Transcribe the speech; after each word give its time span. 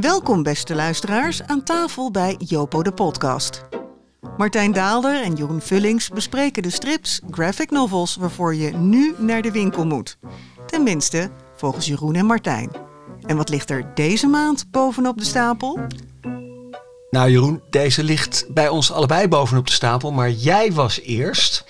Welkom 0.00 0.42
beste 0.42 0.74
luisteraars 0.74 1.42
aan 1.42 1.62
tafel 1.62 2.10
bij 2.10 2.36
Jopo 2.38 2.82
de 2.82 2.92
podcast. 2.92 3.62
Martijn 4.36 4.72
Daalder 4.72 5.22
en 5.22 5.34
Jeroen 5.34 5.60
Vullings 5.60 6.08
bespreken 6.08 6.62
de 6.62 6.70
strips, 6.70 7.20
graphic 7.30 7.70
novels 7.70 8.16
waarvoor 8.16 8.54
je 8.54 8.70
nu 8.70 9.14
naar 9.18 9.42
de 9.42 9.50
winkel 9.50 9.86
moet. 9.86 10.18
Tenminste, 10.66 11.30
volgens 11.56 11.86
Jeroen 11.86 12.14
en 12.14 12.26
Martijn. 12.26 12.70
En 13.26 13.36
wat 13.36 13.48
ligt 13.48 13.70
er 13.70 13.94
deze 13.94 14.26
maand 14.26 14.70
bovenop 14.70 15.18
de 15.18 15.24
stapel? 15.24 15.78
Nou 17.10 17.30
Jeroen, 17.30 17.62
deze 17.70 18.04
ligt 18.04 18.46
bij 18.48 18.68
ons 18.68 18.92
allebei 18.92 19.28
bovenop 19.28 19.66
de 19.66 19.72
stapel, 19.72 20.12
maar 20.12 20.30
jij 20.30 20.72
was 20.72 21.00
eerst. 21.00 21.64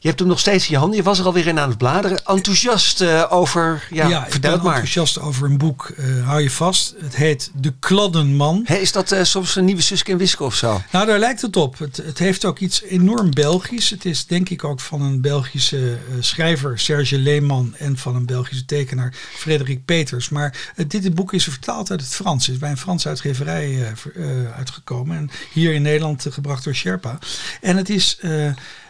Je 0.00 0.08
hebt 0.08 0.20
hem 0.20 0.28
nog 0.28 0.38
steeds 0.38 0.64
in 0.64 0.70
je 0.70 0.78
handen. 0.78 0.96
Je 0.96 1.02
was 1.02 1.18
er 1.18 1.24
alweer 1.24 1.46
in 1.46 1.58
aan 1.58 1.68
het 1.68 1.78
bladeren. 1.78 2.24
Enthousiast 2.24 3.00
uh, 3.00 3.24
over. 3.28 3.86
Ja, 3.90 4.08
ja 4.08 4.26
vertel 4.28 4.56
maar. 4.56 4.64
enthousiast 4.64 5.20
over 5.20 5.50
een 5.50 5.58
boek. 5.58 5.92
Uh, 5.96 6.26
hou 6.26 6.42
je 6.42 6.50
vast. 6.50 6.94
Het 6.98 7.16
heet 7.16 7.50
De 7.54 7.72
Kladdenman. 7.78 8.62
Hey, 8.64 8.80
is 8.80 8.92
dat 8.92 9.12
uh, 9.12 9.22
soms 9.22 9.56
een 9.56 9.64
nieuwe 9.64 9.82
Suske 9.82 10.12
en 10.12 10.18
Wiske 10.18 10.44
of 10.44 10.54
zo? 10.54 10.82
Nou, 10.92 11.06
daar 11.06 11.18
lijkt 11.18 11.42
het 11.42 11.56
op. 11.56 11.78
Het, 11.78 11.96
het, 11.96 12.18
heeft 12.18 12.44
ook 12.44 12.58
iets 12.58 12.82
enorm 12.82 13.30
Belgisch. 13.30 13.90
Het 13.90 14.04
is 14.04 14.26
denk 14.26 14.48
ik 14.48 14.64
ook 14.64 14.80
van 14.80 15.02
een 15.02 15.20
Belgische 15.20 15.98
schrijver, 16.20 16.78
Serge 16.78 17.18
Leeman, 17.18 17.74
en 17.78 17.96
van 17.96 18.16
een 18.16 18.26
Belgische 18.26 18.64
tekenaar, 18.64 19.14
Frederik 19.34 19.84
Peters. 19.84 20.28
Maar 20.28 20.74
dit 20.86 21.14
boek 21.14 21.32
is 21.32 21.44
vertaald 21.44 21.90
uit 21.90 22.00
het 22.00 22.14
Frans. 22.14 22.46
Het 22.46 22.54
is 22.54 22.60
bij 22.60 22.70
een 22.70 22.78
Franse 22.78 23.08
uitgeverij 23.08 23.94
uitgekomen. 24.56 25.16
En 25.16 25.30
hier 25.52 25.72
in 25.74 25.82
Nederland 25.82 26.26
gebracht 26.30 26.64
door 26.64 26.74
Sherpa. 26.74 27.18
En 27.60 27.76
het 27.76 27.90
is 27.90 28.18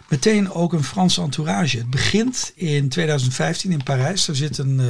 meteen 0.09 0.53
ook 0.53 0.73
een 0.73 0.85
Franse 0.85 1.21
entourage. 1.21 1.77
Het 1.77 1.91
begint 1.91 2.53
in 2.55 2.89
2015 2.89 3.73
in 3.73 3.83
Parijs. 3.83 4.25
Daar 4.25 4.37
zit 4.37 4.59
een, 4.59 4.79
uh, 4.79 4.87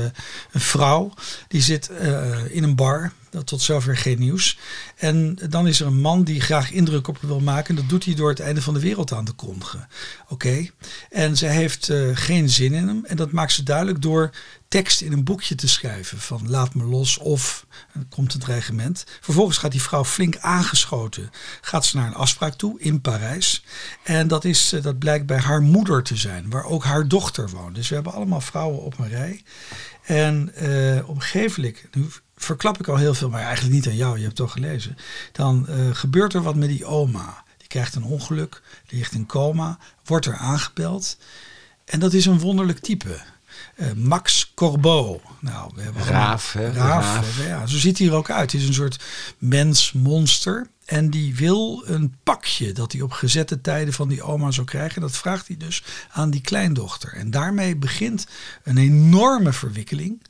een 0.53 0.61
vrouw, 0.61 1.13
die 1.49 1.63
zit 1.63 1.91
uh, 2.03 2.37
in 2.49 2.63
een 2.63 2.75
bar. 2.75 3.13
Dat 3.39 3.47
tot 3.47 3.63
zover 3.63 3.97
geen 3.97 4.19
nieuws. 4.19 4.59
En 4.97 5.39
dan 5.49 5.67
is 5.67 5.81
er 5.81 5.87
een 5.87 6.01
man 6.01 6.25
die 6.25 6.41
graag 6.41 6.71
indruk 6.71 7.09
op 7.09 7.19
wil 7.21 7.41
maken. 7.41 7.69
En 7.69 7.75
dat 7.75 7.89
doet 7.89 8.05
hij 8.05 8.15
door 8.15 8.29
het 8.29 8.41
einde 8.41 8.63
van 8.63 8.75
de 8.75 8.81
wereld 8.81 9.13
aan 9.13 9.25
te 9.25 9.33
kondigen. 9.33 9.89
Oké. 10.29 10.69
En 11.11 11.37
zij 11.37 11.55
heeft 11.55 11.89
uh, 11.89 12.17
geen 12.17 12.49
zin 12.49 12.73
in 12.73 12.89
hem. 12.89 13.05
En 13.05 13.17
dat 13.17 13.31
maakt 13.31 13.53
ze 13.53 13.63
duidelijk 13.63 14.03
door 14.03 14.31
tekst 14.69 15.01
in 15.01 15.13
een 15.13 15.25
boekje 15.25 15.55
te 15.55 15.69
schrijven. 15.69 16.19
Van 16.19 16.51
laat 16.51 16.75
me 16.75 16.85
los 16.85 17.19
of 17.19 17.67
komt 18.09 18.33
het 18.33 18.43
dreigement. 18.43 19.05
Vervolgens 19.21 19.59
gaat 19.59 19.73
die 19.73 19.83
vrouw 19.83 20.05
flink 20.05 20.37
aangeschoten. 20.37 21.31
Gaat 21.61 21.85
ze 21.85 21.97
naar 21.97 22.07
een 22.07 22.15
afspraak 22.15 22.55
toe 22.55 22.81
in 22.81 23.01
Parijs. 23.01 23.65
En 24.03 24.29
dat, 24.29 24.45
is, 24.45 24.73
uh, 24.73 24.83
dat 24.83 24.99
blijkt 24.99 25.27
bij 25.27 25.39
haar 25.39 25.61
moeder 25.61 26.03
te 26.03 26.17
zijn. 26.17 26.51
Waar 26.51 26.65
ook 26.65 26.85
haar 26.85 27.09
dochter 27.09 27.49
woont. 27.49 27.75
Dus 27.75 27.89
we 27.89 27.95
hebben 27.95 28.13
allemaal 28.13 28.41
vrouwen 28.41 28.83
op 28.83 28.99
een 28.99 29.09
rij. 29.09 29.43
En 30.03 30.53
uh, 30.63 30.95
een 30.95 31.23
gegeven 31.23 31.63
moment, 31.63 31.95
nu 31.95 32.07
verklap 32.39 32.79
ik 32.79 32.89
al 32.89 32.97
heel 32.97 33.15
veel, 33.15 33.29
maar 33.29 33.43
eigenlijk 33.43 33.75
niet 33.75 33.87
aan 33.87 33.97
jou, 33.97 34.17
je 34.17 34.25
hebt 34.25 34.39
het 34.39 34.47
toch 34.47 34.53
gelezen. 34.53 34.97
Dan 35.33 35.67
uh, 35.69 35.75
gebeurt 35.93 36.35
er 36.35 36.43
wat 36.43 36.57
met 36.57 36.69
die 36.69 36.85
oma. 36.85 37.45
Die 37.57 37.69
krijgt 37.69 37.95
een 37.95 38.05
ongeluk, 38.05 38.63
die 38.87 38.99
ligt 38.99 39.13
in 39.13 39.27
coma, 39.27 39.79
wordt 40.05 40.27
er 40.27 40.37
aangebeld. 40.37 41.17
En 41.85 42.01
dat 42.01 42.13
is 42.13 42.27
een 42.27 42.41
wonderlijk 42.41 42.79
type. 42.79 43.21
Uh, 43.77 43.93
Max 43.93 44.53
Corbeau. 44.55 45.21
Nou, 45.41 45.73
we 45.75 45.83
hebben 45.83 46.05
Raaf, 46.05 46.53
hè? 46.53 46.73
Raaf. 46.73 47.05
Raaf. 47.05 47.47
Ja, 47.47 47.67
zo 47.67 47.77
ziet 47.77 47.99
hij 47.99 48.07
er 48.07 48.15
ook 48.15 48.31
uit. 48.31 48.53
Het 48.53 48.61
is 48.61 48.69
een 48.69 48.75
soort 48.75 49.05
mens-monster. 49.39 50.67
En 50.85 51.11
die 51.11 51.37
wil 51.37 51.83
een 51.87 52.17
pakje 52.23 52.73
dat 52.73 52.93
hij 52.93 53.01
op 53.01 53.13
gezette 53.13 53.61
tijden 53.61 53.95
van 53.95 54.09
die 54.09 54.23
oma 54.23 54.51
zou 54.51 54.67
krijgen. 54.67 55.01
Dat 55.01 55.17
vraagt 55.17 55.47
hij 55.47 55.57
dus 55.57 55.85
aan 56.11 56.31
die 56.31 56.41
kleindochter. 56.41 57.13
En 57.13 57.31
daarmee 57.31 57.77
begint 57.77 58.27
een 58.63 58.79
enorme 58.79 59.53
verwikkeling. 59.53 60.23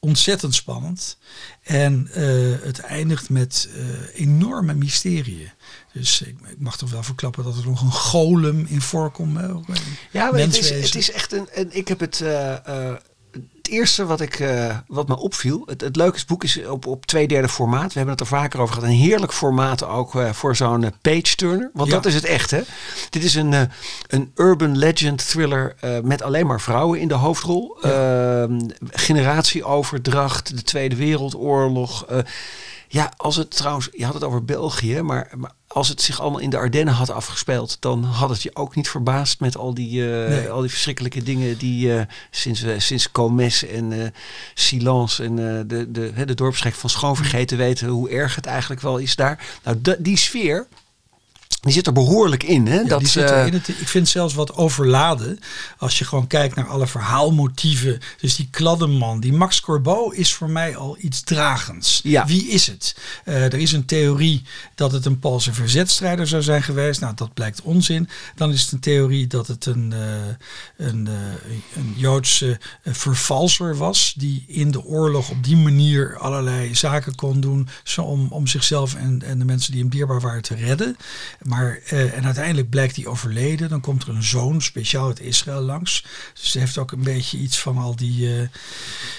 Ontzettend 0.00 0.54
spannend. 0.54 1.18
En 1.62 2.10
uh, 2.16 2.56
het 2.62 2.78
eindigt 2.78 3.30
met 3.30 3.68
uh, 3.76 3.84
enorme 4.14 4.74
mysterieën. 4.74 5.50
Dus 5.92 6.20
ik, 6.20 6.36
ik, 6.50 6.58
mag 6.58 6.76
toch 6.76 6.90
wel 6.90 7.02
verklappen 7.02 7.44
dat 7.44 7.56
er 7.56 7.66
nog 7.66 7.82
een 7.82 7.92
golem 7.92 8.66
in 8.68 8.80
voorkomt. 8.80 9.36
Hè? 9.36 9.46
Ja, 10.10 10.30
maar 10.30 10.40
het 10.40 10.58
is, 10.58 10.70
het 10.70 10.94
is, 10.94 11.10
echt 11.10 11.32
een. 11.32 11.48
een 11.52 11.68
ik 11.72 11.88
heb 11.88 12.00
het. 12.00 12.20
Uh, 12.20 12.94
het 13.68 13.76
eerste 13.76 14.06
wat, 14.06 14.20
ik, 14.20 14.38
uh, 14.38 14.76
wat 14.86 15.08
me 15.08 15.16
opviel, 15.16 15.62
het, 15.66 15.80
het 15.80 15.96
leuke 15.96 16.20
boek 16.26 16.44
is 16.44 16.66
op, 16.66 16.86
op 16.86 17.06
twee 17.06 17.28
derde 17.28 17.48
formaat. 17.48 17.92
We 17.92 17.98
hebben 17.98 18.10
het 18.10 18.20
er 18.20 18.26
vaker 18.26 18.60
over 18.60 18.74
gehad. 18.74 18.88
Een 18.88 18.96
heerlijk 18.96 19.32
formaat 19.32 19.84
ook 19.84 20.14
uh, 20.14 20.32
voor 20.32 20.56
zo'n 20.56 20.82
uh, 20.82 20.88
page 21.02 21.34
turner. 21.36 21.70
Want 21.72 21.88
ja. 21.88 21.94
dat 21.94 22.06
is 22.06 22.14
het 22.14 22.24
echt 22.24 22.50
hè. 22.50 22.60
Dit 23.10 23.24
is 23.24 23.34
een, 23.34 23.70
een 24.06 24.32
urban 24.34 24.76
legend 24.76 25.28
thriller 25.28 25.74
met 26.02 26.22
alleen 26.22 26.46
maar 26.46 26.60
vrouwen 26.60 27.00
in 27.00 27.08
de 27.08 27.14
hoofdrol. 27.14 27.78
Ja. 27.80 28.48
generatieoverdracht, 28.90 30.56
de 30.56 30.62
Tweede 30.62 30.96
Wereldoorlog. 30.96 32.06
Ja, 32.88 33.12
als 33.16 33.36
het 33.36 33.56
trouwens, 33.56 33.88
je 33.92 34.04
had 34.04 34.14
het 34.14 34.24
over 34.24 34.44
België, 34.44 35.02
maar, 35.02 35.32
maar 35.36 35.52
als 35.66 35.88
het 35.88 36.02
zich 36.02 36.20
allemaal 36.20 36.40
in 36.40 36.50
de 36.50 36.56
Ardennen 36.56 36.94
had 36.94 37.10
afgespeeld, 37.10 37.76
dan 37.80 38.04
had 38.04 38.30
het 38.30 38.42
je 38.42 38.56
ook 38.56 38.74
niet 38.74 38.88
verbaasd 38.88 39.40
met 39.40 39.56
al 39.56 39.74
die, 39.74 40.00
uh, 40.00 40.28
nee. 40.28 40.50
al 40.50 40.60
die 40.60 40.70
verschrikkelijke 40.70 41.22
dingen 41.22 41.58
die 41.58 41.86
uh, 41.86 42.00
sinds, 42.30 42.62
uh, 42.62 42.78
sinds 42.78 43.12
Comes 43.12 43.66
en 43.66 44.14
Silence 44.54 45.24
en 45.24 45.36
de, 45.66 45.90
de, 45.90 46.24
de 46.24 46.34
dorpsgek 46.34 46.74
van 46.74 46.90
Schoonvergeten 46.90 47.56
weten 47.56 47.88
hoe 47.88 48.10
erg 48.10 48.34
het 48.34 48.46
eigenlijk 48.46 48.80
wel 48.80 48.98
is 48.98 49.16
daar. 49.16 49.46
Nou, 49.62 49.96
die 49.98 50.16
sfeer, 50.16 50.66
die 51.60 51.72
zit 51.72 51.86
er 51.86 51.92
behoorlijk 51.92 52.42
in. 52.42 52.66
Hè? 52.66 52.80
Ja, 52.80 52.88
dat, 52.88 52.98
die 52.98 53.08
zit 53.08 53.30
in 53.30 53.52
het, 53.52 53.68
ik 53.68 53.88
vind 53.88 54.08
zelfs 54.08 54.34
wat 54.34 54.54
overladen. 54.54 55.38
Als 55.78 55.98
je 55.98 56.04
gewoon 56.04 56.26
kijkt 56.26 56.54
naar 56.54 56.66
alle 56.66 56.86
verhaalmotieven. 56.86 58.00
Dus 58.20 58.36
die 58.36 58.48
kladdenman, 58.50 59.20
die 59.20 59.32
Max 59.32 59.60
Corbeau 59.60 60.16
is 60.16 60.34
voor 60.34 60.50
mij 60.50 60.76
al 60.76 60.96
iets 61.00 61.20
dragends. 61.20 62.00
Ja. 62.02 62.26
Wie 62.26 62.48
is 62.48 62.66
het? 62.66 62.96
Uh, 63.24 63.44
er 63.44 63.54
is 63.54 63.72
een 63.72 63.84
theorie 63.84 64.42
dat 64.74 64.92
het 64.92 65.04
een 65.04 65.18
Poolse 65.18 65.52
verzetstrijder 65.52 66.26
zou 66.26 66.42
zijn 66.42 66.62
geweest. 66.62 67.00
Nou, 67.00 67.14
dat 67.14 67.34
blijkt 67.34 67.62
onzin. 67.62 68.08
Dan 68.34 68.52
is 68.52 68.62
het 68.62 68.72
een 68.72 68.80
theorie 68.80 69.26
dat 69.26 69.46
het 69.46 69.66
een, 69.66 69.94
uh, 69.94 70.86
een, 70.88 71.06
uh, 71.08 71.14
een 71.76 71.94
Joodse 71.96 72.60
vervalser 72.84 73.76
was. 73.76 74.14
Die 74.16 74.44
in 74.46 74.70
de 74.70 74.84
oorlog 74.84 75.30
op 75.30 75.44
die 75.44 75.56
manier 75.56 76.18
allerlei 76.18 76.74
zaken 76.74 77.14
kon 77.14 77.40
doen. 77.40 77.68
Om, 77.96 78.26
om 78.30 78.46
zichzelf 78.46 78.94
en, 78.94 79.22
en 79.24 79.38
de 79.38 79.44
mensen 79.44 79.72
die 79.72 79.80
hem 79.80 79.90
dierbaar 79.90 80.20
waren 80.20 80.42
te 80.42 80.54
redden. 80.54 80.96
Maar, 81.48 81.78
uh, 81.92 82.16
en 82.16 82.24
uiteindelijk 82.24 82.70
blijkt 82.70 82.96
hij 82.96 83.06
overleden. 83.06 83.68
Dan 83.68 83.80
komt 83.80 84.02
er 84.02 84.08
een 84.08 84.22
zoon, 84.22 84.62
speciaal 84.62 85.06
uit 85.06 85.20
Israël, 85.20 85.60
langs. 85.60 86.04
Dus 86.34 86.50
ze 86.50 86.58
heeft 86.58 86.78
ook 86.78 86.92
een 86.92 87.02
beetje 87.02 87.38
iets 87.38 87.60
van 87.60 87.78
al 87.78 87.96
die 87.96 88.20
uh, 88.20 88.48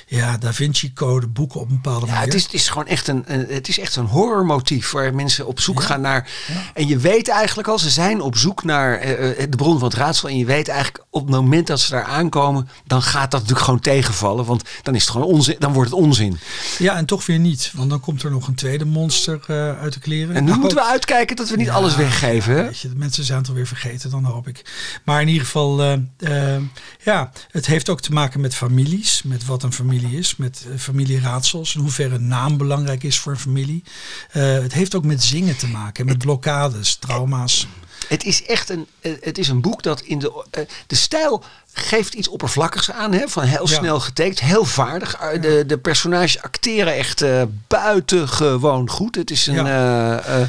ja, 0.08 0.38
Da 0.38 0.54
Vinci 0.54 0.94
Code 0.94 1.28
boeken 1.28 1.60
op 1.60 1.70
een 1.70 1.82
bepaalde 1.82 2.06
ja, 2.06 2.12
manier. 2.12 2.26
Het 2.26 2.36
is, 2.36 2.44
het 2.44 2.54
is 2.54 2.70
gewoon 2.70 2.88
echt 2.88 3.08
een, 3.08 3.24
een, 3.26 3.46
het 3.50 3.68
is 3.68 3.80
echt 3.80 3.96
een 3.96 4.06
horrormotief 4.06 4.92
waar 4.92 5.16
mensen 5.16 5.48
op 5.48 5.60
zoek 5.60 5.80
ja. 5.80 5.86
gaan 5.86 6.02
naar. 6.02 6.30
Ja. 6.48 6.72
En 6.74 6.88
je 6.88 6.98
weet 6.98 7.28
eigenlijk 7.28 7.68
al, 7.68 7.80
ze 7.80 7.90
zijn 7.90 8.22
op 8.22 8.38
zoek 8.38 8.64
naar 8.64 9.00
uh, 9.02 9.08
de 9.50 9.58
bron 9.58 9.80
van 9.80 9.88
het 9.88 9.98
raadsel. 9.98 10.30
En 10.30 10.38
je 10.38 10.46
weet 10.46 10.68
eigenlijk 10.68 11.06
op 11.10 11.22
het 11.22 11.36
moment 11.36 11.68
dat 11.68 11.80
ze 11.80 11.92
daar 11.92 12.04
aankomen, 12.04 12.70
dan 12.86 13.02
gaat 13.02 13.32
dat 13.32 13.40
natuurlijk 13.40 13.66
gewoon 13.66 13.80
tegenvallen. 13.80 14.46
Want 14.46 14.64
dan 14.84 14.96
is 14.96 15.02
het 15.02 15.12
gewoon 15.12 15.28
onzin, 15.28 15.56
dan 15.60 15.74
wordt 15.74 15.90
het 15.90 16.00
onzin. 16.00 16.40
Ja, 16.78 16.96
en 16.96 17.06
toch 17.06 17.26
weer 17.26 17.40
niet. 17.40 17.72
Want 17.76 17.90
dan 17.90 18.00
komt 18.00 18.24
er 18.24 18.32
nog 18.32 18.48
een 18.48 18.56
tweede 18.56 18.86
monster 18.86 19.40
uit 19.82 19.94
de 19.94 20.00
kleren. 20.00 20.36
En 20.36 20.44
nu 20.44 20.50
nou, 20.50 20.62
moeten 20.62 20.78
we 20.78 20.86
uitkijken 20.86 21.36
dat 21.36 21.50
we 21.50 21.56
niet 21.56 21.70
alles 21.70 21.96
weg 21.96 22.19
weet 22.64 22.80
je, 22.80 22.90
de 22.90 22.96
mensen 22.96 23.24
zijn 23.24 23.40
het 23.40 23.48
alweer 23.48 23.68
vergeten, 23.68 24.10
dan 24.10 24.24
hoop 24.24 24.48
ik. 24.48 24.62
Maar 25.06 25.22
in 25.22 25.28
ieder 25.28 25.46
geval, 25.46 25.84
uh, 25.84 25.94
uh, 26.20 26.62
ja, 27.04 27.32
het 27.52 27.66
heeft 27.66 27.90
ook 27.90 28.02
te 28.02 28.14
maken 28.14 28.42
met 28.42 28.56
families, 28.56 29.24
met 29.24 29.46
wat 29.46 29.64
een 29.64 29.74
familie 29.74 30.18
is, 30.18 30.36
met 30.36 30.66
uh, 30.68 30.78
familieraadsels, 30.78 31.76
in 31.76 31.82
hoeverre 31.82 32.16
een 32.16 32.28
naam 32.28 32.58
belangrijk 32.58 33.04
is 33.04 33.20
voor 33.20 33.32
een 33.32 33.40
familie. 33.40 33.84
het 34.32 34.74
heeft 34.74 34.96
ook 34.96 35.06
met 35.06 35.24
zingen 35.24 35.58
te 35.58 35.68
maken, 35.68 36.06
met 36.06 36.18
blokkades, 36.18 36.96
trauma's. 36.96 37.68
Het 38.10 38.24
is 38.26 38.46
echt 38.46 38.70
een, 38.70 38.88
het 39.02 39.38
is 39.38 39.48
een 39.48 39.62
boek 39.62 39.84
dat 39.84 40.02
in 40.02 40.20
de, 40.20 40.46
de 40.88 40.96
stijl 40.96 41.44
geeft 41.74 42.14
iets 42.14 42.28
oppervlakkigs 42.28 42.92
aan. 42.92 43.14
Hè? 43.14 43.28
Van 43.28 43.44
heel 43.44 43.68
snel 43.68 43.96
ja. 43.96 44.02
getekend, 44.02 44.40
heel 44.40 44.66
vaardig. 44.66 45.18
De, 45.18 45.64
de 45.68 45.78
personages 45.78 46.42
acteren 46.42 46.96
echt 46.96 47.22
uh, 47.22 47.42
buitengewoon 47.68 48.90
goed. 48.90 49.16
Het 49.16 49.32
is 49.32 49.48
een. 49.48 49.66
Ja. 49.66 50.26
Uh, 50.28 50.40
uh, 50.40 50.48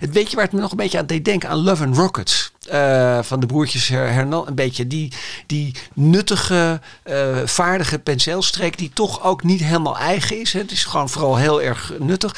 het 0.00 0.12
weet 0.12 0.30
je 0.30 0.36
waar 0.36 0.44
het 0.44 0.54
me 0.54 0.60
nog 0.60 0.70
een 0.70 0.76
beetje 0.76 0.98
aan 0.98 1.06
deed 1.06 1.24
denken? 1.24 1.48
Aan 1.48 1.62
Love 1.62 1.84
and 1.84 1.96
Rockets. 1.96 2.52
van 3.22 3.40
de 3.40 3.46
broertjes 3.46 3.88
Hernan. 3.88 4.46
Een 4.46 4.54
beetje 4.54 4.86
die, 4.86 5.12
die 5.46 5.74
nuttige, 5.94 6.80
vaardige 7.44 7.98
penseelstreek. 7.98 8.78
Die 8.78 8.90
toch 8.94 9.22
ook 9.22 9.42
niet 9.42 9.60
helemaal 9.60 9.98
eigen 9.98 10.40
is. 10.40 10.52
Hè? 10.52 10.60
Het 10.60 10.70
is 10.70 10.84
gewoon 10.84 11.08
vooral 11.08 11.36
heel 11.36 11.62
erg 11.62 11.92
nuttig. 11.98 12.36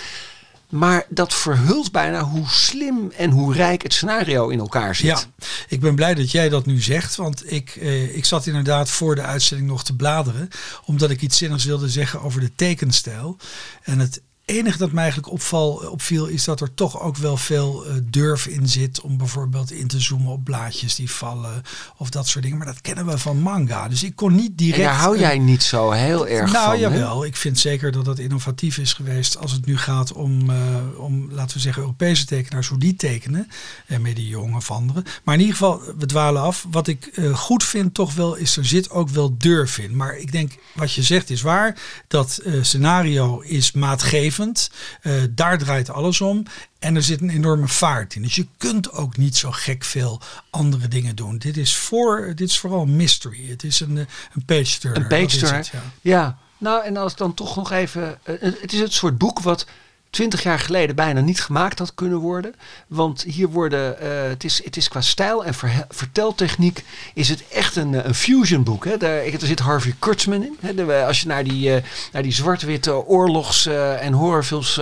Maar 0.75 1.07
dat 1.09 1.35
verhult 1.35 1.93
bijna 1.93 2.23
hoe 2.23 2.49
slim 2.49 3.13
en 3.17 3.31
hoe 3.31 3.55
rijk 3.55 3.83
het 3.83 3.93
scenario 3.93 4.49
in 4.49 4.59
elkaar 4.59 4.95
zit. 4.95 5.07
Ja, 5.07 5.47
ik 5.69 5.81
ben 5.81 5.95
blij 5.95 6.15
dat 6.15 6.31
jij 6.31 6.49
dat 6.49 6.67
nu 6.67 6.81
zegt. 6.81 7.17
Want 7.17 7.53
ik, 7.53 7.77
eh, 7.77 8.17
ik 8.17 8.25
zat 8.25 8.47
inderdaad 8.47 8.91
voor 8.91 9.15
de 9.15 9.23
uitzending 9.23 9.69
nog 9.69 9.85
te 9.85 9.97
bladeren. 9.97 10.49
Omdat 10.85 11.11
ik 11.11 11.23
iets 11.23 11.37
zinnigs 11.37 11.65
wilde 11.65 11.89
zeggen 11.89 12.23
over 12.23 12.41
de 12.41 12.55
tekenstijl. 12.55 13.37
En 13.83 13.99
het 13.99 14.21
enige 14.45 14.79
dat 14.79 14.93
mij 14.93 15.03
eigenlijk 15.03 15.33
opval, 15.33 15.73
opviel 15.75 16.27
is 16.27 16.45
dat 16.45 16.61
er 16.61 16.75
toch 16.75 17.01
ook 17.01 17.17
wel 17.17 17.37
veel 17.37 17.87
uh, 17.87 17.93
durf 18.05 18.47
in 18.47 18.69
zit 18.69 19.01
om 19.01 19.17
bijvoorbeeld 19.17 19.71
in 19.71 19.87
te 19.87 20.01
zoomen 20.01 20.33
op 20.33 20.45
blaadjes 20.45 20.95
die 20.95 21.11
vallen 21.11 21.63
of 21.97 22.11
dat 22.11 22.29
soort 22.29 22.45
dingen. 22.45 22.59
Maar 22.59 22.67
dat 22.67 22.81
kennen 22.81 23.07
we 23.07 23.19
van 23.19 23.39
manga. 23.39 23.89
Dus 23.89 24.03
ik 24.03 24.17
kon 24.17 24.35
niet 24.35 24.59
direct. 24.59 24.79
En 24.79 24.85
daar 24.85 24.95
hou 24.95 25.19
jij 25.19 25.39
niet 25.39 25.63
zo 25.63 25.91
heel 25.91 26.29
erg 26.29 26.53
nou, 26.53 26.65
van. 26.65 26.81
Nou 26.81 26.95
jawel, 26.95 27.25
ik 27.25 27.37
vind 27.37 27.59
zeker 27.59 27.93
dat 27.93 28.07
het 28.07 28.19
innovatief 28.19 28.79
is 28.79 28.93
geweest 28.93 29.37
als 29.37 29.53
het 29.53 29.67
nu 29.67 29.79
gaat 29.79 30.13
om, 30.13 30.51
uh, 30.51 30.57
om 30.97 31.33
laten 31.33 31.57
we 31.57 31.63
zeggen, 31.63 31.83
Europese 31.83 32.25
tekenaars, 32.25 32.69
hoe 32.69 32.79
die 32.79 32.97
tekenen. 32.97 33.49
En 33.87 34.03
met 34.03 34.17
die 34.17 34.29
jongen 34.29 34.57
of 34.57 34.71
anderen. 34.71 35.05
Maar 35.25 35.35
in 35.35 35.41
ieder 35.41 35.57
geval, 35.57 35.83
we 35.99 36.07
dwalen 36.07 36.43
af. 36.43 36.67
Wat 36.71 36.87
ik 36.87 37.11
uh, 37.15 37.37
goed 37.37 37.65
vind 37.65 37.95
toch 37.95 38.15
wel, 38.15 38.35
is 38.35 38.57
er 38.57 38.65
zit 38.65 38.91
ook 38.91 39.09
wel 39.09 39.37
durf 39.39 39.79
in. 39.79 39.97
Maar 39.97 40.17
ik 40.17 40.33
denk, 40.33 40.53
wat 40.73 40.93
je 40.93 41.03
zegt 41.03 41.31
is 41.31 41.43
waar. 41.43 41.79
Dat 42.09 42.43
scenario 42.61 43.41
is 43.41 43.73
maatgevend 43.73 44.34
uh, 44.39 45.23
daar 45.31 45.59
draait 45.59 45.91
alles 45.91 46.21
om. 46.21 46.43
En 46.79 46.97
er 46.97 47.03
zit 47.03 47.21
een 47.21 47.31
enorme 47.31 47.69
vaart 47.69 48.15
in. 48.15 48.23
Dus 48.23 48.35
je 48.35 48.47
kunt 48.57 48.93
ook 48.93 49.17
niet 49.17 49.37
zo 49.37 49.51
gek 49.51 49.85
veel 49.85 50.21
andere 50.51 50.89
dingen 50.89 51.17
doen. 51.17 51.39
Dit 51.39 51.57
is, 51.57 51.77
voor, 51.77 52.33
dit 52.35 52.49
is 52.49 52.59
vooral 52.59 52.87
mystery. 52.87 53.49
Het 53.49 53.65
is 53.65 53.81
een, 53.81 53.97
een 54.35 54.45
page 54.47 54.79
turner. 54.79 55.03
Een 55.03 55.09
page 55.09 55.39
turner, 55.39 55.69
ja. 55.73 55.83
ja. 56.01 56.39
Nou, 56.59 56.85
en 56.85 56.97
als 56.97 57.17
dan 57.17 57.35
toch 57.35 57.57
nog 57.57 57.71
even... 57.71 58.19
Uh, 58.25 58.37
het 58.41 58.73
is 58.73 58.81
het 58.81 58.93
soort 58.93 59.19
boek 59.19 59.41
wat 59.41 59.67
twintig 60.15 60.43
jaar 60.43 60.59
geleden 60.59 60.97
bijna 60.97 61.21
niet 61.21 61.41
gemaakt 61.41 61.79
had 61.79 61.95
kunnen 61.95 62.19
worden. 62.19 62.55
Want 62.87 63.23
hier 63.23 63.49
worden, 63.49 63.97
uh, 64.03 64.09
het, 64.29 64.45
is, 64.45 64.65
het 64.65 64.77
is 64.77 64.89
qua 64.89 65.01
stijl 65.01 65.45
en 65.45 65.55
verteltechniek, 65.89 66.85
is 67.15 67.29
het 67.29 67.49
echt 67.49 67.77
een, 67.77 67.95
eh, 67.95 68.05
een 68.05 68.15
fusion 68.15 68.65
boek. 68.65 68.85
Hè. 68.85 68.97
Daar, 68.97 69.17
er 69.17 69.47
zit 69.47 69.59
Harvey 69.59 69.95
Kurtzman 69.99 70.43
in. 70.43 70.57
Hè. 70.61 70.75
De, 70.75 71.05
als 71.07 71.21
je 71.21 71.27
naar 71.27 71.45
die, 71.45 71.69
uh, 71.69 71.83
naar 72.13 72.23
die 72.23 72.33
zwart-witte 72.33 73.07
oorlogs- 73.07 73.67
uh, 73.67 74.05
en 74.05 74.13
horrorfilms, 74.13 74.81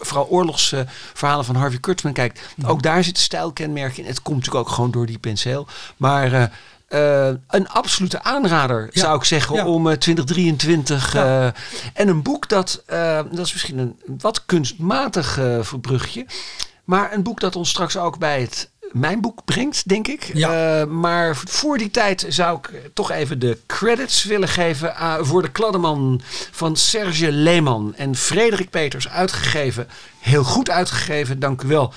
vooral 0.00 0.28
oorlogsverhalen 0.28 1.44
van 1.44 1.56
Harvey 1.56 1.78
Kurtzman 1.78 2.12
kijkt, 2.12 2.40
mhm. 2.56 2.70
ook 2.70 2.82
daar 2.82 3.04
zit 3.04 3.18
stijlkenmerk 3.18 3.96
in. 3.96 4.06
Het 4.06 4.22
komt 4.22 4.36
natuurlijk 4.36 4.68
ook 4.68 4.74
gewoon 4.74 4.90
door 4.90 5.06
die 5.06 5.18
penseel. 5.18 5.66
Maar 5.96 6.50
uh, 6.88 7.28
een 7.48 7.68
absolute 7.68 8.22
aanrader, 8.22 8.88
zou 8.92 9.16
ik 9.16 9.24
zeggen, 9.24 9.64
om 9.64 9.86
uh, 9.86 9.92
2023. 9.92 11.14
Uh, 11.14 11.44
en 11.94 12.08
een 12.08 12.22
boek 12.22 12.48
dat, 12.48 12.82
uh, 12.92 13.20
dat 13.30 13.46
is 13.46 13.52
misschien 13.52 13.78
een 13.78 13.96
wat 14.18 14.44
kunstmatig 14.44 15.40
verbrugje. 15.60 16.26
Maar 16.84 17.12
een 17.12 17.22
boek 17.22 17.40
dat 17.40 17.56
ons 17.56 17.70
straks 17.70 17.96
ook 17.96 18.18
bij 18.18 18.40
het 18.40 18.70
mijn 18.92 19.20
boek 19.20 19.44
brengt, 19.44 19.88
denk 19.88 20.08
ik. 20.08 20.30
Ja. 20.34 20.84
maar 20.84 21.36
voor 21.36 21.78
die 21.78 21.90
tijd 21.90 22.26
zou 22.28 22.58
ik 22.58 22.90
toch 22.94 23.10
even 23.10 23.38
de 23.38 23.58
credits 23.66 24.24
willen 24.24 24.48
geven 24.48 24.94
voor 25.20 25.42
de 25.42 25.50
kladdeman 25.50 26.20
van 26.50 26.76
Serge 26.76 27.32
Leeman 27.32 27.94
en 27.96 28.16
Frederik 28.16 28.70
Peters. 28.70 29.08
Uitgegeven, 29.08 29.88
heel 30.26 30.44
goed 30.44 30.70
uitgegeven, 30.70 31.38
dank 31.38 31.62
u 31.62 31.68
wel. 31.68 31.92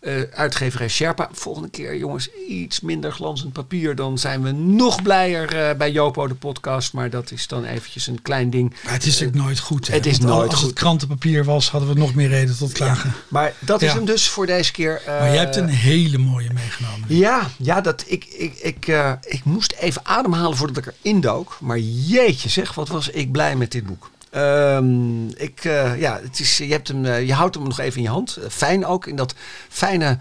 Uh, 0.00 0.22
uitgeverij 0.34 0.88
Sherpa. 0.88 1.28
Volgende 1.32 1.68
keer, 1.68 1.96
jongens, 1.96 2.28
iets 2.48 2.80
minder 2.80 3.12
glanzend 3.12 3.52
papier. 3.52 3.94
Dan 3.94 4.18
zijn 4.18 4.42
we 4.42 4.50
nog 4.50 5.02
blijer 5.02 5.70
uh, 5.70 5.76
bij 5.76 5.90
Jopo, 5.90 6.28
de 6.28 6.34
podcast. 6.34 6.92
Maar 6.92 7.10
dat 7.10 7.30
is 7.30 7.46
dan 7.46 7.64
eventjes 7.64 8.06
een 8.06 8.22
klein 8.22 8.50
ding. 8.50 8.74
Maar 8.84 8.92
het 8.92 9.02
is 9.02 9.10
natuurlijk 9.10 9.36
uh, 9.36 9.42
nooit 9.44 9.58
goed. 9.58 9.86
Hè? 9.88 9.94
Het 9.94 10.06
is 10.06 10.18
Want 10.18 10.30
nooit 10.30 10.50
als 10.50 10.58
goed. 10.58 10.68
het 10.68 10.78
krantenpapier 10.78 11.44
was, 11.44 11.70
hadden 11.70 11.88
we 11.88 11.98
nog 11.98 12.14
meer 12.14 12.28
reden 12.28 12.56
tot 12.56 12.72
klagen. 12.72 13.10
Ja, 13.10 13.16
maar 13.28 13.52
dat 13.58 13.82
is 13.82 13.92
hem 13.92 14.04
dus 14.04 14.28
voor 14.28 14.46
deze 14.46 14.72
keer. 14.72 15.02
maar 15.06 15.28
jij 15.28 15.38
hebt 15.38 15.56
een 15.56 15.68
hele 15.68 16.18
mooie 16.18 16.50
meegenomen. 16.52 17.16
Ja, 17.16 17.50
ja 17.58 17.80
dat, 17.80 18.04
ik, 18.06 18.24
ik, 18.24 18.54
ik, 18.58 18.86
ik 19.20 19.44
moest 19.44 19.72
even 19.72 20.06
ademhalen 20.06 20.56
voordat 20.56 20.76
ik 20.76 20.92
erin 21.02 21.20
dook. 21.20 21.56
Maar 21.60 21.78
jeetje 21.78 22.48
zeg, 22.48 22.74
wat 22.74 22.88
was 22.88 23.08
ik 23.08 23.32
blij 23.32 23.56
met 23.56 23.72
dit 23.72 23.86
boek. 23.86 24.10
Um, 24.36 25.28
ik, 25.36 25.64
uh, 25.64 26.00
ja, 26.00 26.20
het 26.22 26.40
is, 26.40 26.58
je, 26.58 26.64
hebt 26.64 26.88
hem, 26.88 27.04
uh, 27.04 27.26
je 27.26 27.32
houdt 27.32 27.54
hem 27.54 27.64
nog 27.64 27.78
even 27.80 27.96
in 27.96 28.02
je 28.02 28.08
hand. 28.08 28.38
Uh, 28.38 28.44
fijn 28.50 28.86
ook, 28.86 29.06
in 29.06 29.16
dat 29.16 29.34
fijne, 29.68 30.18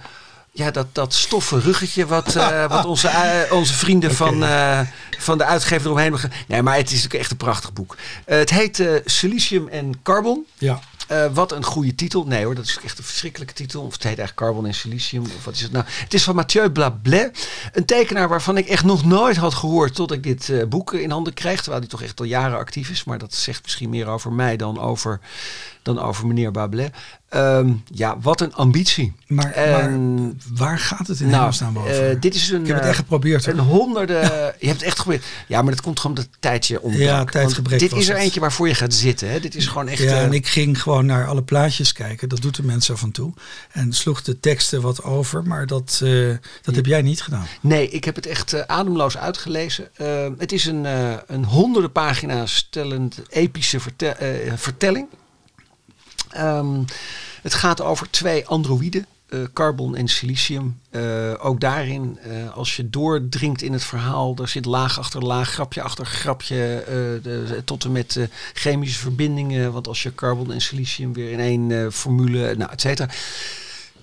ja, 0.52 0.72
dat, 0.72 0.88
dat 0.92 1.14
stoffen 1.14 1.62
ruggetje 1.62 2.06
wat, 2.06 2.34
wat 2.68 2.86
onze, 2.86 3.48
onze 3.52 3.74
vrienden 3.74 4.12
okay. 4.12 4.28
van, 4.28 4.88
van 5.20 5.38
de 5.38 5.44
uitgever 5.44 5.86
eromheen 5.86 6.12
hebben. 6.12 6.32
Nee, 6.48 6.62
maar 6.62 6.76
het 6.76 6.88
is 6.88 6.94
natuurlijk 6.94 7.22
echt 7.22 7.32
een 7.32 7.38
prachtig 7.38 7.74
boek. 7.74 7.96
het 8.26 8.50
heet 8.50 8.84
Silicium 9.06 9.68
en 9.68 10.02
Carbon. 10.04 10.46
Ja. 10.58 10.80
Uh, 11.12 11.26
wat 11.34 11.52
een 11.52 11.64
goede 11.64 11.96
titel. 11.96 12.24
Nee 12.24 12.46
hoor, 12.46 12.56
dat 12.56 12.66
is 12.66 12.80
echt 12.84 12.98
een 12.98 13.04
verschrikkelijke 13.04 13.54
titel. 13.54 13.82
Of 13.82 13.94
het 13.94 14.04
heet 14.04 14.18
eigenlijk 14.18 14.38
Carbon 14.38 14.66
en 14.66 14.74
Silicium. 14.74 15.24
Of 15.24 15.46
wat 15.46 15.56
is 15.56 15.62
het 15.62 15.72
nou? 15.72 15.86
Het 15.88 16.14
is 16.14 16.24
van 16.24 16.36
Mathieu 16.36 16.70
Blablet. 16.72 17.50
Een 17.74 17.86
tekenaar 17.86 18.30
waarvan 18.30 18.58
ik 18.58 18.68
echt 18.68 18.84
nog 18.84 19.06
nooit 19.06 19.38
had 19.38 19.54
gehoord 19.54 19.96
tot 19.96 20.12
ik 20.12 20.24
dit 20.24 20.48
uh, 20.48 20.66
boek 20.66 20.94
in 20.94 21.12
handen 21.12 21.34
kreeg. 21.34 21.58
Terwijl 21.58 21.80
hij 21.80 21.90
toch 21.90 22.02
echt 22.02 22.20
al 22.20 22.26
jaren 22.26 22.58
actief 22.58 22.90
is. 22.90 23.04
Maar 23.04 23.18
dat 23.18 23.34
zegt 23.34 23.64
misschien 23.64 23.90
meer 23.90 24.08
over 24.08 24.32
mij 24.32 24.58
dan 24.58 24.80
over, 24.80 25.20
dan 25.82 26.00
over 26.00 26.28
meneer 26.28 26.52
Blablet. 26.52 26.94
Um, 27.36 27.84
ja, 27.94 28.20
wat 28.20 28.42
een 28.42 28.54
ambitie. 28.54 29.14
Maar, 29.28 29.52
en, 29.52 30.16
maar 30.16 30.32
waar 30.54 30.80
gaat 30.80 31.08
het 31.08 31.20
in 31.20 31.26
nou, 31.26 31.38
hemelsnaam 31.38 31.78
over? 31.78 32.16
Uh, 32.16 32.22
dit 32.22 32.36
is 32.36 32.50
een, 32.50 32.62
ik 32.62 32.68
heb 32.68 32.76
het 32.76 32.86
echt 32.86 32.96
geprobeerd. 32.98 33.46
Een 33.46 33.60
honderden... 33.60 34.22
Je 34.60 34.68
hebt 34.68 34.80
het 34.80 34.84
echt 34.84 34.98
geprobeerd. 34.98 35.26
Ja, 35.48 35.62
maar 35.62 35.72
dat 35.72 35.82
komt 35.82 36.00
gewoon 36.00 36.16
dat 36.16 36.26
het 36.26 36.36
tijdje 36.40 36.82
ontbrak. 36.82 37.08
Ja, 37.08 37.24
tijdgebrek 37.24 37.80
Dit 37.80 37.94
is 37.94 38.08
er 38.08 38.14
het. 38.14 38.24
eentje 38.24 38.40
waarvoor 38.40 38.68
je 38.68 38.74
gaat 38.74 38.94
zitten. 38.94 39.30
Hè? 39.30 39.40
Dit 39.40 39.56
is 39.56 39.68
gewoon 39.68 39.88
echt... 39.88 40.02
Ja, 40.02 40.12
uh, 40.12 40.22
en 40.22 40.34
ik 40.34 40.48
ging 40.48 40.82
gewoon 40.82 41.06
naar 41.06 41.28
alle 41.28 41.44
plaatjes 41.44 41.94
kijken. 41.94 42.30
Dat 42.30 42.42
doet 42.42 42.56
de 42.56 42.64
mensen 42.64 42.94
af 42.94 43.02
en 43.02 43.12
toe. 43.12 43.34
En 43.72 43.94
sloeg 43.94 44.22
de 44.22 44.40
teksten 44.40 44.82
wat 44.82 45.04
over. 45.04 45.44
Maar 45.44 45.66
dat, 45.66 46.00
uh, 46.04 46.36
dat 46.62 46.76
heb 46.76 46.86
jij 46.86 47.02
niet 47.02 47.22
gedaan. 47.22 47.46
Nee, 47.62 47.90
ik 47.90 48.04
heb 48.04 48.16
het 48.16 48.26
echt 48.26 48.68
ademloos 48.68 49.18
uitgelezen. 49.18 49.90
Uh, 50.02 50.28
het 50.38 50.52
is 50.52 50.66
een, 50.66 50.86
een 51.28 51.46
honderden 51.46 51.92
pagina's 51.92 52.56
stellend 52.56 53.22
epische 53.30 53.80
vertel, 53.80 54.14
vertelling. 54.56 55.08
Um, 56.38 56.86
het 57.42 57.54
gaat 57.54 57.82
over 57.82 58.10
twee 58.10 58.48
androïden, 58.48 59.06
uh, 59.30 59.40
carbon 59.54 59.96
en 59.96 60.08
silicium. 60.08 60.80
Uh, 60.92 61.34
ook 61.40 61.60
daarin, 61.60 62.20
uh, 62.28 62.56
als 62.56 62.76
je 62.76 62.90
doordringt 62.90 63.62
in 63.62 63.74
het 63.74 63.84
verhaal, 63.84 64.36
er 64.42 64.48
zit 64.48 64.66
laag 64.66 65.00
achter 65.00 65.22
laag, 65.26 65.50
grapje 65.50 65.82
achter 65.82 66.06
grapje, 66.06 66.84
de, 67.24 67.62
tot 67.66 67.84
en 67.84 67.92
met 67.92 68.30
chemische 68.54 69.00
verbindingen. 69.00 69.72
Want 69.72 69.88
als 69.88 70.04
je 70.04 70.16
carbon 70.16 70.52
en 70.52 70.62
silicium 70.62 71.14
weer 71.14 71.32
in 71.32 71.40
één 71.40 71.92
formule, 71.92 72.56
nou, 72.56 72.72
et 72.72 72.82
cetera. 72.82 73.10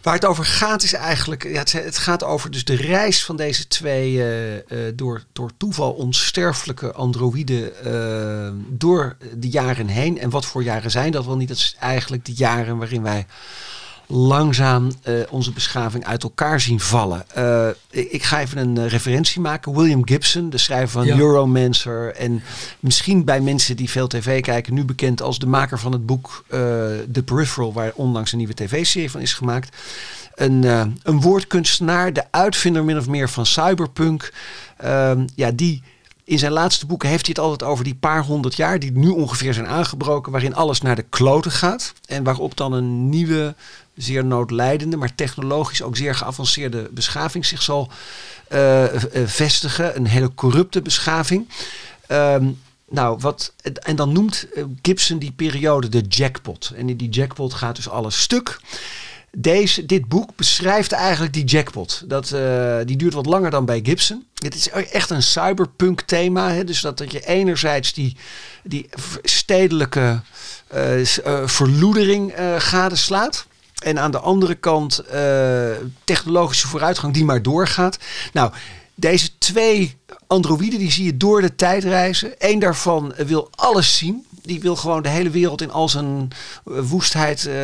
Waar 0.07 0.15
het 0.15 0.25
over 0.25 0.45
gaat 0.45 0.83
is 0.83 0.93
eigenlijk, 0.93 1.43
ja, 1.43 1.59
het, 1.59 1.73
het, 1.73 1.99
gaat 1.99 2.25
over 2.25 2.51
dus 2.51 2.65
de 2.65 2.75
reis 2.75 3.25
van 3.25 3.37
deze 3.37 3.69
twee 3.69 4.13
uh, 4.13 4.55
uh, 4.55 4.61
door, 4.95 5.25
door 5.33 5.51
toeval 5.57 5.93
onsterfelijke 5.93 6.93
androïden 6.93 7.73
uh, 7.87 8.53
door 8.69 9.17
de 9.37 9.49
jaren 9.49 9.87
heen. 9.87 10.19
En 10.19 10.31
wat 10.31 10.47
voor 10.47 10.63
jaren 10.63 10.91
zijn 10.91 11.13
dat 11.13 11.27
wel 11.27 11.37
niet? 11.37 11.49
Dat 11.49 11.57
is 11.57 11.77
eigenlijk 11.81 12.25
de 12.25 12.33
jaren 12.33 12.77
waarin 12.77 13.03
wij 13.03 13.27
langzaam 14.07 14.91
onze 15.31 15.53
beschaving 15.53 16.05
uit 16.05 16.23
elkaar 16.23 16.61
zien 16.61 16.81
vallen. 16.81 17.25
Ik, 17.91 18.11
ik, 18.11 18.23
ga 18.23 18.41
even 18.41 18.59
een 18.59 18.89
referentie 18.89 19.41
maken. 19.41 19.75
William 19.75 20.07
Gibson, 20.07 20.51
de 20.51 20.59
schrijver 20.59 20.89
van 20.89 21.07
ja. 21.07 21.17
Euromancer. 21.17 22.15
En 22.15 22.43
misschien 22.81 23.25
bij 23.25 23.41
mensen 23.41 23.77
die 23.77 23.91
veel 23.91 24.07
tv 24.07 24.43
kijken, 24.43 24.75
nu 24.75 24.85
bekend 24.85 25.23
als 25.23 25.39
de 25.39 25.47
maker 25.47 25.79
van 25.79 25.93
het 25.93 26.07
boek 26.07 26.45
The 26.49 27.23
Peripheral, 27.25 27.73
waar 27.73 27.93
onlangs 27.95 28.33
een 28.33 28.39
nieuwe 28.39 28.55
tv-serie 28.55 29.11
van 29.11 29.21
is 29.21 29.35
gemaakt. 29.35 29.77
Een, 30.35 30.63
een 31.03 31.21
woordkunstenaar, 31.21 32.13
de 32.13 32.25
uitvinder 32.31 32.85
min 32.85 32.99
of 32.99 33.09
meer 33.09 33.29
van 33.29 33.47
cyberpunk. 33.47 34.33
Uh, 34.85 35.13
ja, 35.35 35.51
die 35.51 35.83
in 36.25 36.39
zijn 36.39 36.53
laatste 36.53 36.87
boeken 36.87 37.09
heeft 37.09 37.27
hij 37.27 37.35
het 37.37 37.45
altijd 37.45 37.71
over 37.71 37.85
die 37.85 37.95
paar 37.95 38.25
honderd 38.25 38.57
jaar 38.57 38.79
die 38.79 38.93
nu 38.93 39.09
ongeveer 39.09 39.55
zijn 39.55 39.67
aangebroken, 39.67 40.33
waarin 40.33 40.55
alles 40.55 40.81
naar 40.81 40.97
de 40.97 41.05
kloten 41.09 41.51
gaat. 41.51 41.93
En 42.07 42.25
waarop 42.25 42.57
dan 42.57 42.73
een 42.73 43.09
nieuwe, 43.09 43.55
zeer 43.97 44.25
noodlijdende, 44.25 44.97
maar 44.97 45.15
technologisch 45.15 45.83
ook 45.83 45.97
zeer 45.97 46.15
geavanceerde 46.15 46.89
beschaving 46.91 47.47
zich 47.47 47.63
zal 47.63 47.91
uh, 48.53 48.85
vestigen. 49.25 49.97
Een 49.97 50.07
hele 50.07 50.35
corrupte 50.35 50.83
beschaving. 50.83 51.49
Um, 52.09 52.61
nou, 52.89 53.19
wat, 53.21 53.53
en 53.83 53.97
dan 53.97 54.13
noemt 54.13 54.47
Gibson 54.83 55.19
die 55.19 55.33
periode 55.33 55.89
de 55.89 56.05
jackpot. 56.09 56.73
En 56.75 56.89
in 56.89 56.97
die 56.97 57.09
jackpot 57.09 57.55
gaat 57.55 57.77
dus 57.77 57.89
alles 57.89 58.21
stuk. 58.21 58.61
Deze, 59.31 59.87
dit 59.87 60.09
boek 60.09 60.37
beschrijft 60.37 60.93
eigenlijk 60.93 61.33
die 61.33 61.45
jackpot. 61.45 62.03
Dat, 62.05 62.29
die 62.87 62.97
duurt 62.97 63.15
wat 63.15 63.27
langer 63.27 63.51
dan 63.51 63.65
bij 63.65 63.81
Gibson. 63.83 64.25
Het 64.35 64.55
is 64.55 64.69
echt 64.71 65.11
een 65.11 65.23
cyberpunk 65.23 66.01
thema. 66.01 66.51
Hè? 66.51 66.65
Dus 66.65 66.81
dat, 66.81 66.99
dat 66.99 67.13
je 67.13 67.27
enerzijds 67.27 67.93
die, 67.93 68.17
die 68.63 68.89
stedelijke 69.23 70.21
uh, 70.75 70.99
uh, 70.99 71.05
verloedering 71.47 72.35
gadeslaat. 72.59 73.47
En 73.87 73.99
aan 73.99 74.11
de 74.11 74.19
andere 74.19 74.55
kant 74.55 75.03
technologische 76.05 76.69
vooruitgang 76.69 77.15
die 77.15 77.25
maar 77.25 77.43
doorgaat. 77.43 77.99
Nou, 78.33 78.53
deze 78.95 79.39
twee 79.39 79.97
androïden 80.27 80.79
die 80.79 80.93
zie 80.93 81.05
je 81.05 81.17
door 81.17 81.41
de 81.41 81.55
tijd 81.55 81.85
reizen. 81.85 82.35
Eén 82.39 82.59
daarvan 82.59 83.15
wil 83.27 83.49
alles 83.55 83.97
zien. 83.97 84.27
Die 84.43 84.61
wil 84.61 84.77
gewoon 84.77 85.03
de 85.03 85.09
hele 85.09 85.31
wereld 85.31 85.63
in 85.63 85.71
al 85.71 85.89
zijn 85.89 86.29
woestheid, 86.65 87.45
uh, 87.45 87.55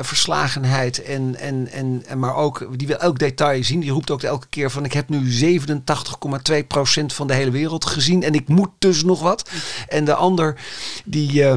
verslagenheid 0.00 1.02
en, 1.02 1.36
en, 1.36 1.68
en, 1.72 2.18
maar 2.18 2.34
ook, 2.34 2.68
die 2.76 2.86
wil 2.86 2.96
elk 2.96 3.18
detail 3.18 3.64
zien. 3.64 3.80
Die 3.80 3.90
roept 3.90 4.10
ook 4.10 4.22
elke 4.22 4.46
keer 4.50 4.70
van 4.70 4.84
ik 4.84 4.92
heb 4.92 5.08
nu 5.08 5.50
87,2% 5.60 7.04
van 7.06 7.26
de 7.26 7.34
hele 7.34 7.50
wereld 7.50 7.86
gezien 7.86 8.22
en 8.22 8.34
ik 8.34 8.48
moet 8.48 8.70
dus 8.78 9.04
nog 9.04 9.20
wat. 9.20 9.50
En 9.88 10.04
de 10.04 10.14
ander 10.14 10.60
die... 11.04 11.32
Uh, 11.32 11.54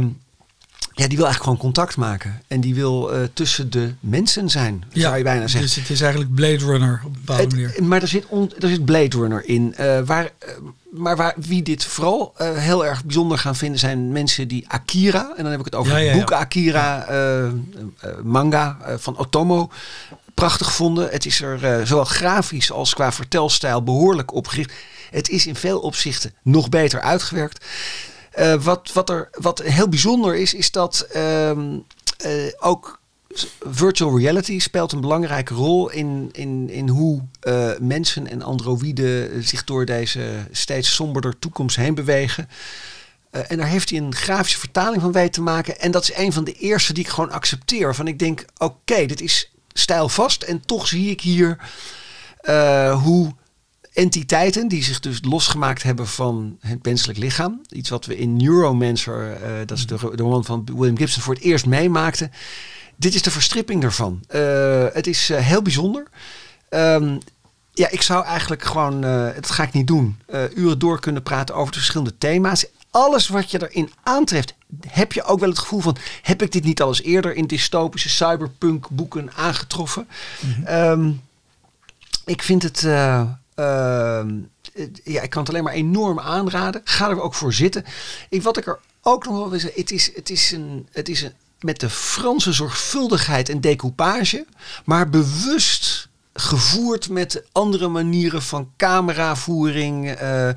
ja, 0.98 1.08
die 1.08 1.18
wil 1.18 1.26
eigenlijk 1.26 1.44
gewoon 1.44 1.58
contact 1.58 1.98
maken. 1.98 2.42
En 2.48 2.62
die 2.62 2.76
wil 2.76 3.14
uh, 3.14 3.20
tussen 3.34 3.70
de 3.70 3.94
mensen 4.00 4.50
zijn, 4.50 4.84
zou 4.94 5.18
je 5.18 5.24
bijna 5.24 5.42
zeggen. 5.48 5.62
Dus 5.62 5.76
het 5.76 5.90
is 5.90 6.02
eigenlijk 6.02 6.36
Blade 6.36 6.58
Runner 6.66 7.02
op 7.06 7.16
een 7.16 7.22
bepaalde 7.26 7.42
Het- 7.44 7.52
manier. 7.52 7.84
maar 7.84 8.02
er 8.02 8.08
zit, 8.08 8.26
on, 8.28 8.52
er 8.60 8.70
zit 8.70 8.86
Blade 8.86 9.18
Runner 9.18 9.46
in. 9.46 9.74
eh, 9.76 10.00
waar, 10.06 10.24
eh, 10.40 10.50
maar 10.92 11.16
waar, 11.16 11.34
wie 11.38 11.64
dit 11.64 11.84
vooral 11.86 12.34
eh, 12.38 12.54
heel 12.58 12.86
erg 12.86 13.04
bijzonder 13.04 13.38
gaan 13.38 13.56
vinden... 13.56 13.80
zijn 13.80 14.12
mensen 14.12 14.48
die 14.48 14.66
Akira... 14.70 15.34
en 15.38 15.42
dan 15.44 15.52
heb 15.52 15.60
ik 15.60 15.66
het 15.66 15.76
over 15.76 15.92
Ja, 15.92 15.98
ja, 15.98 16.06
het 16.06 16.14
ja. 16.14 16.20
boek 16.20 16.32
Akira, 16.32 17.06
eh, 17.06 17.46
eh, 17.46 17.52
manga 18.24 18.78
eh, 18.86 18.94
van 18.98 19.18
Otomo... 19.18 19.72
prachtig 20.34 20.74
vonden. 20.74 21.10
Het 21.10 21.26
is 21.26 21.42
er 21.42 21.64
eh, 21.66 21.86
zowel 21.86 22.06
grafisch 22.06 22.72
als 22.72 22.94
qua 22.94 23.12
vertelstijl 23.12 23.84
behoorlijk 23.84 24.34
opgericht. 24.34 24.74
Het 25.12 25.30
is 25.30 25.48
in 25.48 25.56
veel 25.56 25.80
opzichten 25.80 26.34
nog 26.42 26.70
beter 26.70 27.02
uitgewerkt. 27.02 27.66
Eh, 28.38 28.54
wat, 28.54 28.92
wat, 28.94 29.10
er, 29.10 29.30
wat 29.32 29.62
heel 29.64 29.90
bijzonder 29.90 30.36
is, 30.36 30.54
is 30.54 30.72
dat 30.72 31.00
ehm, 31.00 31.78
eh, 32.18 32.32
ook 32.60 33.00
virtual 33.70 34.20
reality 34.20 34.60
speelt 34.60 34.92
een 34.92 35.02
belangrijke 35.02 35.54
rol 35.54 35.90
in, 35.90 36.30
in, 36.32 36.70
in 36.70 36.88
hoe 36.88 37.22
eh, 37.40 37.70
mensen 37.80 38.28
en 38.28 38.42
androïden 38.42 39.44
zich 39.44 39.64
door 39.64 39.86
deze 39.86 40.48
steeds 40.52 40.96
somberder 40.96 41.40
toekomst 41.40 41.76
heen 41.76 41.96
bewegen. 41.96 42.50
En 43.32 43.58
daar 43.58 43.68
heeft 43.68 43.90
hij 43.90 44.00
een 44.00 44.16
grafische 44.16 44.60
vertaling 44.60 45.02
van 45.02 45.12
weten 45.12 45.32
te 45.32 45.42
maken. 45.42 45.80
En 45.80 45.92
dat 45.92 46.04
is 46.04 46.18
een 46.18 46.34
van 46.34 46.44
de 46.44 46.54
eerste 46.54 46.94
die 46.94 47.04
ik 47.04 47.10
gewoon 47.10 47.32
accepteer. 47.32 47.84
Waarvan 47.84 48.08
ik 48.08 48.20
denk, 48.20 48.46
oké, 48.58 49.06
dit 49.06 49.22
is 49.22 49.52
stijlvast. 49.74 50.44
En 50.44 50.66
toch 50.66 50.88
zie 50.88 51.10
ik 51.10 51.22
hier 51.22 51.58
hoe 53.02 53.34
entiteiten 53.98 54.68
die 54.68 54.84
zich 54.84 55.00
dus 55.00 55.20
losgemaakt 55.22 55.84
hebben 55.84 56.08
van 56.08 56.58
het 56.60 56.84
menselijk 56.86 57.18
lichaam. 57.20 57.62
Iets 57.70 57.90
wat 57.90 58.06
we 58.06 58.18
in 58.18 58.36
Neuromancer, 58.36 59.32
eh, 59.34 59.52
dat 59.66 59.78
is 59.78 59.86
de, 59.88 59.98
de 59.98 60.24
roman 60.24 60.46
van 60.46 60.68
William 60.76 60.98
Gibson, 60.98 61.22
voor 61.22 61.34
het 61.34 61.44
eerst 61.44 61.66
meemaakten. 61.66 62.32
Dit 62.96 63.14
is 63.16 63.22
de 63.22 63.32
verstripping 63.32 63.82
daarvan. 63.82 64.24
Eh, 64.28 64.86
het 64.94 65.08
is 65.08 65.30
eh, 65.30 65.46
heel 65.46 65.62
bijzonder. 65.62 66.08
Ehm, 66.70 67.18
ja, 67.74 67.90
ik 67.90 68.02
zou 68.02 68.26
eigenlijk 68.26 68.64
gewoon, 68.64 69.02
dat 69.02 69.52
ga 69.52 69.64
ik 69.64 69.74
niet 69.74 69.88
doen, 69.88 70.18
uren 70.56 70.80
door 70.80 71.00
kunnen 71.00 71.24
praten 71.24 71.56
over 71.56 71.72
de 71.72 71.78
verschillende 71.78 72.18
thema's. 72.18 72.66
Alles 72.92 73.28
wat 73.28 73.52
je 73.52 73.70
erin 73.70 73.92
aantreft, 74.04 74.54
heb 74.88 75.14
je 75.14 75.24
ook 75.24 75.40
wel 75.40 75.50
het 75.50 75.60
gevoel 75.60 75.80
van, 75.80 75.98
heb 76.22 76.42
ik 76.42 76.52
dit 76.52 76.64
niet 76.64 76.82
al 76.82 76.88
eens 76.88 77.02
eerder 77.02 77.36
in 77.36 77.48
dystopische 77.48 78.10
cyberpunk 78.10 78.90
boeken 78.90 79.30
aangetroffen? 79.36 80.08
Ehm, 80.66 81.12
ik 82.26 82.42
vind 82.42 82.64
het, 82.64 82.82
het- 82.82 83.38
ja, 85.04 85.22
ik 85.22 85.30
kan 85.30 85.42
het 85.42 85.50
alleen 85.50 85.64
maar 85.64 85.74
enorm 85.74 86.20
aanraden. 86.20 86.82
Ga 86.84 87.10
er 87.10 87.22
ook 87.22 87.34
voor 87.34 87.54
zitten. 87.54 87.86
Ik, 88.30 88.44
wat 88.44 88.58
ik 88.58 88.68
er 88.68 88.80
ook 89.02 89.26
nog 89.26 89.34
wel 89.34 89.50
wil 89.50 89.60
zeggen, 89.60 89.82
het 89.82 89.92
is, 89.92 90.12
het 90.16 90.30
is 90.30 90.52
een, 90.52 90.88
het 90.92 91.10
is 91.10 91.22
een, 91.22 91.34
met 91.60 91.80
de 91.80 91.90
Franse 91.90 92.54
zorgvuldigheid 92.54 93.50
en 93.50 93.62
decoupage, 93.62 94.46
maar 94.86 95.10
bewust 95.10 96.10
gevoerd 96.34 97.10
met 97.10 97.44
andere 97.52 97.88
manieren 97.88 98.42
van 98.42 98.72
cameravoering, 98.78 100.12
eh, 100.12 100.50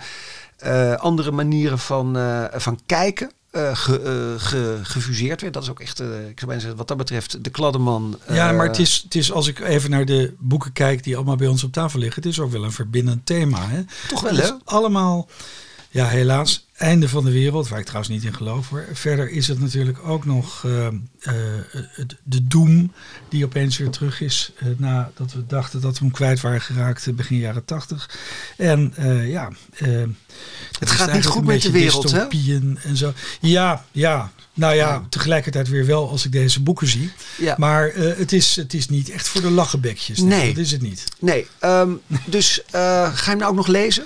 eh, 0.57 0.95
andere 0.95 1.31
manieren 1.31 1.79
van, 1.79 2.17
eh, 2.17 2.45
van 2.53 2.81
kijken. 2.87 3.31
Eh, 3.51 3.77
ge, 3.77 4.01
eh, 4.01 4.43
ge- 4.47 4.79
gefuseerd 4.83 5.41
werd. 5.41 5.55
Dat 5.55 5.63
is 5.63 5.71
ook 5.71 5.81
echt, 5.81 6.01
eh, 6.01 6.07
ik 6.07 6.13
zou 6.39 6.47
bijna 6.47 6.59
zeggen, 6.61 6.77
wat 6.77 6.89
dat 6.89 6.97
betreft, 6.97 7.45
de 7.45 7.51
kladdeman. 7.51 8.19
Ja, 8.29 8.53
maar 8.53 8.67
het 8.67 8.79
is, 8.79 9.01
het 9.05 9.15
is 9.15 9.33
als 9.33 9.47
ik 9.47 9.59
even 9.61 9.91
naar 9.91 10.05
de 10.05 10.35
boeken 10.39 10.73
kijk 10.73 11.05
die 11.05 11.17
allemaal 11.17 11.37
bij 11.37 11.47
ons 11.47 11.65
op 11.65 11.73
tafel 11.73 11.99
liggen, 11.99 12.23
het 12.23 12.33
is 12.33 12.41
ook 12.41 12.51
wel 12.51 12.65
een 12.65 12.73
verbindend 12.73 13.27
thema. 13.27 13.69
Hè? 13.69 13.83
Toch 14.09 14.21
wel, 14.21 14.31
Het 14.35 14.43
is 14.43 14.49
hè? 14.49 14.55
allemaal, 14.65 15.29
ja, 15.91 16.07
helaas, 16.07 16.67
einde 16.81 17.09
van 17.09 17.25
de 17.25 17.31
wereld, 17.33 17.69
waar 17.69 17.79
ik 17.79 17.85
trouwens 17.85 18.13
niet 18.15 18.25
in 18.25 18.35
geloof 18.35 18.69
hoor. 18.69 18.85
Verder 18.93 19.31
is 19.31 19.49
het 19.49 19.61
natuurlijk 19.61 19.99
ook 20.07 20.25
nog 20.25 20.65
het- 21.95 22.17
de 22.23 22.47
doem 22.47 22.93
die 23.29 23.45
opeens 23.45 23.79
weer 23.79 23.91
terug 23.91 24.21
is 24.21 24.53
eh, 24.59 24.69
nadat 24.77 25.33
we 25.33 25.47
dachten 25.47 25.81
dat 25.81 25.99
we 25.99 26.05
hem 26.05 26.15
kwijt 26.15 26.41
waren 26.41 26.61
geraakt 26.61 27.15
begin 27.17 27.39
jaren 27.39 27.65
tachtig. 27.65 28.11
En 28.57 28.95
ja, 29.27 29.51
het 30.79 30.91
gaat 30.91 31.13
niet 31.13 31.27
goed 31.27 31.45
met 31.45 31.63
de 31.63 31.71
wereld, 31.71 32.11
hè? 32.11 32.27
en 32.83 32.97
zo. 32.97 33.13
Ja, 33.41 33.85
ja. 33.93 34.33
Nou 34.55 34.75
ja, 34.75 34.89
Ja. 34.89 35.07
tegelijkertijd 35.09 35.69
weer 35.69 35.87
wel 35.87 36.11
als 36.11 36.25
ik 36.25 36.33
deze 36.33 36.61
boeken 36.63 36.87
zie. 36.87 37.11
Ja. 37.39 37.55
Maar 37.59 37.91
het, 37.95 38.33
is, 38.33 38.57
het 38.57 38.75
is 38.75 38.89
niet 38.89 39.11
echt 39.11 39.29
voor 39.29 39.41
de 39.41 39.51
lachenbekjes. 39.51 40.19
Nee. 40.19 40.49
Dat 40.55 40.65
is 40.65 40.71
het 40.71 40.83
niet. 40.83 41.05
Nee, 41.19 41.47
ehm, 41.59 41.91
dus 42.27 42.61
ga 42.71 43.11
je 43.11 43.21
hem 43.31 43.39
nou 43.39 43.51
ook 43.51 43.57
nog 43.57 43.67
lezen? 43.67 44.05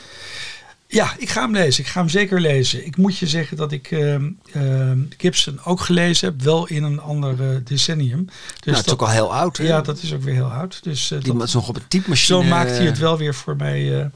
Ja, 0.87 1.15
ik 1.19 1.29
ga 1.31 1.41
hem 1.43 1.53
lezen. 1.53 1.85
Ik 1.85 1.91
ga 1.91 2.01
hem 2.01 2.09
zeker 2.09 2.41
lezen. 2.41 2.87
Ik 2.87 2.97
moet 2.97 3.19
je 3.19 3.27
zeggen 3.27 3.57
dat 3.57 3.73
ik 3.73 3.91
ehm, 3.91 4.31
ehm, 4.53 4.99
Gibson 5.19 5.61
ook 5.65 5.81
gelezen 5.81 6.29
heb. 6.29 6.43
Wel 6.43 6.67
in 6.67 6.83
een 6.83 7.01
ander 7.01 7.51
eh, 7.51 7.57
decennium. 7.65 8.25
Dus 8.25 8.35
nou, 8.35 8.51
het 8.65 8.69
is 8.77 8.83
dat, 8.85 8.93
ook 8.95 9.01
al 9.03 9.09
heel 9.09 9.35
oud. 9.35 9.57
hè? 9.57 9.65
Ja, 9.65 9.81
dat 9.81 10.03
is 10.03 10.13
ook 10.15 10.23
weer 10.23 10.35
heel 10.35 10.51
oud. 10.53 10.83
Dus 10.83 11.11
eh, 11.11 11.21
Die 11.21 11.33
dat- 11.33 11.43
is 11.43 11.55
nog 11.55 11.69
op 11.69 11.77
een 11.77 11.89
typemachine. 11.89 12.43
zo 12.43 12.49
maakt 12.49 12.71
hij 12.71 12.87
het 12.87 12.99
wel 12.99 13.19
weer 13.19 13.35
voor 13.35 13.57
mij. 13.57 14.01
eh, 14.01 14.07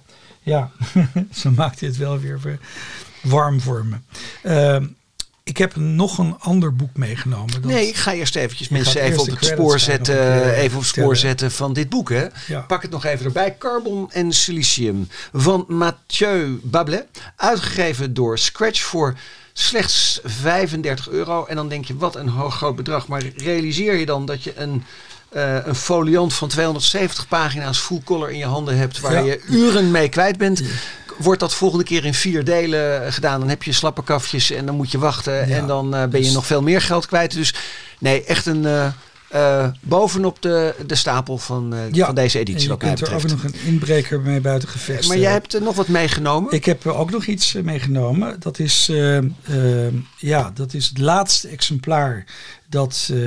ja, 0.42 0.70
zo 1.40 1.50
maakt 1.50 1.80
hij 1.80 1.88
het 1.88 1.98
wel 1.98 2.18
weer, 2.18 2.40
weer 2.40 2.58
warm 3.22 3.60
voor 3.60 3.86
me. 3.86 3.96
Ik 5.48 5.56
heb 5.56 5.76
nog 5.76 6.18
een 6.18 6.36
ander 6.38 6.74
boek 6.76 6.96
meegenomen. 6.96 7.52
Dat, 7.52 7.64
Nee, 7.64 7.88
ik 7.88 7.96
ga 7.96 8.12
eerst 8.12 8.36
eventjes 8.36 8.68
Je 8.68 8.74
mensen 8.74 9.00
even 9.02 9.18
op 9.20 9.26
het 9.26 9.44
spoor 9.44 9.78
zetten, 9.78 10.52
even 10.54 10.76
op 10.76 10.82
het 10.82 10.90
spoor 10.90 11.16
zetten 11.16 11.50
van 11.50 11.72
dit 11.72 11.88
boek. 11.88 12.08
Hè? 12.10 12.26
Ja. 12.46 12.60
Pak 12.60 12.82
het 12.82 12.90
nog 12.90 13.04
even 13.04 13.24
erbij. 13.26 13.56
Carbon 13.58 14.10
en 14.12 14.32
Silicium 14.32 15.08
van 15.32 15.64
Mathieu 15.68 16.60
Bablet. 16.62 17.06
Uitgegeven 17.36 18.14
door 18.14 18.38
Scratch 18.38 18.82
voor 18.82 19.14
slechts 19.52 20.20
35 20.24 21.08
euro. 21.08 21.44
En 21.44 21.56
dan 21.56 21.68
denk 21.68 21.84
je, 21.84 21.96
wat 21.96 22.16
een 22.16 22.28
hoog 22.28 22.56
groot 22.56 22.76
bedrag. 22.76 23.06
Maar 23.08 23.22
realiseer 23.36 23.94
je 23.96 24.06
dan 24.06 24.26
dat 24.26 24.42
je 24.42 24.52
een, 24.56 24.84
eh, 25.28 25.66
een 25.66 25.74
foliant 25.74 26.34
van 26.34 26.48
270 26.48 27.28
pagina's 27.28 27.78
full 27.78 28.00
color 28.04 28.30
in 28.30 28.38
je 28.38 28.44
handen 28.44 28.76
hebt. 28.78 29.00
Waar 29.00 29.12
Ja. 29.12 29.20
je 29.20 29.42
uren 29.48 29.90
mee 29.90 30.08
kwijt 30.08 30.38
bent. 30.38 30.62
Wordt 31.18 31.40
dat 31.40 31.54
volgende 31.54 31.84
keer 31.84 32.04
in 32.04 32.14
vier 32.14 32.44
delen 32.44 33.12
gedaan, 33.12 33.40
dan 33.40 33.48
heb 33.48 33.62
je 33.62 33.72
slappe 33.72 34.02
kafjes 34.04 34.50
en 34.50 34.66
dan 34.66 34.74
moet 34.74 34.90
je 34.90 34.98
wachten. 34.98 35.48
Ja. 35.48 35.56
En 35.56 35.66
dan 35.66 35.94
eh, 35.94 36.00
ben 36.00 36.18
je 36.20 36.24
Dus- 36.26 36.34
nog 36.34 36.46
veel 36.46 36.62
meer 36.62 36.80
geld 36.80 37.06
kwijt. 37.06 37.32
Dus 37.32 37.54
nee, 37.98 38.24
echt 38.24 38.46
een 38.46 38.66
eh, 38.66 38.86
eh, 39.28 39.68
bovenop 39.80 40.42
de, 40.42 40.74
de 40.86 40.94
stapel 40.94 41.38
van, 41.38 41.74
Ja, 41.92 42.06
van 42.06 42.14
deze 42.14 42.38
En 42.38 42.44
editie. 42.44 42.70
je 42.70 42.76
kunt 42.76 43.00
er 43.00 43.14
ook 43.14 43.22
nog 43.26 43.42
een 43.44 43.54
inbreker 43.64 44.20
mee 44.20 44.40
buiten 44.40 44.68
gevecht. 44.68 45.08
Maar 45.08 45.18
jij 45.18 45.32
hebt 45.32 45.54
er 45.54 45.62
nog 45.62 45.74
wat 45.76 45.88
meegenomen. 45.88 46.52
Ik 46.52 46.64
heb 46.64 46.86
ook 46.86 47.10
nog 47.10 47.26
iets 47.26 47.52
meegenomen. 47.52 48.36
Dat 48.40 48.58
is, 48.58 48.90
ja, 50.16 50.50
dat 50.54 50.74
is 50.74 50.88
het 50.88 50.98
laatste 50.98 51.48
exemplaar 51.48 52.24
dat, 52.70 53.08
eh, 53.12 53.18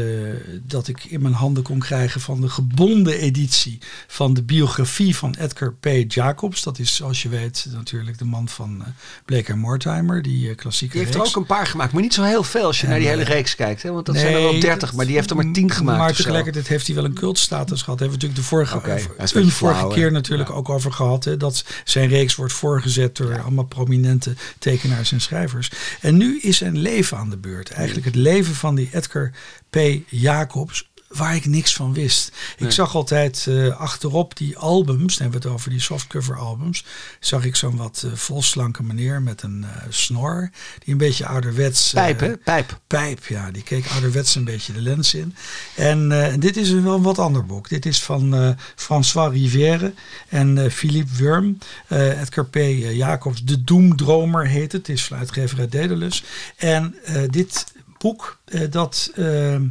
dat 0.63 0.87
ik 0.87 1.03
in 1.03 1.21
mijn 1.21 1.33
handen 1.33 1.63
kon 1.63 1.79
krijgen 1.79 2.21
van 2.21 2.41
de 2.41 2.49
gebonden 2.49 3.19
editie 3.19 3.77
van 4.07 4.33
de 4.33 4.43
biografie 4.43 5.15
van 5.15 5.35
Edgar 5.39 5.73
P. 5.73 5.87
Jacobs. 6.07 6.63
Dat 6.63 6.79
is, 6.79 6.95
zoals 6.95 7.21
je 7.21 7.29
weet, 7.29 7.65
natuurlijk 7.71 8.17
de 8.17 8.25
man 8.25 8.49
van 8.49 8.81
eh 8.81 8.87
Blake 9.25 9.55
Mortimer, 9.55 10.21
die 10.21 10.49
eh, 10.49 10.55
klassieke 10.55 10.93
Die 10.93 11.03
heeft 11.05 11.15
er 11.15 11.21
ook 11.25 11.35
een 11.35 11.45
paar 11.45 11.67
gemaakt, 11.67 11.93
maar 11.93 12.01
niet 12.01 12.13
zo 12.13 12.23
heel 12.23 12.43
veel 12.43 12.65
als 12.65 12.77
je 12.77 12.83
En, 12.83 12.89
naar 12.89 12.99
die 12.99 13.07
hele 13.07 13.23
reeks 13.23 13.55
kijkt. 13.55 13.83
Hè? 13.83 13.91
Want 13.91 14.05
dat 14.05 14.15
zijn 14.15 14.33
er 14.33 14.41
wel 14.41 14.51
Nee, 14.51 14.61
30, 14.61 14.87
dat- 14.89 14.97
maar 14.97 15.05
die 15.05 15.15
heeft 15.15 15.29
er 15.29 15.35
maar 15.35 15.51
10 15.51 15.71
gemaakt. 15.71 15.97
Maar 15.99 16.13
tegelijkertijd 16.15 16.67
heeft 16.67 16.85
hij 16.87 16.95
wel 16.95 17.05
een 17.05 17.13
cultstatus 17.13 17.81
gehad. 17.81 17.99
Hebben 17.99 18.19
we 18.19 18.25
natuurlijk 18.25 18.49
de 18.49 18.55
vorige, 18.55 18.75
is 19.23 19.33
een 19.33 19.51
vorige 19.51 19.77
flauw, 19.79 19.89
keer 19.91 20.11
natuurlijk 20.11 20.49
Ja. 20.49 20.55
ook 20.55 20.69
over 20.69 20.91
gehad. 20.91 21.23
Hè, 21.23 21.37
dat 21.37 21.63
zijn 21.83 22.09
reeks 22.09 22.35
wordt 22.35 22.53
voorgezet 22.53 23.17
door 23.17 23.41
allemaal 23.41 23.65
prominente 23.65 24.33
tekenaars 24.59 25.11
en 25.11 25.21
schrijvers. 25.21 25.71
En 26.01 26.17
nu 26.17 26.39
is 26.39 26.57
zijn 26.57 26.77
leven 26.77 27.17
aan 27.17 27.29
de 27.29 27.37
beurt. 27.37 27.69
Eigenlijk 27.71 28.05
het 28.05 28.15
leven 28.15 28.55
van 28.55 28.75
die 28.75 28.89
Edgar 28.91 29.30
P. 29.69 29.77
Jacobs. 30.09 30.89
Waar 31.11 31.35
ik 31.35 31.45
niks 31.45 31.73
van 31.73 31.93
wist. 31.93 32.31
Ik 32.57 32.71
zag 32.71 32.95
altijd 32.95 33.45
eh, 33.47 33.79
achterop 33.79 34.37
die 34.37 34.57
albums, 34.57 35.17
dan 35.17 35.21
hebben 35.21 35.41
we 35.41 35.47
het 35.47 35.57
over 35.57 35.69
die 35.69 35.79
softcover 35.79 36.37
albums. 36.37 36.85
Zag 37.19 37.45
ik 37.45 37.55
zo'n 37.55 37.75
wat 37.75 38.03
eh, 38.05 38.11
volslanke 38.13 38.83
meneer 38.83 39.21
met 39.21 39.41
een 39.43 39.63
eh, 39.63 39.83
snor. 39.89 40.49
Die 40.79 40.91
een 40.93 40.97
beetje 40.97 41.25
ouderwets. 41.25 41.91
Pijp, 41.93 42.19
hè? 42.19 42.37
Pijp. 42.37 42.79
Pijp, 42.87 43.25
ja. 43.25 43.51
Die 43.51 43.63
keek 43.63 43.87
ouderwets 43.91 44.35
een 44.35 44.43
beetje 44.43 44.73
de 44.73 44.81
lens 44.81 45.13
in. 45.13 45.35
En 45.75 46.09
dit 46.39 46.57
is 46.57 46.69
een 46.69 46.83
wel 46.83 46.95
een 46.95 47.01
wat 47.01 47.19
ander 47.19 47.45
boek. 47.45 47.69
Dit 47.69 47.85
is 47.85 48.01
van 48.01 48.55
François 48.75 49.33
Rivière 49.33 49.93
en 50.29 50.71
Philippe 50.71 51.15
Wurm. 51.15 51.57
Edgar 51.89 52.45
P. 52.45 52.55
Jacobs, 52.91 53.43
De 53.43 53.63
Doemdromer 53.63 54.47
heet 54.47 54.71
het. 54.71 54.87
Het 54.87 54.97
is 54.97 55.05
van 55.05 55.17
uitgeverij 55.17 55.67
Daedalus. 55.67 56.23
En 56.57 56.95
dit 57.29 57.65
boek, 58.01 58.39
eh, 58.45 58.61
dat... 58.69 59.11
ehm, 59.15 59.67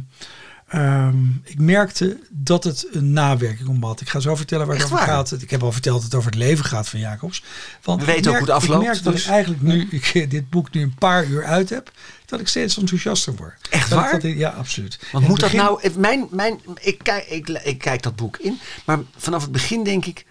ehm, 0.67 1.25
ik 1.43 1.59
merkte 1.59 2.19
dat 2.29 2.63
het 2.63 2.87
een 2.91 3.13
nawerking 3.13 3.67
om 3.69 3.83
had. 3.83 4.01
Ik 4.01 4.09
ga 4.09 4.19
zo 4.19 4.35
vertellen 4.35 4.65
waar 4.67 4.75
het 4.75 4.83
Echt 4.85 4.93
over 4.93 5.05
waar? 5.07 5.15
gaat. 5.15 5.41
Ik 5.41 5.49
heb 5.49 5.63
al 5.63 5.71
verteld 5.71 5.95
dat 5.95 6.03
het 6.05 6.15
over 6.15 6.29
het 6.31 6.39
leven 6.39 6.65
gaat 6.65 6.89
van 6.89 6.99
Jacobs. 6.99 7.43
Want 7.83 7.99
We 7.99 8.05
weten 8.05 8.31
ook 8.31 8.37
hoe 8.37 8.45
het 8.47 8.55
afloopt, 8.55 8.81
Ik 8.81 8.87
merk 8.87 9.03
dat 9.03 9.13
dus- 9.13 9.23
ik 9.25 9.29
eigenlijk 9.31 9.61
nu 9.61 9.87
ik 9.91 10.25
dit 10.31 10.49
boek 10.49 10.71
nu 10.71 10.81
een 10.81 10.95
paar 10.95 11.25
uur 11.25 11.43
uit 11.45 11.69
heb, 11.69 11.91
dat 12.25 12.39
ik 12.39 12.47
steeds 12.47 12.77
enthousiaster 12.77 13.35
word. 13.35 13.67
Echt 13.69 13.89
Dat 13.89 13.99
waar? 13.99 14.19
dat- 14.19 14.31
ja, 14.37 14.49
absoluut. 14.49 14.99
Want 15.11 15.27
moet 15.27 15.41
het 15.41 15.51
dat 15.51 15.61
nou... 15.61 15.99
Mijn, 15.99 16.27
mijn, 16.31 16.59
ik, 16.79 16.99
kijk, 17.03 17.25
ik, 17.27 17.49
ik 17.49 17.77
kijk 17.77 18.01
dat 18.01 18.15
boek 18.15 18.37
in, 18.37 18.59
maar 18.85 18.99
vanaf 19.17 19.41
het 19.41 19.51
begin 19.51 19.83
denk 19.83 20.05
ik... 20.05 20.25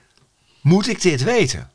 moet 0.60 0.88
ik 0.88 1.02
dit 1.02 1.22
weten? 1.22 1.70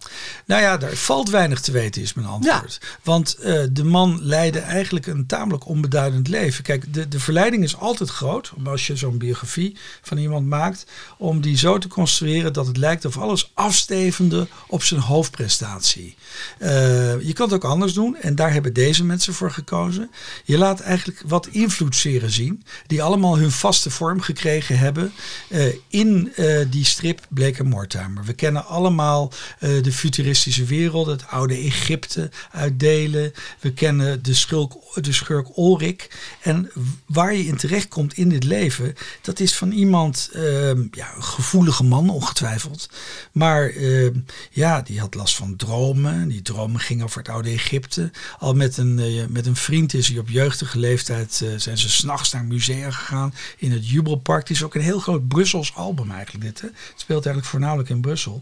Nou 0.46 0.62
ja, 0.62 0.78
daar 0.78 0.96
valt 0.96 1.30
weinig 1.30 1.62
te 1.62 1.72
weten, 1.72 2.02
is 2.02 2.14
mijn 2.14 2.28
antwoord. 2.28 2.80
Want 3.04 3.36
eh, 3.36 3.64
de 3.72 3.84
man 3.84 4.20
leidde 4.22 4.60
eigenlijk 4.60 5.08
een 5.08 5.26
tamelijk 5.26 5.68
onbeduidend 5.68 6.28
leven. 6.28 6.64
Kijk, 6.64 6.94
de, 6.94 7.08
de 7.08 7.20
verleiding 7.20 7.64
is 7.64 7.78
altijd 7.78 8.10
groot, 8.10 8.52
als 8.64 8.88
je 8.88 8.96
zo'n 8.96 9.18
biografie 9.18 9.78
van 10.02 10.18
iemand 10.18 10.48
maakt, 10.48 10.86
om 11.18 11.42
die 11.42 11.58
zo 11.58 11.78
te 11.78 11.88
construeren 11.88 12.54
dat 12.54 12.68
het 12.68 12.78
lijkt 12.78 13.06
of 13.06 13.18
alles 13.18 13.52
afstevende 13.54 14.48
op 14.68 14.84
zijn 14.84 15.02
hoofdprestatie. 15.02 16.16
Uh, 16.60 16.70
je 17.22 17.34
kan 17.34 17.46
het 17.46 17.56
ook 17.56 17.72
anders 17.72 17.94
doen, 17.94 18.18
en 18.18 18.36
daar 18.36 18.54
hebben 18.54 18.74
deze 18.74 19.04
mensen 19.04 19.34
voor 19.34 19.52
gekozen. 19.52 20.12
Je 20.44 20.58
laat 20.58 20.80
eigenlijk 20.80 21.22
wat 21.28 21.48
invloedssferen 21.48 22.32
zien, 22.32 22.64
die 22.88 23.04
allemaal 23.04 23.38
hun 23.38 23.52
vaste 23.52 23.90
vorm 23.90 24.22
gekregen 24.22 24.78
hebben 24.78 25.14
uh, 25.50 25.66
in 25.88 26.34
die 26.70 26.86
strip 26.86 27.26
Bleek 27.30 27.64
Mortimer. 27.64 28.24
We 28.24 28.34
kennen 28.34 28.66
allemaal 28.76 29.32
de 29.60 29.92
futuristische 29.92 30.64
wereld, 30.64 31.08
het 31.08 31.28
oude 31.28 31.56
Egypte 31.56 32.30
uitdelen. 32.52 33.34
We 33.60 33.74
kennen 33.74 34.24
de, 34.24 34.34
schurk, 34.34 34.72
de 34.94 35.14
schurk. 35.14 35.48
En 36.42 36.72
waar 37.06 37.34
je 37.34 37.46
in 37.46 37.58
terecht 37.58 37.88
komt 37.88 38.14
in 38.14 38.30
dit 38.30 38.44
leven, 38.44 38.96
dat 39.22 39.40
is 39.40 39.56
van 39.56 39.72
iemand, 39.72 40.30
uh, 40.34 40.68
ja, 40.92 41.16
een 41.16 41.24
gevoelige 41.24 41.84
man 41.84 42.10
ongetwijfeld. 42.10 42.90
Maar 43.32 43.72
uh, 43.72 44.10
ja, 44.52 44.82
die 44.82 45.00
had 45.00 45.16
last 45.16 45.36
van 45.36 45.56
dromen. 45.56 46.28
Die 46.28 46.42
dromen 46.42 46.80
gingen 46.80 47.06
over 47.06 47.18
het 47.18 47.30
oude 47.30 47.50
Egypte. 47.50 48.12
Al 48.40 48.54
met 48.54 48.78
een, 48.78 48.98
uh, 48.98 49.26
met 49.30 49.46
een 49.46 49.56
vriend 49.56 49.94
is 49.94 50.08
hij 50.08 50.20
op 50.20 50.30
jeugdige 50.30 50.80
leeftijd, 50.80 51.42
eh, 51.44 51.50
zijn 51.58 51.78
ze 51.78 51.90
s'nachts 51.90 52.32
naar 52.32 52.46
musea 52.46 52.92
gegaan. 52.92 53.34
In 53.58 53.72
het 53.72 53.90
Jubelpark. 53.90 54.48
Het 54.48 54.58
is 54.58 54.64
ook 54.64 54.76
een 54.76 54.82
heel 54.82 55.00
groot 55.00 55.28
Brussels 55.28 55.76
album 55.76 56.12
eigenlijk 56.12 56.46
dit. 56.46 56.62
Hè? 56.62 56.68
Het 56.68 57.00
speelt 57.02 57.26
eigenlijk 57.26 57.48
voornamelijk 57.48 57.90
in 57.90 58.02
Brussel. 58.02 58.42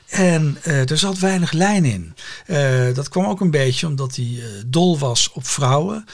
En 0.11 0.57
uh, 0.67 0.89
er 0.89 0.97
zat 0.97 1.19
weinig 1.19 1.51
lijn 1.51 1.85
in. 1.85 2.15
Uh, 2.47 2.93
dat 2.93 3.09
kwam 3.09 3.25
ook 3.25 3.41
een 3.41 3.51
beetje 3.51 3.87
omdat 3.87 4.15
hij 4.15 4.25
uh, 4.25 4.43
dol 4.65 4.99
was 4.99 5.31
op 5.31 5.47
vrouwen, 5.47 6.05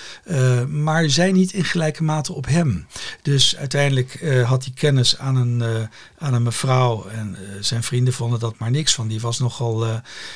maar 0.70 1.10
zij 1.10 1.32
niet 1.32 1.54
in 1.54 1.64
gelijke 1.64 2.04
mate 2.04 2.34
op 2.34 2.46
hem. 2.46 2.88
Dus 3.22 3.56
uiteindelijk 3.56 4.26
had 4.46 4.64
hij 4.64 4.74
kennis 4.74 5.18
aan 5.18 5.36
een, 5.36 5.88
aan 6.18 6.34
een 6.34 6.44
mevrouw 6.44 7.08
en 7.08 7.38
zijn 7.60 7.84
vrienden 7.84 8.14
vonden 8.14 8.40
dat 8.40 8.58
maar 8.58 8.72
niks 8.72 8.94
van. 8.94 9.08
Die 9.08 9.22
was 9.22 9.40
nogal, 9.40 9.86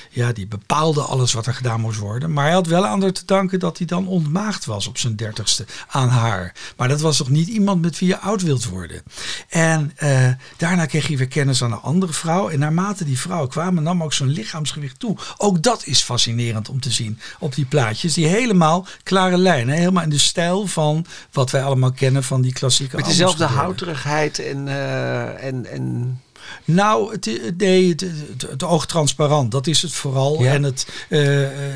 ja, 0.09 0.31
die 0.31 0.47
bepaalde 0.47 1.01
alles 1.01 1.33
wat 1.33 1.45
er 1.45 1.53
gedaan 1.53 1.81
moest 1.81 1.99
worden. 1.99 2.33
Maar 2.33 2.43
hij 2.43 2.53
had 2.53 2.67
wel 2.67 2.85
aan 2.85 3.11
te 3.11 3.25
danken 3.25 3.59
dat 3.59 3.77
hij 3.77 3.87
dan 3.87 4.07
ontmaagd 4.07 4.65
was 4.65 4.87
op 4.87 4.97
zijn 4.97 5.15
dertigste 5.15 5.65
aan 5.87 6.09
haar. 6.09 6.55
Maar 6.77 6.87
dat 6.87 7.01
was 7.01 7.17
toch 7.17 7.29
niet 7.29 7.47
iemand 7.47 7.81
met 7.81 7.99
wie 7.99 8.07
je 8.07 8.19
oud 8.19 8.41
wilt 8.41 8.65
worden. 8.65 9.03
En 9.49 9.93
daarna 10.57 10.85
kreeg 10.85 11.07
hij 11.07 11.17
weer 11.17 11.27
kennis 11.27 11.63
aan 11.63 11.71
een 11.71 11.81
andere 11.81 12.13
vrouw. 12.13 12.49
En 12.49 12.59
naarmate 12.59 13.05
die 13.05 13.19
vrouw 13.19 13.47
kwamen, 13.51 13.83
nam 13.83 14.03
ook 14.03 14.13
zijn 14.13 14.29
lichaamsgewicht 14.29 14.99
toe. 14.99 15.17
Ook 15.37 15.63
dat 15.63 15.85
is 15.85 16.01
fascinerend 16.01 16.69
om 16.69 16.79
te 16.79 16.91
zien 16.91 17.19
op 17.39 17.55
die 17.55 17.65
plaatjes. 17.65 18.13
Die 18.13 18.27
helemaal 18.27 18.85
klare 19.03 19.37
lijnen. 19.37 19.75
Helemaal 19.75 20.03
in 20.03 20.09
de 20.09 20.17
stijl 20.17 20.67
van 20.67 21.05
wat 21.31 21.51
wij 21.51 21.63
allemaal 21.63 21.91
kennen 21.91 22.23
van 22.23 22.41
die 22.41 22.53
klassieke 22.53 22.95
Met 22.95 23.05
dezelfde 23.05 23.45
houterigheid 23.45 24.39
en, 24.39 24.67
uh, 24.67 25.43
en, 25.43 25.65
en 25.65 26.19
nou, 26.65 27.11
het, 27.11 27.41
nee, 27.57 27.89
het, 27.89 28.01
het, 28.01 28.41
het, 28.41 28.63
oog 28.63 28.85
transparant, 28.85 29.51
dat 29.51 29.67
is 29.67 29.81
het 29.81 29.91
vooral. 29.91 30.45
En 30.45 30.63
het, 30.63 30.87
uh, 31.09 31.19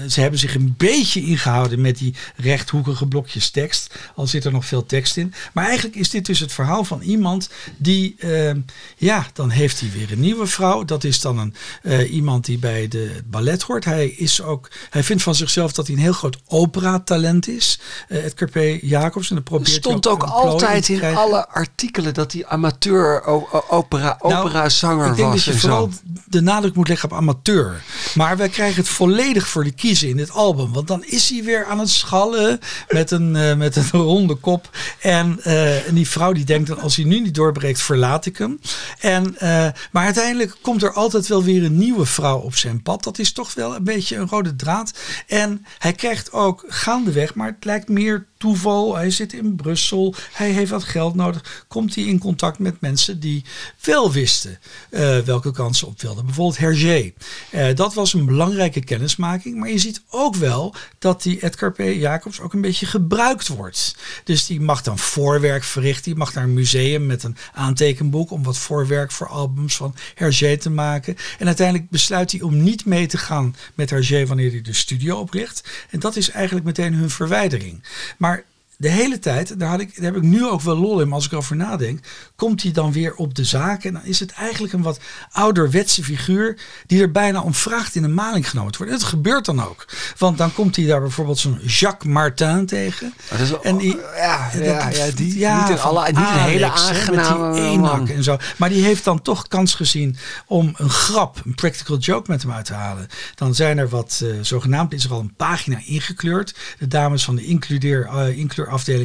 ze 0.07 0.21
hebben 0.21 0.39
zich 0.39 0.55
een 0.55 0.73
beetje 0.77 1.21
ingehouden 1.21 1.81
met 1.81 1.97
die 1.97 2.13
rechthoekige 2.35 3.07
blokjes 3.07 3.49
tekst. 3.49 3.95
Al 4.15 4.27
zit 4.27 4.45
er 4.45 4.51
nog 4.51 4.65
veel 4.65 4.85
tekst 4.85 5.17
in. 5.17 5.33
Maar 5.53 5.65
eigenlijk 5.65 5.95
is 5.95 6.09
dit 6.09 6.25
dus 6.25 6.39
het 6.39 6.53
verhaal 6.53 6.83
van 6.83 7.01
iemand 7.01 7.49
die, 7.77 8.15
uh, 8.19 8.51
ja, 8.97 9.25
dan 9.33 9.49
heeft 9.49 9.79
hij 9.79 9.89
weer 9.93 10.11
een 10.11 10.19
nieuwe 10.19 10.47
vrouw. 10.47 10.85
Dat 10.85 11.03
is 11.03 11.21
dan 11.21 11.39
een, 11.39 11.55
uh, 11.83 12.13
iemand 12.13 12.45
die 12.45 12.57
bij 12.57 12.87
de 12.87 13.21
ballet 13.25 13.61
hoort. 13.61 13.85
Hij, 13.85 14.07
is 14.07 14.41
ook, 14.41 14.71
hij 14.89 15.03
vindt 15.03 15.23
van 15.23 15.35
zichzelf 15.35 15.73
dat 15.73 15.87
hij 15.87 15.95
een 15.95 16.01
heel 16.01 16.13
groot 16.13 16.37
opera-talent 16.47 17.47
is. 17.47 17.79
het 18.07 18.33
Carpe 18.33 18.79
Jacobs. 18.81 19.31
En 19.31 19.43
probeert 19.43 19.69
stond 19.69 20.07
ook, 20.07 20.23
ook 20.23 20.29
altijd 20.29 20.89
in 20.89 21.03
alle 21.15 21.47
artikelen 21.47 22.13
dat 22.13 22.31
hij 22.31 22.45
amateur 22.45 23.23
opera, 23.23 24.17
opera 24.19 24.41
nou, 24.41 24.51
zanger 24.67 25.07
ik 25.09 25.15
denk 25.15 25.31
was. 25.31 25.45
dat 25.45 25.53
je 25.53 25.59
vooral 25.59 25.89
de 26.25 26.41
nadruk 26.41 26.75
moet 26.75 26.87
leggen 26.87 27.11
op 27.11 27.17
amateur. 27.17 27.83
Maar 28.15 28.37
wij 28.37 28.49
krijgen 28.49 28.77
het 28.77 28.89
volledig 28.89 29.47
voor 29.47 29.63
de 29.63 29.71
kiezen 29.71 30.09
in 30.09 30.17
dit 30.17 30.31
album. 30.31 30.73
Want 30.73 30.87
dan 30.87 31.03
is 31.03 31.29
hij 31.29 31.43
weer 31.43 31.65
aan 31.65 31.79
het 31.79 31.89
schallen 31.89 32.59
met 32.89 33.11
een, 33.11 33.35
uh, 33.35 33.55
met 33.55 33.75
een 33.75 33.89
ronde 34.11 34.35
kop. 34.35 34.69
En, 34.99 35.39
uh, 35.43 35.87
en 35.87 35.95
die 35.95 36.09
vrouw 36.09 36.31
die 36.31 36.45
denkt 36.45 36.67
dan 36.67 36.79
als 36.79 36.95
hij 36.95 37.05
nu 37.05 37.19
niet 37.19 37.35
doorbreekt 37.35 37.81
verlaat 37.81 38.25
ik 38.25 38.37
hem. 38.37 38.59
En, 38.99 39.35
uh, 39.43 39.67
maar 39.91 40.05
uiteindelijk 40.05 40.57
komt 40.61 40.83
er 40.83 40.93
altijd 40.93 41.27
wel 41.27 41.43
weer 41.43 41.63
een 41.63 41.77
nieuwe 41.77 42.05
vrouw 42.05 42.39
op 42.39 42.55
zijn 42.55 42.81
pad. 42.81 43.03
Dat 43.03 43.19
is 43.19 43.31
toch 43.31 43.53
wel 43.53 43.75
een 43.75 43.83
beetje 43.83 44.15
een 44.15 44.29
rode 44.29 44.55
draad. 44.55 44.93
En 45.27 45.65
hij 45.77 45.93
krijgt 45.93 46.31
ook 46.31 46.63
gaandeweg, 46.67 47.35
maar 47.35 47.47
het 47.47 47.65
lijkt 47.65 47.89
meer 47.89 48.25
toeval. 48.37 48.95
Hij 48.95 49.09
zit 49.09 49.33
in 49.33 49.55
Brussel. 49.55 50.15
Hij 50.31 50.51
heeft 50.51 50.71
wat 50.71 50.83
geld 50.83 51.15
nodig. 51.15 51.65
Komt 51.67 51.95
hij 51.95 52.03
in 52.03 52.19
contact 52.19 52.59
met 52.59 52.81
mensen 52.81 53.19
die 53.19 53.43
wel 53.81 54.11
wisten 54.11 54.59
uh, 54.89 55.19
welke 55.19 55.51
kansen 55.51 55.87
op 55.87 56.01
wilden. 56.01 56.25
Bijvoorbeeld 56.25 56.57
Hergé. 56.57 57.13
Uh, 57.51 57.75
dat 57.75 57.93
was 57.93 58.13
een 58.13 58.25
belangrijke 58.25 58.83
kennismaking. 58.83 59.57
Maar 59.57 59.69
je 59.69 59.77
ziet 59.77 60.01
ook 60.09 60.35
wel 60.35 60.75
dat 60.99 61.23
die 61.23 61.43
Edgar 61.43 61.71
P. 61.71 61.79
Jacobs 61.79 62.39
ook 62.39 62.53
een 62.53 62.61
beetje 62.61 62.85
gebruikt 62.85 63.47
wordt. 63.47 63.95
Dus 64.23 64.45
die 64.45 64.61
mag 64.61 64.81
dan 64.81 64.99
voorwerk 64.99 65.63
verrichten. 65.63 66.03
Die 66.03 66.15
mag 66.15 66.33
naar 66.33 66.43
een 66.43 66.53
museum 66.53 67.05
met 67.05 67.23
een 67.23 67.37
aantekenboek 67.53 68.31
om 68.31 68.43
wat 68.43 68.57
voorwerk 68.57 69.11
voor 69.11 69.27
albums 69.27 69.75
van 69.75 69.95
Hergé 70.15 70.57
te 70.57 70.69
maken. 70.69 71.15
En 71.39 71.47
uiteindelijk 71.47 71.89
besluit 71.89 72.31
hij 72.31 72.41
om 72.41 72.63
niet 72.63 72.85
mee 72.85 73.07
te 73.07 73.17
gaan 73.17 73.55
met 73.73 73.89
Hergé 73.89 74.25
wanneer 74.25 74.51
hij 74.51 74.61
de 74.61 74.73
studio 74.73 75.17
opricht. 75.17 75.69
En 75.89 75.99
dat 75.99 76.15
is 76.15 76.29
eigenlijk 76.29 76.65
meteen 76.65 76.93
hun 76.93 77.09
verwijdering. 77.09 77.83
Maar 78.17 78.34
de 78.77 78.89
hele 78.89 79.19
tijd, 79.19 79.59
daar, 79.59 79.69
had 79.69 79.79
ik, 79.79 79.95
daar 79.95 80.13
heb 80.13 80.15
ik 80.15 80.29
nu 80.29 80.45
ook 80.45 80.61
wel 80.61 80.75
lol 80.75 81.01
in, 81.01 81.11
als 81.11 81.25
ik 81.25 81.31
erover 81.31 81.55
nadenk, 81.55 82.05
komt 82.35 82.63
hij 82.63 82.71
dan 82.71 82.91
weer 82.91 83.15
op 83.15 83.35
de 83.35 83.43
zaak. 83.43 83.83
En 83.83 83.93
dan 83.93 84.03
is 84.03 84.19
het 84.19 84.31
eigenlijk 84.31 84.73
een 84.73 84.81
wat 84.81 84.99
ouderwetse 85.31 86.03
figuur 86.03 86.57
die 86.87 87.01
er 87.01 87.11
bijna 87.11 87.41
om 87.41 87.53
vraagt 87.53 87.95
in 87.95 88.03
een 88.03 88.13
maling 88.13 88.49
genomen. 88.49 88.73
En 88.79 88.87
het 88.87 89.03
gebeurt 89.03 89.45
dan 89.45 89.63
ook. 89.63 89.85
Want 90.17 90.37
dan 90.37 90.53
komt 90.53 90.75
hij 90.75 90.85
daar 90.85 91.01
bijvoorbeeld 91.01 91.39
zo'n 91.39 91.59
Jacques 91.65 92.13
Martin 92.13 92.65
tegen. 92.65 93.13
Dat 93.29 93.39
is 93.39 93.49
wel, 93.49 93.63
en 93.63 93.77
die, 93.77 93.97
ja, 94.15 94.49
ja, 94.53 94.89
ja, 94.89 95.11
die, 95.15 95.39
ja, 95.39 95.61
niet, 95.61 95.69
in 95.69 95.79
alle, 95.83 96.05
niet 96.05 96.17
een 96.17 96.39
hele 96.39 96.71
aangename 96.71 98.05
die 98.05 98.15
en 98.15 98.23
zo. 98.23 98.37
Maar 98.57 98.69
die 98.69 98.83
heeft 98.83 99.03
dan 99.03 99.21
toch 99.21 99.47
kans 99.47 99.73
gezien 99.73 100.17
om 100.47 100.73
een 100.77 100.89
grap, 100.89 101.41
een 101.45 101.55
practical 101.55 101.97
joke 101.97 102.31
met 102.31 102.41
hem 102.41 102.51
uit 102.51 102.65
te 102.65 102.73
halen. 102.73 103.07
Dan 103.35 103.55
zijn 103.55 103.77
er 103.77 103.89
wat, 103.89 104.21
uh, 104.23 104.33
zogenaamd 104.41 104.93
is 104.93 105.03
er 105.03 105.11
al 105.11 105.19
een 105.19 105.35
pagina 105.35 105.79
ingekleurd. 105.85 106.55
De 106.79 106.87
dames 106.87 107.23
van 107.25 107.35
de 107.35 107.45
includeer, 107.45 108.09
uh. 108.13 108.43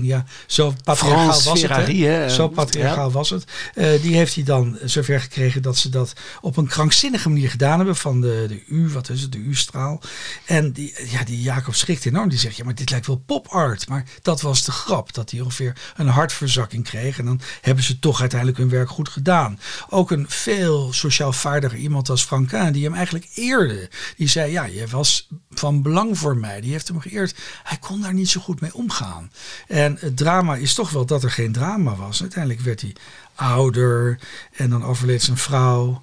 Ja, 0.03 0.25
zo 0.47 0.75
patriarchaal 0.85 1.27
was 1.27 1.61
Ferrari, 1.61 2.05
het. 2.05 2.31
Hè? 2.31 2.31
Zo 2.31 2.49
patriarchaal 2.49 3.07
ja. 3.07 3.13
Was 3.21 3.31
het. 3.31 3.45
Uh, 3.75 4.03
die 4.03 4.17
heeft 4.17 4.35
hij 4.35 4.45
dan 4.45 4.79
zover 4.85 5.21
gekregen 5.21 5.63
dat 5.63 5.77
ze 5.77 5.89
dat 5.89 6.13
op 6.41 6.57
een 6.57 6.67
krankzinnige 6.67 7.29
manier 7.29 7.51
gedaan 7.51 7.77
hebben. 7.77 7.97
Van 7.97 8.21
de, 8.21 8.45
de 8.49 8.63
U, 8.67 8.89
wat 8.89 9.09
is 9.09 9.23
het, 9.23 9.33
de 9.33 9.39
U-straal. 9.39 10.01
En 10.45 10.73
die, 10.73 10.95
ja, 11.11 11.25
die 11.25 11.43
Jacob 11.43 11.75
schrikt 11.75 12.07
enorm. 12.07 12.29
Die 12.29 12.39
zegt, 12.39 12.57
ja, 12.57 12.65
maar 12.65 12.75
dit 12.75 12.91
lijkt 12.91 13.07
wel 13.07 13.23
pop 13.27 13.47
art. 13.49 13.89
Maar 13.89 14.05
dat 14.23 14.41
was 14.41 14.65
de 14.65 14.73
grap. 14.73 15.15
Dat 15.15 15.31
hij 15.31 15.41
ongeveer 15.41 15.77
een 15.97 16.09
hartverzakking 16.09 16.85
kreeg. 16.85 17.19
En 17.19 17.25
dan 17.25 17.41
hebben 17.61 17.85
ze 17.85 17.99
toch 17.99 18.21
uiteindelijk 18.21 18.59
hun 18.59 18.69
werk 18.69 18.89
goed 18.89 19.09
gedaan. 19.09 19.61
Ook 19.89 20.11
een 20.11 20.25
veel 20.29 20.93
sociaal 20.93 21.33
vaardiger 21.33 21.79
iemand 21.79 22.09
als 22.09 22.23
Franquin. 22.23 22.73
Die 22.73 22.85
hem 22.85 22.95
eigenlijk 22.95 23.29
eerde. 23.35 23.91
Die 24.17 24.29
zei, 24.29 24.53
ja, 24.53 24.65
je 24.65 24.87
was 24.87 25.29
van 25.51 25.83
belang 25.83 26.19
voor 26.19 26.37
mij. 26.37 26.61
Die 26.61 26.73
heeft 26.73 26.89
hem 26.89 27.01
geëerd. 27.01 27.35
Hij 27.63 27.79
kon 27.79 28.01
daar 28.01 28.15
niet 28.15 28.29
zo 28.29 28.41
goed 28.41 28.61
mee 28.61 28.75
omgaan. 28.75 29.31
En 29.67 29.97
het 30.01 30.17
drama 30.17 30.57
is 30.57 30.75
toch 30.75 30.91
wel 30.91 31.07
dat 31.07 31.23
er 31.23 31.31
geen 31.31 31.53
drama 31.53 31.97
was. 31.97 32.21
Uiteindelijk 32.21 32.61
werd 32.61 32.81
hij 32.81 32.93
ouder 33.41 34.19
en 34.57 34.71
dan 34.71 34.85
overleed 34.85 35.23
zijn 35.23 35.37
vrouw. 35.37 36.03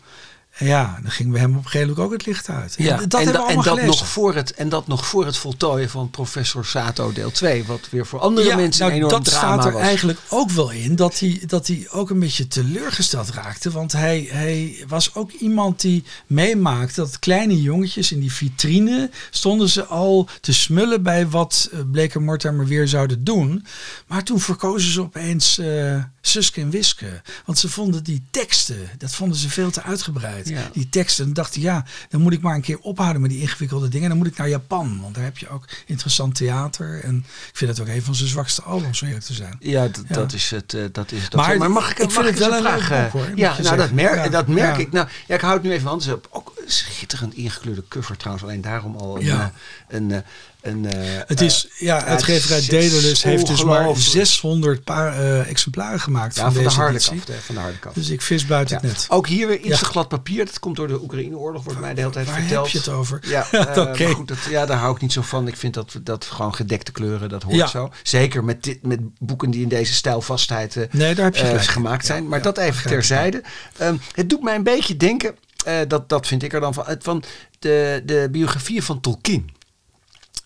En 0.58 0.66
ja, 0.66 1.00
dan 1.02 1.12
gingen 1.12 1.34
we 1.34 1.40
hem 1.40 1.50
op 1.50 1.56
een 1.56 1.64
gegeven 1.64 1.88
moment 1.88 2.06
ook 2.06 2.12
het 2.12 2.26
licht 2.26 2.50
uit. 2.50 2.74
Ja, 2.78 3.02
en 3.02 3.10
dat, 3.10 3.22
en, 3.22 3.32
da, 3.32 3.48
en 3.48 3.62
dat 3.62 3.82
nog 3.82 4.08
voor 4.08 4.36
het, 4.36 4.54
en 4.54 4.70
dat 4.70 4.88
nog 4.88 5.06
voor 5.06 5.26
het 5.26 5.38
voltooien 5.38 5.90
van 5.90 6.10
professor 6.10 6.66
Sato 6.66 7.12
deel 7.12 7.32
2. 7.32 7.66
Wat 7.66 7.88
weer 7.90 8.06
voor 8.06 8.20
andere 8.20 8.48
ja, 8.48 8.56
mensen 8.56 8.82
nou, 8.82 8.92
een 8.92 8.98
enorm 8.98 9.24
dat 9.24 9.34
drama 9.34 9.54
staat 9.54 9.66
er 9.66 9.72
was. 9.72 9.82
eigenlijk 9.82 10.20
ook 10.30 10.52
wel 10.52 10.72
in. 10.72 10.96
Dat 10.96 11.20
hij, 11.20 11.42
dat 11.46 11.68
hij 11.68 11.88
ook 11.92 12.10
een 12.10 12.20
beetje 12.20 12.48
teleurgesteld 12.48 13.30
raakte. 13.30 13.72
Want 13.72 13.92
hij, 13.92 14.28
hij 14.32 14.84
was 14.88 15.16
ook 15.16 15.32
iemand 15.32 15.82
die 15.82 16.04
meemaakte 16.28 17.02
dat 17.02 17.20
kleine 17.20 17.62
jongetjes 17.62 18.12
in 18.12 18.20
die 18.20 18.34
vitrine... 18.34 19.10
stonden 19.30 19.70
ze 19.70 19.86
al 19.86 20.30
te 20.42 20.54
smullen 20.54 21.04
bij 21.04 21.28
wat 21.28 21.70
uh, 21.74 21.80
Bleker 21.92 22.22
Mortimer 22.22 22.66
weer 22.66 22.88
zouden 22.88 23.24
doen. 23.24 23.66
Maar 24.08 24.24
toen 24.24 24.40
verkozen 24.40 24.92
ze 24.92 25.02
opeens... 25.02 25.58
Uh, 25.58 26.04
Suske 26.28 26.62
en 26.62 26.70
Wiske. 26.70 27.22
Want 27.46 27.58
ze 27.58 27.70
vonden 27.70 28.04
die 28.04 28.24
teksten, 28.32 28.90
dat 28.98 29.16
vonden 29.16 29.38
ze 29.38 29.50
veel 29.50 29.72
te 29.72 29.84
uitgebreid. 29.84 30.50
Ja. 30.50 30.70
Die 30.74 30.90
teksten. 30.90 31.26
En 31.26 31.34
dachten, 31.34 31.62
ja, 31.62 31.86
dan 32.10 32.22
moet 32.22 32.34
ik 32.34 32.42
maar 32.42 32.56
een 32.56 32.62
keer 32.62 32.80
ophouden 32.80 33.22
met 33.22 33.30
die 33.30 33.42
ingewikkelde 33.42 33.88
dingen. 33.88 34.10
Dan 34.10 34.18
moet 34.18 34.28
ik 34.28 34.38
naar 34.38 34.50
Japan. 34.50 35.02
Want 35.02 35.16
daar 35.16 35.24
heb 35.24 35.38
je 35.38 35.50
ook 35.50 35.66
interessant 35.86 36.36
theater. 36.36 37.04
En 37.04 37.18
ik 37.50 37.58
vind 37.58 37.72
het 37.72 37.80
ook 37.80 37.96
een 37.96 38.04
van 38.04 38.16
zijn 38.16 38.30
zwakste 38.30 38.62
albums, 38.62 39.02
om 39.02 39.08
eerlijk 39.08 39.26
te 39.26 39.34
zijn. 39.34 39.56
Ja, 39.60 39.84
ja. 39.84 39.90
dat 40.08 40.34
is 40.34 40.50
het. 40.50 40.74
Uh, 40.74 40.86
dat 40.92 41.12
is 41.12 41.30
dat 41.30 41.34
maar, 41.34 41.58
maar 41.58 41.72
mag 41.72 41.92
ik, 41.92 42.00
ik 42.00 42.04
mag 42.04 42.14
vind 42.14 42.26
ik 42.26 42.32
het 42.32 42.50
wel 42.50 42.54
een 42.54 42.64
vraag? 42.64 42.90
leuk 42.90 43.12
boek, 43.12 43.22
hoor, 43.22 43.38
ja, 43.38 43.62
nou, 43.62 43.78
dat 43.78 43.92
merk, 43.92 44.16
ja. 44.16 44.30
dat 44.30 44.48
merk 44.48 44.78
ik. 44.78 44.92
Nou, 44.92 45.08
ja, 45.28 45.36
ik 45.36 45.42
houd 45.42 45.64
nu 45.64 45.72
even 45.72 45.88
hand. 45.88 46.10
Ook 46.30 46.54
schitterend 46.66 47.34
ingekleurde 47.34 47.84
cover 47.88 48.18
trouwens. 48.18 48.46
Alleen 48.48 48.62
daarom 48.62 48.96
al 48.96 49.18
een... 49.18 49.28
Eh, 49.28 49.46
een, 49.88 50.12
eh, 50.12 50.20
een, 50.62 50.86
eh, 50.92 51.00
Het 51.28 51.42
is, 51.42 51.68
ja, 51.78 51.96
het 51.98 52.06
uitgeverij 52.06 52.66
Daedalus 52.68 53.24
heeft 53.24 53.48
dus 53.48 53.64
maar 53.64 53.78
ongelooflijk. 53.80 54.10
600 54.10 54.84
paar, 54.84 55.14
eh, 55.20 55.50
exemplaren 55.50 56.00
gemaakt 56.00 56.36
ja, 56.36 56.42
van, 56.42 56.52
van 56.54 56.62
de 56.62 56.68
deze 56.68 56.80
harde 56.80 56.94
editie. 56.96 57.16
kaft. 57.16 57.28
hè, 57.28 57.34
Van 57.34 57.56
de 57.56 57.62
harde 57.62 57.80
kaft. 57.80 57.96
Dus 57.96 58.10
ik 58.10 58.22
vis 58.22 58.46
buiten 58.46 58.76
Ja. 58.76 58.82
het 58.88 58.92
net. 58.98 59.06
Ook 59.10 59.28
hier 59.28 59.48
weer 59.48 59.58
iets 59.60 59.68
Ja. 59.68 59.78
te 59.78 59.86
glad 59.86 60.08
papier. 60.08 60.46
Dat 60.46 60.60
komt 60.60 60.76
door 60.76 60.88
de 60.88 61.02
Oekraïne-oorlog, 61.02 61.64
wordt 61.64 61.80
mij 61.80 61.94
de 61.94 62.00
hele 62.00 62.12
tijd 62.14 62.26
Waar 62.28 62.40
verteld. 62.40 62.64
heb 62.64 62.72
je 62.74 62.78
het 62.78 62.90
over? 62.98 63.20
Ja, 63.22 63.48
eh, 63.52 63.76
maar 63.76 63.98
goed, 63.98 64.28
dat, 64.28 64.38
ja, 64.50 64.66
daar 64.66 64.78
hou 64.78 64.96
ik 64.96 65.02
niet 65.02 65.14
zo 65.14 65.22
van. 65.22 65.48
Ik 65.48 65.58
vind 65.58 65.74
dat, 65.74 66.00
dat 66.04 66.26
gewoon 66.26 66.56
gedekte 66.56 66.92
kleuren, 66.92 67.30
dat 67.30 67.44
hoort 67.44 67.56
Ja. 67.56 67.68
zo. 67.68 67.92
Zeker 68.04 68.44
met, 68.44 68.64
dit, 68.64 68.86
met 68.86 69.00
boeken 69.20 69.52
die 69.52 69.62
in 69.62 69.70
deze 69.70 69.94
stijlvastheid 69.94 70.76
eh, 70.76 70.84
Nee, 70.92 71.16
daar 71.16 71.26
heb 71.26 71.36
je 71.36 71.42
eh, 71.44 71.62
gemaakt 71.62 72.08
Ja, 72.08 72.14
zijn. 72.14 72.28
Maar 72.28 72.38
ja, 72.38 72.44
dat 72.44 72.58
even 72.58 72.90
terzijde. 72.90 73.44
Ehm, 73.78 73.96
het 74.14 74.30
doet 74.30 74.44
mij 74.44 74.56
een 74.56 74.64
beetje 74.64 74.98
denken, 74.98 75.36
eh, 75.66 75.76
dat, 75.88 76.10
dat 76.10 76.28
vind 76.28 76.44
ik 76.44 76.54
er 76.54 76.60
dan 76.60 76.74
van, 76.74 76.86
van 77.00 77.24
de, 77.60 78.02
de 78.06 78.28
biografieën 78.32 78.84
van 78.84 79.00
Tolkien. 79.02 79.50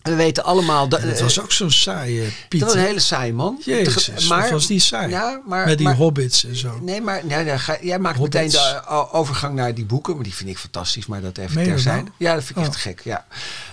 We 0.01 0.15
weten 0.15 0.43
allemaal... 0.43 0.87
Dat, 0.89 1.01
Het 1.01 1.21
was 1.21 1.39
ook 1.41 1.51
zo'n 1.51 1.71
saaie 1.71 2.31
Piet. 2.49 2.59
dat 2.59 2.69
was 2.69 2.77
een 2.79 2.85
hele 2.85 2.99
saaie 2.99 3.33
man. 3.33 3.61
Jezus, 3.65 4.27
maar, 4.27 4.51
was 4.51 4.67
die 4.67 4.79
saai? 4.79 5.09
Ja, 5.09 5.41
maar, 5.45 5.65
Met 5.65 5.77
die 5.77 5.87
maar- 5.87 5.95
hobbits 5.95 6.45
en 6.45 6.55
zo. 6.55 6.79
Nee, 6.81 7.01
maar 7.01 7.25
nee, 7.25 7.43
nee, 7.43 7.57
ga- 7.57 7.77
jij 7.81 7.99
maakt 7.99 8.17
Hobbits. 8.17 8.53
meteen 8.55 8.81
de 8.87 9.09
overgang 9.11 9.55
naar 9.55 9.73
die 9.73 9.85
boeken. 9.85 10.15
Maar 10.15 10.23
die 10.23 10.33
vind 10.33 10.49
ik 10.49 10.57
fantastisch. 10.57 11.05
Maar 11.05 11.21
dat 11.21 11.37
even 11.37 11.63
terzijde. 11.63 12.03
wel? 12.03 12.13
Ja, 12.17 12.33
dat 12.33 12.43
vind 12.43 12.57
ik 12.57 12.63
Oh. 12.65 12.69
echt 12.69 12.81
gek. 12.81 13.01
Ja. 13.03 13.25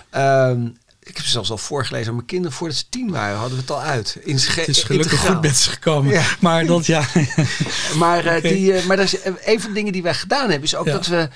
Ehm, 0.09 0.65
ik 1.03 1.15
heb 1.17 1.25
ze 1.25 1.31
zelfs 1.31 1.51
al 1.51 1.57
voorgelezen 1.57 2.07
aan 2.07 2.13
mijn 2.15 2.25
kinderen. 2.27 2.57
Voordat 2.57 2.77
ze 2.77 2.83
tien 2.89 3.11
waren, 3.11 3.37
hadden 3.37 3.55
we 3.55 3.61
het 3.61 3.71
al 3.71 3.81
uit. 3.81 4.17
In 4.23 4.35
Het 4.35 4.67
is 4.67 4.83
gelukkig 4.83 5.19
goed 5.19 5.41
met 5.41 5.57
ze 5.57 5.69
gekomen. 5.69 6.13
Ja. 6.13 6.23
Maar 6.39 6.65
dat 6.65 6.85
ja. 6.85 7.03
Maar, 7.97 8.25
eh, 8.25 8.41
die, 8.41 8.73
eh, 8.73 8.85
maar 8.85 8.97
dat 8.97 9.05
is, 9.05 9.21
eh, 9.21 9.31
een 9.45 9.59
van 9.61 9.69
de 9.69 9.75
dingen 9.75 9.93
die 9.93 10.03
wij 10.03 10.13
gedaan 10.13 10.49
hebben, 10.49 10.63
is 10.63 10.75
ook 10.75 10.85
dat 10.85 11.05
we. 11.07 11.29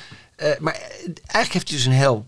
maar 0.60 0.74
eigenlijk 1.26 1.54
heeft 1.54 1.68
hij 1.70 1.78
dus 1.78 1.86
een 1.86 1.92
heel 1.92 2.26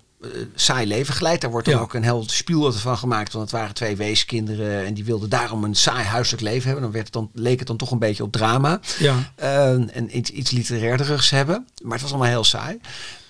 saai 0.55 0.87
leven 0.87 1.13
geleid. 1.13 1.41
Daar 1.41 1.51
wordt 1.51 1.65
dan 1.65 1.75
Ja. 1.75 1.81
ook 1.81 1.93
een 1.93 2.03
heel 2.03 2.23
spiel 2.27 2.61
van 2.81 2.97
gemaakt. 2.97 3.33
Want 3.33 3.43
het 3.51 3.59
waren 3.59 3.73
twee 3.75 3.95
weeskinderen 3.95 4.85
en 4.85 4.93
die 4.93 5.05
wilden 5.05 5.29
daarom 5.29 5.63
een 5.63 5.75
saai 5.75 6.03
huiselijk 6.03 6.43
leven 6.43 6.63
hebben. 6.63 6.81
Dan, 6.83 6.91
werd 6.91 7.05
het 7.05 7.13
dan 7.13 7.29
leek 7.33 7.59
het 7.59 7.67
dan 7.67 7.77
toch 7.77 7.91
een 7.91 7.99
beetje 7.99 8.23
op 8.23 8.31
drama. 8.31 8.79
ja. 8.99 9.31
Eh, 9.35 9.69
en 9.69 10.17
iets, 10.17 10.29
iets 10.29 10.51
hebben. 11.29 11.67
Maar 11.83 11.91
het 11.93 12.01
was 12.01 12.09
allemaal 12.11 12.29
heel 12.29 12.43
saai. 12.43 12.79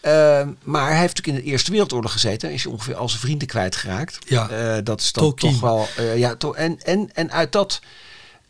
Eh, 0.02 0.48
maar 0.64 0.90
hij 0.90 1.00
heeft 1.00 1.16
natuurlijk 1.16 1.38
in 1.38 1.44
de 1.44 1.52
Eerste 1.52 1.72
Wereldoorlog 1.72 2.12
gezeten. 2.12 2.50
En 2.50 2.56
is 2.56 2.66
ongeveer 2.66 2.96
al 2.96 3.10
zijn 3.10 3.22
vrienden 3.22 3.48
kwijtgeraakt. 3.48 4.20
Ja. 4.28 4.50
Eh, 4.50 4.78
dat 4.84 5.00
is 5.02 5.12
dan 5.12 5.24
Tolkien. 5.24 5.52
toch 5.52 5.60
wel... 5.60 5.88
eh, 5.98 6.18
ja, 6.18 6.36
to- 6.36 6.54
en, 6.54 6.82
en, 6.82 7.10
en 7.14 7.32
uit 7.32 7.52
dat... 7.52 7.80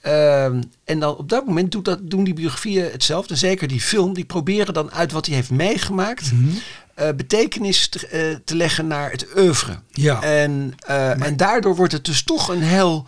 ehm, 0.05 0.61
en 0.83 0.99
dan 0.99 1.15
op 1.15 1.29
dat 1.29 1.45
moment 1.45 1.71
doet 1.71 1.85
dat, 1.85 1.99
doen 2.01 2.23
die 2.23 2.33
biografieën 2.33 2.91
hetzelfde. 2.91 3.35
Zeker 3.35 3.67
die 3.67 3.81
film. 3.81 4.13
Die 4.13 4.25
proberen 4.25 4.73
dan 4.73 4.91
uit 4.91 5.11
wat 5.11 5.25
hij 5.25 5.35
heeft 5.35 5.51
meegemaakt... 5.51 6.31
Mhm. 6.31 6.49
eh, 6.93 7.09
betekenis 7.15 7.87
te, 7.87 8.07
eh, 8.07 8.35
te 8.45 8.55
leggen 8.55 8.87
naar 8.87 9.11
het 9.11 9.27
oeuvre. 9.37 9.79
Ja. 9.91 10.21
En, 10.21 10.73
eh, 10.79 11.21
en 11.21 11.37
daardoor 11.37 11.75
wordt 11.75 11.93
het 11.93 12.05
dus 12.05 12.23
toch 12.23 12.47
een 12.47 12.61
heel 12.61 13.05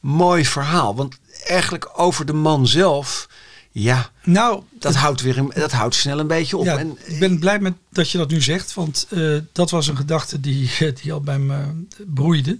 mooi 0.00 0.44
verhaal. 0.44 0.94
Want 0.94 1.18
eigenlijk 1.46 1.90
over 1.94 2.26
de 2.26 2.32
man 2.32 2.66
zelf... 2.66 3.28
Ja, 3.70 4.10
Nou, 4.24 4.62
dat 4.78 4.94
houdt, 4.94 5.20
weer 5.20 5.38
een, 5.38 5.52
dat 5.54 5.72
houdt 5.72 5.94
snel 5.94 6.18
een 6.18 6.26
beetje 6.26 6.56
op. 6.56 6.64
Ja, 6.64 6.78
en, 6.78 6.98
ik 7.04 7.18
ben 7.18 7.38
blij 7.38 7.58
met 7.58 7.74
dat 7.90 8.10
je 8.10 8.18
dat 8.18 8.30
nu 8.30 8.40
zegt, 8.40 8.74
want 8.74 9.06
dat 9.52 9.70
was 9.70 9.86
een 9.86 9.96
gedachte 9.96 10.40
die, 10.40 10.70
die 11.02 11.12
al 11.12 11.20
bij 11.20 11.38
me 11.38 11.84
broeide. 12.06 12.58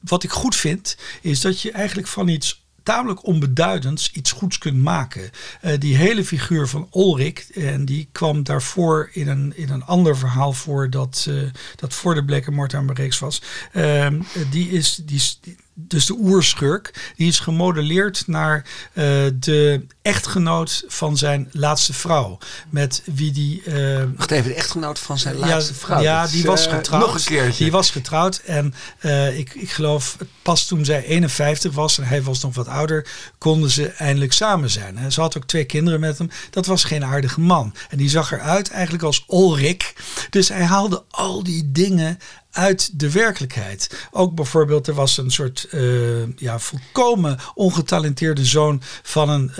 Wat 0.00 0.22
ik 0.22 0.30
goed 0.30 0.56
vind, 0.56 0.96
is 1.20 1.40
dat 1.40 1.60
je 1.60 1.72
eigenlijk 1.72 2.08
van 2.08 2.28
iets 2.28 2.64
tamelijk 2.86 3.26
onbeduidends 3.26 4.10
iets 4.12 4.32
goeds 4.32 4.58
kunt 4.58 4.82
maken. 4.82 5.30
Eh, 5.60 5.78
die 5.78 5.96
hele 5.96 6.24
figuur 6.24 6.68
van 6.68 6.88
Ulrik, 6.92 7.46
en 7.54 7.84
die 7.84 8.08
kwam 8.12 8.42
daarvoor 8.42 9.08
in 9.12 9.28
een, 9.28 9.52
in 9.56 9.68
een 9.70 9.84
ander 9.84 10.16
verhaal 10.16 10.52
voor 10.52 10.90
dat, 10.90 11.26
eh, 11.28 11.34
dat 11.76 11.94
voor 11.94 12.14
de 12.14 12.24
Black 12.24 12.50
Mortar 12.50 12.84
reeks 12.94 13.18
was. 13.18 13.42
Eh, 13.72 14.06
die 14.50 14.68
is, 14.70 15.00
die, 15.04 15.16
is- 15.16 15.38
die- 15.40 15.56
dus 15.78 16.06
de 16.06 16.14
oerschurk, 16.20 17.12
die 17.16 17.28
is 17.28 17.38
gemodelleerd 17.38 18.26
naar 18.26 18.64
eh, 18.92 19.04
de 19.34 19.86
echtgenoot 20.06 20.84
van 20.88 21.16
zijn 21.16 21.48
laatste 21.52 21.92
vrouw. 21.92 22.38
Met 22.70 23.02
wie 23.04 23.32
die. 23.32 23.62
eh, 23.62 24.02
Wacht 24.16 24.30
even, 24.30 24.48
de 24.50 24.54
echtgenoot 24.54 24.98
van 24.98 25.18
zijn 25.18 25.36
laatste 25.36 25.74
vrouw. 25.74 26.00
Ja, 26.00 26.26
die 26.26 26.38
is, 26.38 26.44
was 26.44 26.66
eh, 26.66 26.74
getrouwd. 26.74 27.02
Nog 27.06 27.14
een 27.14 27.24
keertje. 27.24 27.62
Die 27.62 27.72
was 27.72 27.90
getrouwd. 27.90 28.36
En 28.44 28.74
eh, 28.98 29.38
ik, 29.38 29.54
ik 29.54 29.70
geloof, 29.70 30.16
pas 30.42 30.66
toen 30.66 30.84
zij 30.84 31.04
51 31.04 31.72
was 31.74 31.98
en 31.98 32.04
hij 32.04 32.22
was 32.22 32.42
nog 32.42 32.54
wat 32.54 32.68
ouder, 32.68 33.06
konden 33.38 33.70
ze 33.70 33.86
eindelijk 33.88 34.32
samen 34.32 34.70
zijn. 34.70 34.98
hè. 34.98 35.10
Ze 35.10 35.20
had 35.20 35.36
ook 35.36 35.44
twee 35.46 35.64
kinderen 35.64 36.00
met 36.00 36.18
hem. 36.18 36.30
Dat 36.50 36.66
was 36.66 36.84
geen 36.84 37.04
aardige 37.04 37.40
man. 37.40 37.74
En 37.88 37.96
die 37.98 38.08
zag 38.10 38.32
eruit 38.32 38.70
eigenlijk 38.70 39.02
als 39.04 39.24
Ulrik. 39.28 39.94
Dus 40.30 40.48
hij 40.48 40.64
haalde 40.64 41.02
al 41.10 41.42
die 41.42 41.72
dingen 41.72 42.18
uit 42.50 42.98
de 42.98 43.10
werkelijkheid. 43.10 44.08
Ook 44.10 44.34
bijvoorbeeld, 44.34 44.86
er 44.86 44.94
was 44.94 45.16
een 45.18 45.30
soort 45.30 45.66
eh, 45.70 46.36
ja, 46.36 46.58
volkomen 46.58 47.38
ongetalenteerde 47.54 48.44
zoon 48.44 48.82
van 49.02 49.28
een 49.28 49.50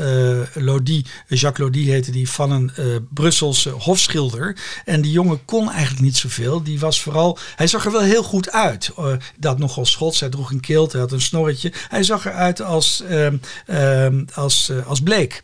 Lodi, 0.54 1.04
Jacques 1.28 1.66
Lodi 1.66 1.90
heette 1.90 2.10
die, 2.10 2.30
van 2.30 2.50
een 2.50 2.70
eh, 2.76 2.84
Brusselse 3.14 3.70
hofschilder. 3.70 4.56
En 4.84 5.00
die 5.00 5.12
jongen 5.12 5.44
kon 5.44 5.70
eigenlijk 5.70 6.02
niet 6.02 6.16
zoveel. 6.16 6.62
Die 6.62 6.80
was 6.80 7.00
vooral, 7.00 7.38
hij 7.56 7.66
zag 7.66 7.84
er 7.84 7.92
wel 7.92 8.00
heel 8.00 8.22
goed 8.22 8.50
uit. 8.50 8.90
Eh, 8.96 9.12
dat 9.36 9.58
nogal 9.58 9.86
schots, 9.86 10.20
hij 10.20 10.28
droeg 10.28 10.50
een 10.50 10.60
kilt, 10.60 10.92
hij 10.92 11.00
had 11.00 11.12
een 11.12 11.20
snorretje. 11.20 11.72
Hij 11.88 12.02
zag 12.02 12.26
eruit 12.26 12.62
als, 12.62 13.02
ehm, 13.08 13.36
ehm, 13.66 14.24
als, 14.34 14.68
eh, 14.68 14.86
als 14.86 15.00
Blake, 15.00 15.34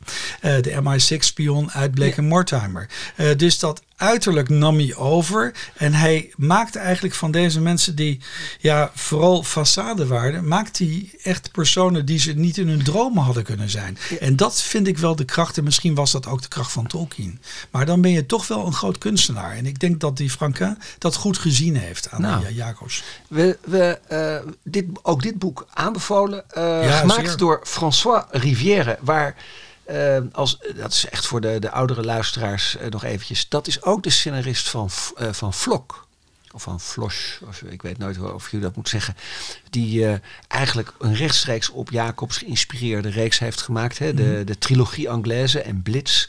Eh, 0.41 0.61
de 0.61 0.71
MI6-spion 0.83 1.71
uit 1.71 1.95
Blake 1.95 2.17
en 2.17 2.25
Mortimer. 2.25 2.89
Eh, 3.17 3.37
dus 3.37 3.59
dat 3.59 3.83
uiterlijk 3.97 4.49
nam 4.49 4.77
hij 4.77 4.95
over. 4.97 5.55
En 5.77 5.93
hij 5.93 6.33
maakte 6.37 6.79
eigenlijk 6.79 7.15
van 7.15 7.31
deze 7.31 7.61
mensen 7.61 7.97
die 7.97 8.21
ja, 8.59 8.91
vooral 8.95 9.45
façade 9.45 10.07
waren, 10.07 10.49
maakte 10.49 10.85
hij 10.85 11.11
echt 11.23 11.53
personen 11.53 12.05
die 12.07 12.19
ze 12.19 12.33
niet 12.33 12.57
in 12.59 12.69
hun 12.69 12.83
dromen 12.85 13.23
hadden 13.23 13.43
kunnen 13.43 13.71
zijn. 13.71 13.99
En 14.21 14.37
dat 14.37 14.63
vind 14.63 14.87
ik 14.87 14.99
wel 14.99 15.17
de 15.17 15.25
kracht. 15.25 15.59
En 15.59 15.65
misschien 15.65 15.95
was 15.95 16.13
dat 16.13 16.27
ook 16.27 16.43
de 16.43 16.49
kracht 16.49 16.73
van 16.73 16.87
Tolkien. 16.87 17.41
Maar 17.71 17.87
dan 17.87 18.01
ben 18.01 18.11
je 18.11 18.27
toch 18.27 18.47
wel 18.49 18.67
een 18.67 18.73
groot 18.75 18.99
kunstenaar. 18.99 19.53
En 19.57 19.67
ik 19.67 19.79
denk 19.79 20.01
dat 20.01 20.17
die 20.17 20.31
Franquin 20.31 20.79
dat 20.99 21.15
goed 21.15 21.39
gezien 21.39 21.77
heeft 21.77 22.11
aan 22.11 22.21
Nou. 22.21 22.43
ja, 22.43 22.51
Jacobs. 22.51 23.03
We, 23.29 23.59
we, 23.65 23.99
eh, 24.09 24.37
dit, 24.65 24.85
ook 25.03 25.23
dit 25.23 25.39
boek 25.39 25.67
aanbevolen. 25.71 26.51
eh, 26.51 26.63
Ja, 26.85 26.99
gemaakt 26.99 27.29
zeer. 27.29 27.37
door 27.37 27.61
François 27.65 28.25
Rivière. 28.31 28.99
Waar, 29.01 29.35
eh, 29.85 30.19
als, 30.33 30.59
dat 30.77 30.93
is 30.93 31.09
echt 31.09 31.27
voor 31.27 31.41
de, 31.41 31.59
de 31.59 31.71
oudere 31.71 32.03
luisteraars 32.05 32.77
eh, 32.77 32.89
nog 32.91 33.05
eventjes. 33.05 33.49
Dat 33.49 33.67
is 33.67 33.83
ook 33.83 34.03
de 34.03 34.11
scenarist 34.11 34.69
van, 34.69 34.91
eh, 35.17 35.33
van 35.33 35.53
Vlok. 35.55 36.07
Of 36.55 36.63
van 36.63 36.81
Flosch, 36.81 37.41
of, 37.49 37.63
ik 37.63 37.83
weet 37.83 37.99
nooit 37.99 38.19
of 38.21 38.51
je 38.51 38.59
dat 38.59 38.77
moet 38.77 38.89
zeggen. 38.89 39.17
Die 39.71 40.07
eh, 40.07 40.15
eigenlijk 40.49 40.93
een 40.99 41.15
rechtstreeks 41.15 41.69
op 41.71 41.91
Jacobs 41.91 42.37
geïnspireerde 42.37 43.09
reeks 43.09 43.39
heeft 43.39 43.61
gemaakt. 43.61 43.99
Hè? 43.99 44.15
De, 44.15 44.43
de 44.45 44.59
trilogie 44.59 45.11
Anglaise 45.11 45.61
en 45.63 45.83
Blitz. 45.83 46.29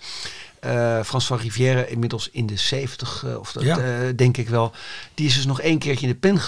Eh 0.60 1.04
François 1.04 1.42
Rivière, 1.42 1.88
inmiddels 1.90 2.30
in 2.32 2.46
de 2.46 2.58
70, 2.58 3.24
eh, 3.26 3.40
of 3.40 3.52
dat 3.52 3.64
Ja. 3.64 4.12
denk 4.16 4.38
ik 4.38 4.50
wel. 4.50 4.72
Die 5.14 5.28
is 5.28 5.36
dus 5.36 5.46
nog 5.46 5.62
één 5.62 5.80
keertje 5.80 6.08
in 6.08 6.12
de 6.12 6.20
pen 6.20 6.40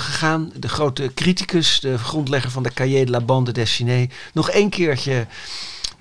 gegaan. 0.00 0.52
De 0.56 0.68
grote 0.68 1.10
criticus, 1.14 1.80
de 1.80 1.98
grondlegger 1.98 2.50
van 2.50 2.62
de 2.62 2.72
Cahiers 2.74 3.04
de 3.04 3.10
la 3.10 3.20
Bande 3.20 3.52
dessinée. 3.52 4.10
Nog 4.32 4.50
één 4.50 4.70
keertje 4.70 5.26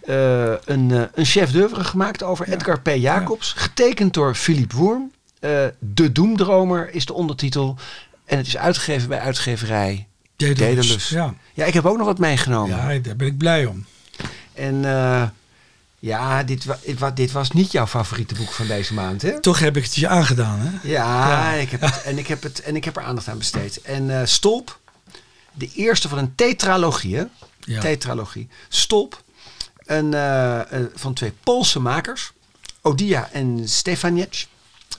eh, 0.06 0.54
een, 0.66 0.92
eh, 0.92 1.02
een 1.13 1.26
chef 1.26 1.52
d'oeuvre 1.52 1.84
gemaakt 1.84 2.24
over 2.24 2.48
Ja. 2.50 2.54
Edgar 2.54 2.82
P. 2.82 2.88
Jacobs. 2.96 3.54
Getekend 3.58 4.13
door 4.13 4.36
Philippe 4.36 4.76
Woerm. 4.76 5.12
Eh, 5.39 5.66
de 5.80 6.12
Doemdromer 6.12 6.94
is 6.94 7.06
de 7.06 7.13
ondertitel. 7.13 7.78
En 8.26 8.38
het 8.38 8.48
is 8.48 8.58
uitgegeven 8.58 9.10
bij 9.10 9.20
uitgeverij. 9.20 10.08
Daedalus. 10.36 11.10
Ja. 11.10 11.34
Ja, 11.54 11.66
ik 11.66 11.74
heb 11.74 11.86
ook 11.86 11.98
nog 11.98 12.06
wat 12.06 12.20
meegenomen. 12.20 12.76
ja, 12.94 13.00
daar 13.00 13.16
ben 13.16 13.28
ik 13.28 13.38
blij 13.38 13.66
om. 13.66 13.86
En 14.54 14.82
ja, 16.00 16.44
dit, 16.44 16.66
wa- 16.66 16.80
dit 16.86 17.00
wa- 17.00 17.12
dit 17.12 17.32
was 17.32 17.52
niet 17.52 17.72
jouw 17.72 17.88
favoriete 17.88 18.36
boek 18.36 18.52
van 18.52 18.68
deze 18.68 18.94
maand, 18.94 19.22
hè? 19.22 19.39
Toch 19.42 19.60
heb 19.60 19.78
ik 19.78 19.84
het 19.84 19.96
je 19.96 20.08
aangedaan, 20.08 20.60
hè? 20.60 20.70
Ja, 20.89 21.30
Ja. 21.30 21.52
Ik 21.54 21.70
heb 21.70 21.82
het, 21.82 22.02
en, 22.02 22.18
ik 22.18 22.28
heb 22.28 22.44
het, 22.44 22.62
en 22.62 22.76
ik 22.76 22.86
heb 22.86 22.96
er 22.98 23.04
aandacht 23.04 23.28
aan 23.28 23.38
besteed. 23.38 23.82
En 23.82 24.28
Stolp, 24.28 24.80
de 25.54 25.70
eerste 25.76 26.10
van 26.10 26.18
een 26.18 26.36
tetralogie, 26.36 27.16
hè? 27.16 27.24
Ja. 27.60 27.80
Tetralogie. 27.82 28.48
Stolp, 28.70 29.24
een, 29.86 30.13
eh, 30.13 30.60
van 30.96 31.13
twee 31.13 31.34
Poolse 31.43 31.80
makers, 31.80 32.32
Odia 32.82 33.30
en 33.32 33.62
Stefaniec. 33.69 34.46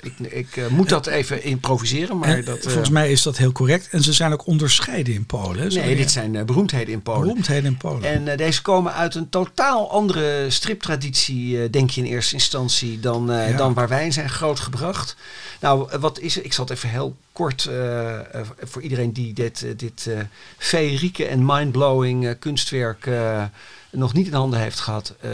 Ik, 0.01 0.19
ik 0.33 0.57
eh, 0.57 0.67
moet 0.67 0.89
dat 0.89 1.07
even 1.07 1.43
improviseren, 1.45 2.19
maar 2.19 2.29
En, 2.29 2.45
dat... 2.45 2.57
eh, 2.59 2.63
volgens 2.63 2.89
mij 2.89 3.11
is 3.11 3.23
dat 3.23 3.37
heel 3.37 3.53
correct. 3.53 3.89
En 3.91 4.03
ze 4.03 4.13
zijn 4.13 4.33
ook 4.33 4.47
onderscheiden 4.47 5.15
in 5.15 5.27
Polen. 5.27 5.75
nee, 5.75 5.97
dit 5.97 6.11
zijn 6.11 6.37
eh, 6.37 6.45
beroemdheden 6.45 6.93
in 6.93 7.03
Polen. 7.03 7.21
beroemdheden 7.21 7.65
in 7.65 7.77
Polen. 7.77 8.29
En 8.29 8.37
deze 8.37 8.63
komen 8.63 8.93
uit 8.93 9.15
een 9.15 9.29
totaal 9.29 9.91
andere 9.91 10.51
striptraditie, 10.51 11.71
denk 11.71 11.91
je 11.91 12.01
in 12.01 12.07
eerste 12.07 12.35
instantie, 12.35 13.01
dan, 13.01 13.27
Ja. 13.27 13.53
dan 13.57 13.75
waar 13.75 13.89
wij 13.89 14.05
in 14.05 14.13
zijn 14.13 14.31
grootgebracht. 14.31 15.17
Nou, 15.61 15.99
wat 16.01 16.19
is 16.19 16.37
er? 16.37 16.45
Ik 16.45 16.53
zal 16.53 16.65
het 16.65 16.77
even 16.77 16.89
heel 16.89 17.17
kort 17.33 17.69
voor 18.63 18.83
iedereen 18.83 19.13
die 19.13 19.33
dit, 19.33 19.67
dit 19.77 20.09
feerieke 20.59 21.27
en 21.27 21.45
mindblowing 21.47 22.39
kunstwerk 22.39 23.09
nog 23.95 24.13
niet 24.13 24.27
in 24.27 24.33
handen 24.33 24.61
heeft 24.61 24.81
gehad, 24.81 25.15
eh, 25.21 25.31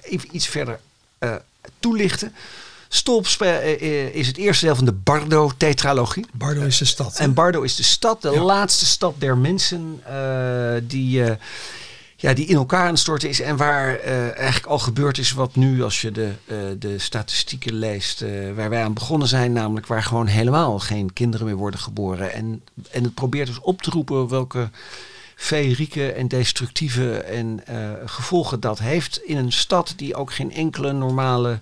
even 0.00 0.28
iets 0.32 0.46
verder 0.46 0.80
eh, 1.18 1.34
toelichten. 1.78 2.34
Stolp 2.88 3.26
eh, 3.26 4.14
is 4.14 4.26
het 4.26 4.36
eerste 4.36 4.64
deel 4.64 4.76
van 4.76 4.84
de 4.84 4.92
Bardo-tetralogie. 4.92 6.26
Bardo 6.32 6.60
is 6.62 6.78
de 6.78 6.84
stad. 6.84 7.18
hè? 7.18 7.24
En 7.24 7.34
Bardo 7.34 7.62
is 7.62 7.76
de 7.76 7.82
stad, 7.82 8.22
de 8.22 8.30
Ja. 8.30 8.42
laatste 8.42 8.86
stad 8.86 9.14
der 9.18 9.36
mensen 9.38 10.02
die, 10.86 11.22
ja, 12.16 12.32
die 12.34 12.46
in 12.46 12.56
elkaar 12.56 12.82
aan 12.82 12.88
het 12.90 12.98
storten 12.98 13.28
is. 13.28 13.40
En 13.40 13.56
waar 13.56 13.98
eigenlijk 14.00 14.66
al 14.66 14.78
gebeurd 14.78 15.18
is 15.18 15.32
wat 15.32 15.54
nu, 15.56 15.82
als 15.82 16.00
je 16.00 16.10
de, 16.12 16.30
de 16.78 16.98
statistieken 16.98 17.74
leest, 17.74 18.24
waar 18.54 18.70
wij 18.70 18.82
aan 18.82 18.94
begonnen 18.94 19.28
zijn. 19.28 19.52
Namelijk 19.52 19.86
waar 19.86 20.02
gewoon 20.02 20.26
helemaal 20.26 20.78
geen 20.78 21.12
kinderen 21.12 21.46
meer 21.46 21.56
worden 21.56 21.80
geboren. 21.80 22.32
En, 22.32 22.62
en 22.90 23.04
het 23.04 23.14
probeert 23.14 23.46
dus 23.46 23.60
op 23.60 23.82
te 23.82 23.90
roepen 23.90 24.28
welke 24.28 24.70
feerieke 25.36 26.12
en 26.12 26.28
destructieve 26.28 27.16
en 27.18 27.66
eh, 27.66 27.90
gevolgen 28.04 28.60
dat 28.60 28.78
heeft 28.78 29.20
in 29.24 29.36
een 29.36 29.52
stad 29.52 29.92
die 29.96 30.14
ook 30.14 30.32
geen 30.32 30.52
enkele 30.52 30.92
normale 30.92 31.58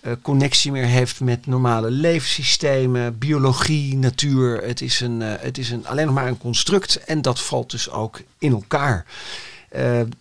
eh, 0.00 0.12
connectie 0.22 0.72
meer 0.72 0.86
heeft 0.86 1.20
met 1.20 1.46
normale 1.46 1.90
levenssystemen, 1.90 3.18
biologie, 3.18 3.96
natuur. 3.96 4.62
Het 4.62 4.80
is, 4.80 5.00
een, 5.00 5.22
eh, 5.22 5.32
het 5.38 5.58
is 5.58 5.70
een, 5.70 5.86
alleen 5.86 6.06
nog 6.06 6.14
maar 6.14 6.26
een 6.26 6.38
construct 6.38 7.04
en 7.04 7.22
dat 7.22 7.40
valt 7.40 7.70
dus 7.70 7.90
ook 7.90 8.20
in 8.38 8.52
elkaar. 8.52 9.06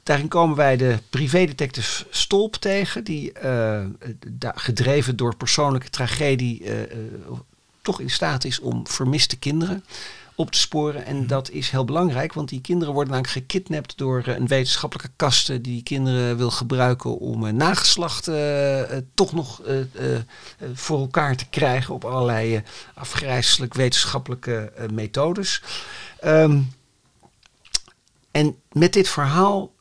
Daarin 0.04 0.28
komen 0.28 0.56
wij 0.56 0.78
de 0.78 0.98
privédetective 1.10 2.06
Stolp 2.10 2.56
tegen, 2.56 3.04
die 3.04 3.32
gedreven 4.40 5.16
door 5.16 5.36
persoonlijke 5.36 5.90
tragedie 5.90 6.64
toch 7.82 8.00
in 8.00 8.10
staat 8.10 8.44
is 8.44 8.60
om 8.60 8.88
vermiste 8.88 9.38
kinderen 9.38 9.84
op 10.42 10.52
te 10.52 10.60
sporen. 10.60 11.06
En 11.06 11.28
dat 11.28 11.50
is 11.50 11.70
heel 11.70 11.86
belangrijk, 11.86 12.34
want 12.34 12.50
die 12.50 12.62
kinderen 12.62 12.94
worden 12.94 13.14
namelijk 13.14 13.38
gekidnapt 13.38 13.98
door 13.98 14.24
eh, 14.26 14.36
een 14.36 14.48
wetenschappelijke 14.48 15.12
kaste 15.16 15.62
die 15.62 15.72
die 15.72 15.84
kinderen 15.84 16.38
wil 16.38 16.52
gebruiken 16.52 17.18
om 17.18 17.48
eh, 17.48 17.54
nageslacht 17.54 18.28
eh, 18.28 18.82
toch 19.14 19.34
nog 19.34 19.62
voor 20.74 21.00
elkaar 21.00 21.36
te 21.36 21.50
krijgen 21.50 21.94
op 21.94 22.06
allerlei 22.06 22.64
afgrijzelijk 22.94 23.74
wetenschappelijke 23.74 24.74
methodes. 24.94 25.64
Ehm, 26.20 26.60
en 28.32 28.56
met 28.72 28.94
dit 28.94 29.10
verhaal. 29.10 29.72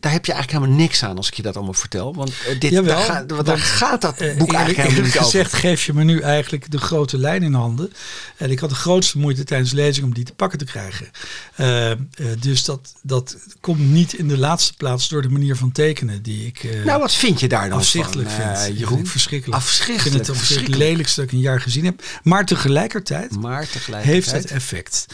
Daar 0.00 0.12
heb 0.12 0.24
je 0.24 0.32
eigenlijk 0.32 0.62
helemaal 0.62 0.84
niks 0.84 1.02
aan 1.02 1.16
als 1.16 1.28
ik 1.28 1.34
je 1.34 1.42
dat 1.42 1.56
allemaal 1.56 1.74
vertel. 1.74 2.14
Want 2.14 2.30
eh, 2.30 2.60
dit, 2.60 2.70
Jawel, 2.70 2.96
daar, 2.96 3.04
gaat, 3.04 3.16
want 3.16 3.30
want, 3.30 3.46
daar 3.46 3.58
gaat 3.58 4.00
dat 4.00 4.16
boek 4.16 4.20
Eh, 4.20 4.26
eigenlijk 4.28 4.58
eerlijk, 4.58 4.76
helemaal 4.76 5.02
niet 5.02 5.12
over. 5.12 5.24
gezegd 5.24 5.52
geef 5.52 5.86
je 5.86 5.92
me 5.92 6.04
nu 6.04 6.20
eigenlijk 6.20 6.70
de 6.70 6.78
grote 6.78 7.18
lijn 7.18 7.42
in 7.42 7.54
handen. 7.54 7.92
En 8.36 8.50
ik 8.50 8.58
had 8.58 8.68
de 8.68 8.74
grootste 8.74 9.18
moeite 9.18 9.44
tijdens 9.44 9.70
de 9.70 9.76
lezing 9.76 10.06
om 10.06 10.14
die 10.14 10.24
te 10.24 10.32
pakken 10.32 10.58
te 10.58 10.64
krijgen. 10.64 11.10
Eh, 11.54 11.90
dus 12.38 12.64
dat, 12.64 12.94
dat 13.02 13.36
komt 13.60 13.78
niet 13.78 14.12
in 14.12 14.28
de 14.28 14.38
laatste 14.38 14.74
plaats 14.76 15.08
door 15.08 15.22
de 15.22 15.28
manier 15.28 15.56
van 15.56 15.72
tekenen 15.72 16.22
die 16.22 16.46
ik 16.46 16.68
Nou, 16.84 17.00
wat 17.00 17.14
vind 17.14 17.40
je 17.40 17.48
daar 17.48 17.68
dan 17.68 17.78
afzichtelijk 17.78 18.30
van, 18.30 18.56
vind. 18.56 18.78
Jeroen? 18.78 19.06
verschrikkelijk. 19.06 19.62
Afschichtelijk, 19.62 20.04
Ik 20.04 20.12
vind 20.12 20.26
het 20.26 20.36
ongeveer 20.36 20.60
het 20.62 20.76
lelijkste 20.76 21.20
dat 21.20 21.30
ik 21.30 21.36
een 21.36 21.42
jaar 21.42 21.60
gezien 21.60 21.84
heb. 21.84 22.02
Maar 22.22 22.46
tegelijkertijd 22.46 23.40
Maar 23.40 23.68
tegelijkertijd... 23.68 24.14
heeft 24.14 24.32
het 24.32 24.50
effect. 24.50 25.06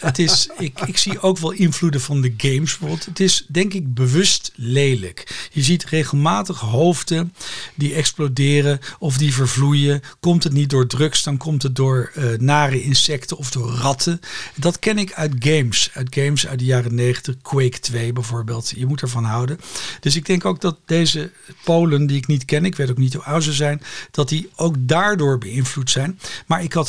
Het 0.00 0.18
is, 0.18 0.48
ik, 0.58 0.80
ik 0.80 0.98
zie 0.98 1.20
ook 1.20 1.38
wel 1.38 1.50
invloeden 1.50 2.00
van 2.00 2.20
de 2.20 2.34
games 2.36 2.78
bijvoorbeeld. 2.78 3.04
Het 3.04 3.20
is 3.20 3.44
denk 3.48 3.74
ik 3.74 3.94
bewust 3.96 4.52
lelijk. 4.54 5.48
Je 5.52 5.62
ziet 5.62 5.84
regelmatig 5.84 6.60
hoofden 6.60 7.34
die 7.74 7.94
exploderen 7.94 8.80
of 8.98 9.18
die 9.18 9.34
vervloeien. 9.34 10.02
Komt 10.20 10.44
het 10.44 10.52
niet 10.52 10.70
door 10.70 10.86
drugs, 10.86 11.22
dan 11.22 11.36
komt 11.36 11.62
het 11.62 11.76
door 11.76 12.10
eh, 12.14 12.24
nare 12.38 12.82
insecten 12.82 13.36
of 13.36 13.50
door 13.50 13.70
ratten. 13.70 14.20
Dat 14.54 14.78
ken 14.78 14.98
ik 14.98 15.12
uit 15.12 15.32
games. 15.38 15.90
Uit 15.94 16.14
games 16.14 16.46
uit 16.46 16.58
de 16.58 16.64
jaren 16.64 16.94
90. 16.94 17.34
Quake 17.42 17.78
2 17.78 18.12
bijvoorbeeld. 18.12 18.72
Je 18.76 18.86
moet 18.86 19.00
ervan 19.00 19.24
houden. 19.24 19.58
Dus 20.00 20.16
ik 20.16 20.26
denk 20.26 20.44
ook 20.44 20.60
dat 20.60 20.78
deze 20.84 21.30
Polen 21.64 22.06
die 22.06 22.16
ik 22.16 22.26
niet 22.26 22.44
ken, 22.44 22.64
ik 22.64 22.76
weet 22.76 22.90
ook 22.90 22.98
niet 22.98 23.14
hoe 23.14 23.22
oud 23.22 23.44
ze 23.44 23.52
zijn, 23.52 23.82
dat 24.10 24.28
die 24.28 24.50
ook 24.56 24.74
daardoor 24.78 25.38
beïnvloed 25.38 25.90
zijn. 25.90 26.18
Maar 26.46 26.62
ik 26.62 26.72
had 26.72 26.86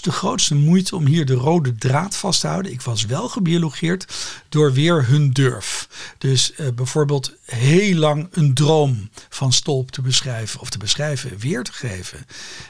de 0.00 0.10
grootste 0.10 0.54
moeite 0.54 0.96
om 0.96 1.06
hier 1.06 1.26
de 1.26 1.34
rode 1.34 1.74
draad 1.74 2.16
vast 2.16 2.40
te 2.40 2.46
houden. 2.46 2.72
Ik 2.72 2.80
was 2.80 3.04
wel 3.04 3.28
gebiologeerd 3.28 4.06
door 4.50 4.72
weer 4.72 5.06
hun 5.06 5.30
durf. 5.30 5.88
Dus 6.18 6.54
eh, 6.54 6.66
bijvoorbeeld 6.74 7.32
heel 7.44 7.94
lang 7.96 8.28
een 8.30 8.54
droom 8.54 9.10
van 9.28 9.52
Stolp 9.52 9.90
te 9.90 10.02
beschrijven 10.02 10.60
of 10.60 10.70
te 10.70 10.78
beschrijven, 10.78 11.38
weer 11.38 11.62
te 11.62 11.72
geven. 11.72 12.26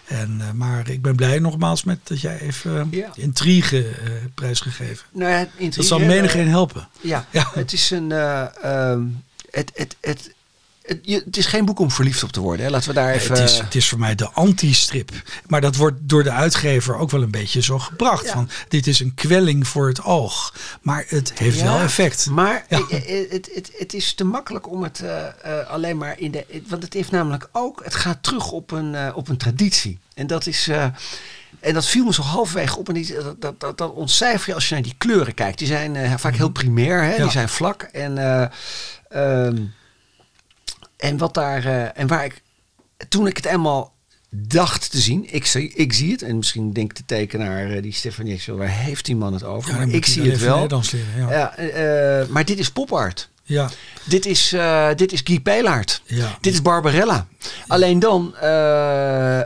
En, 0.07 0.37
eh, 0.41 0.51
maar 0.51 0.89
ik 0.89 1.03
ben 1.03 1.17
blij 1.17 1.39
nogmaals 1.39 1.85
met 1.85 1.99
dat 2.03 2.21
jij 2.21 2.41
even 2.41 2.81
eh, 2.81 2.87
Ja. 2.99 3.11
de 3.15 3.21
intrigue 3.21 3.89
eh 3.89 4.11
prijsgegeven. 4.35 5.07
Nou 5.13 5.31
ja, 5.31 5.39
Dat 5.39 5.49
intrigue, 5.57 5.89
zal 5.89 5.99
menigeen 5.99 6.49
helpen. 6.49 6.89
Ja, 7.01 7.27
Ja. 7.31 7.51
het 7.55 7.73
is 7.73 7.91
een. 7.91 8.13
eh, 8.13 8.47
ehm, 8.63 9.03
het, 9.51 9.71
het, 9.75 9.97
het, 10.01 10.35
het, 10.91 10.99
je- 11.03 11.23
het 11.25 11.37
is 11.37 11.47
geen 11.47 11.65
boek 11.65 11.79
om 11.79 11.91
verliefd 11.91 12.23
op 12.23 12.33
te 12.33 12.41
worden. 12.41 12.65
Hè. 12.67 12.71
Laten 12.71 12.89
we 12.89 12.95
daar 12.95 13.13
even. 13.13 13.35
Het 13.41 13.51
is, 13.51 13.59
het 13.59 13.75
is 13.75 13.89
voor 13.89 13.99
mij 13.99 14.15
de 14.15 14.29
anti-strip. 14.31 15.11
Maar 15.47 15.61
dat 15.61 15.77
wordt 15.77 15.97
door 16.01 16.23
de 16.23 16.31
uitgever 16.31 16.97
ook 16.97 17.11
wel 17.11 17.23
een 17.23 17.31
beetje 17.31 17.63
zo 17.63 17.79
gebracht. 17.79 18.27
Ja. 18.27 18.33
Van, 18.33 18.49
dit 18.69 18.87
is 18.87 19.01
een 19.01 19.15
kwelling 19.15 19.69
voor 19.69 19.89
het 19.89 20.03
oog. 20.05 20.55
Maar 20.83 21.05
het 21.09 21.39
heeft 21.39 21.59
Ja, 21.59 21.65
wel 21.65 21.81
effect. 21.81 22.27
Maar 22.31 22.65
Ja. 22.69 22.83
het, 22.89 23.51
het, 23.55 23.71
het 23.79 23.95
is 23.95 24.15
te 24.15 24.25
makkelijk 24.25 24.71
om 24.71 24.83
het 24.83 25.01
eh, 25.01 25.27
eh, 25.27 25.69
alleen 25.69 25.97
maar 25.97 26.19
in 26.19 26.31
de. 26.31 26.47
Want 26.69 26.83
het 26.83 26.93
heeft 26.95 27.11
namelijk 27.11 27.49
ook. 27.53 27.81
Het 27.85 27.95
gaat 27.95 28.23
terug 28.23 28.51
op 28.53 28.71
een, 28.71 28.95
eh, 28.95 29.11
op 29.15 29.29
een 29.29 29.37
traditie. 29.37 29.99
En 30.15 30.27
dat 30.27 30.47
is. 30.47 30.69
eh, 30.69 30.85
en 31.61 31.75
dat 31.75 31.87
viel 31.87 32.05
me 32.05 32.13
zo 32.13 32.23
halverwege 32.23 32.79
op. 32.79 32.89
En 32.89 32.95
die, 32.95 33.15
dat, 33.15 33.41
dat, 33.41 33.61
dat, 33.61 33.79
dat 33.79 33.93
ontcijfer 33.93 34.49
je 34.49 34.55
als 34.55 34.69
je 34.69 34.75
naar 34.75 34.83
die 34.83 34.95
kleuren 34.99 35.35
kijkt. 35.35 35.59
Die 35.59 35.67
zijn 35.67 35.97
eh, 35.97 36.15
vaak 36.17 36.35
heel 36.37 36.49
primair. 36.51 37.03
Hè? 37.03 37.15
Ja. 37.15 37.23
Die 37.23 37.31
zijn 37.31 37.49
vlak. 37.49 37.83
En, 37.83 38.19
eh, 38.19 38.47
ehm, 39.09 39.57
en 41.01 41.17
wat 41.17 41.35
daar. 41.35 41.65
eh, 41.65 42.01
en 42.01 42.07
waar 42.07 42.25
ik. 42.25 42.43
Toen 43.09 43.27
ik 43.27 43.37
het 43.37 43.47
eenmaal 43.47 43.95
dacht 44.31 44.91
te 44.91 44.99
zien. 44.99 45.27
Ik 45.35 45.47
zie, 45.47 45.73
ik 45.75 45.93
zie 45.93 46.13
het. 46.13 46.23
En 46.23 46.37
misschien 46.37 46.73
denkt 46.73 46.97
de 46.97 47.05
tekenaar, 47.07 47.71
eh, 47.71 47.83
die 47.83 47.93
Stefanie, 47.93 48.43
waar 48.47 48.69
heeft 48.69 49.05
die 49.05 49.17
man 49.17 49.33
het 49.33 49.45
over? 49.45 49.71
Ja, 49.71 49.77
maar 49.77 49.89
ik 49.89 50.07
zie 50.07 50.31
het 50.31 50.41
wel. 50.41 50.61
Leren, 50.69 50.83
ja. 51.17 51.31
Ja, 51.31 51.57
eh, 51.57 52.29
maar 52.29 52.45
dit 52.45 52.59
is 52.59 52.71
popart. 52.71 53.30
Ja, 53.51 53.71
Dit 54.05 54.27
is, 54.27 54.53
eh, 54.53 54.89
dit 54.97 55.13
is 55.13 55.21
Guy 55.25 55.41
Pelaert. 55.41 56.03
ja. 56.07 56.39
Dit 56.41 56.53
is 56.53 56.63
Barbarella. 56.63 57.27
Alleen 57.67 57.99
dan 57.99 58.35
eh, 58.41 59.41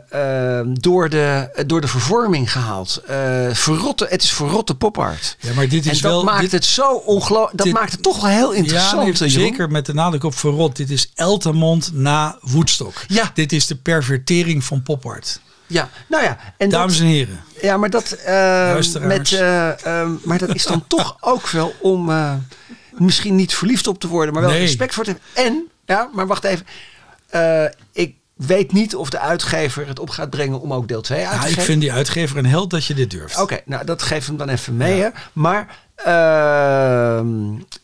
eh, 0.61 0.67
door, 0.73 1.09
de, 1.09 1.49
door 1.67 1.81
de 1.81 1.89
vervorming 1.89 2.53
gehaald. 2.53 3.03
Eh, 3.07 3.17
verrotte, 3.53 4.07
het 4.11 4.23
is 4.23 4.33
verrotte 4.33 4.75
popart. 4.75 5.37
ja, 5.41 5.53
maar 5.55 5.69
dit 5.69 5.85
En 5.87 5.91
is 5.91 6.01
dat 6.01 6.11
wel. 6.13 6.25
maakt 6.25 6.41
dit, 6.41 6.53
het 6.53 6.65
zo 6.65 6.93
ongelooflijk. 6.93 7.57
Dat 7.57 7.67
dit- 7.67 7.75
maakt 7.75 7.93
het 7.93 8.03
toch 8.03 8.21
wel 8.21 8.31
heel 8.31 8.53
interessant. 8.53 9.19
ja, 9.19 9.29
zeker 9.29 9.71
met 9.71 9.87
de 9.87 9.95
nadruk 9.95 10.25
op 10.25 10.35
verrot. 10.39 10.77
Dit 10.77 10.91
is 10.91 11.11
Eltamond 11.15 11.91
na 11.93 12.39
Woodstock. 12.41 12.95
Ja. 13.09 13.31
Dit 13.35 13.53
is 13.53 13.67
de 13.67 13.77
pervertering 13.77 14.65
van 14.65 14.83
popart. 14.83 15.41
Ja, 15.67 15.89
nou 16.09 16.23
ja. 16.23 16.39
En 16.59 16.69
dat, 16.69 16.79
Dames 16.81 17.01
en 17.01 17.07
heren. 17.07 17.41
Ja, 17.63 17.77
maar 17.77 17.91
dat, 17.91 18.17
met, 19.01 19.41
maar 20.25 20.39
dat 20.39 20.55
is 20.55 20.65
dan 20.67 20.85
toch 20.97 21.17
ook 21.21 21.49
wel 21.51 21.75
om 21.81 22.11
misschien 22.99 23.35
niet 23.35 23.55
verliefd 23.55 23.87
op 23.87 23.99
te 24.01 24.09
worden, 24.09 24.35
maar 24.35 24.43
wel 24.43 24.51
Nee. 24.53 24.61
respect 24.61 24.95
voor 24.95 25.05
te 25.05 25.11
hebben. 25.11 25.45
En, 25.53 25.65
ja, 25.87 26.09
maar 26.13 26.27
wacht 26.27 26.45
even. 26.45 26.67
Eh, 27.29 27.65
ik 27.93 28.15
weet 28.35 28.73
niet 28.73 28.95
of 28.97 29.11
de 29.11 29.19
uitgever 29.19 29.87
het 29.87 29.99
op 29.99 30.11
gaat 30.11 30.31
brengen 30.31 30.61
om 30.61 30.73
ook 30.73 30.89
deel 30.89 31.01
2 31.01 31.19
uit 31.19 31.29
te 31.31 31.35
Ja, 31.37 31.43
ik 31.43 31.49
geven. 31.49 31.63
vind 31.63 31.81
die 31.81 31.93
uitgever 31.93 32.37
een 32.39 32.47
held 32.47 32.71
dat 32.71 32.85
je 32.87 32.95
dit 32.95 33.11
durft. 33.11 33.41
Oké, 33.41 33.61
nou 33.65 33.85
dat 33.85 34.03
geeft 34.03 34.27
hem 34.27 34.37
dan 34.37 34.49
even 34.49 34.77
mee. 34.77 35.01
Hè. 35.01 35.09
Maar, 35.33 35.79
ehm, 35.95 37.27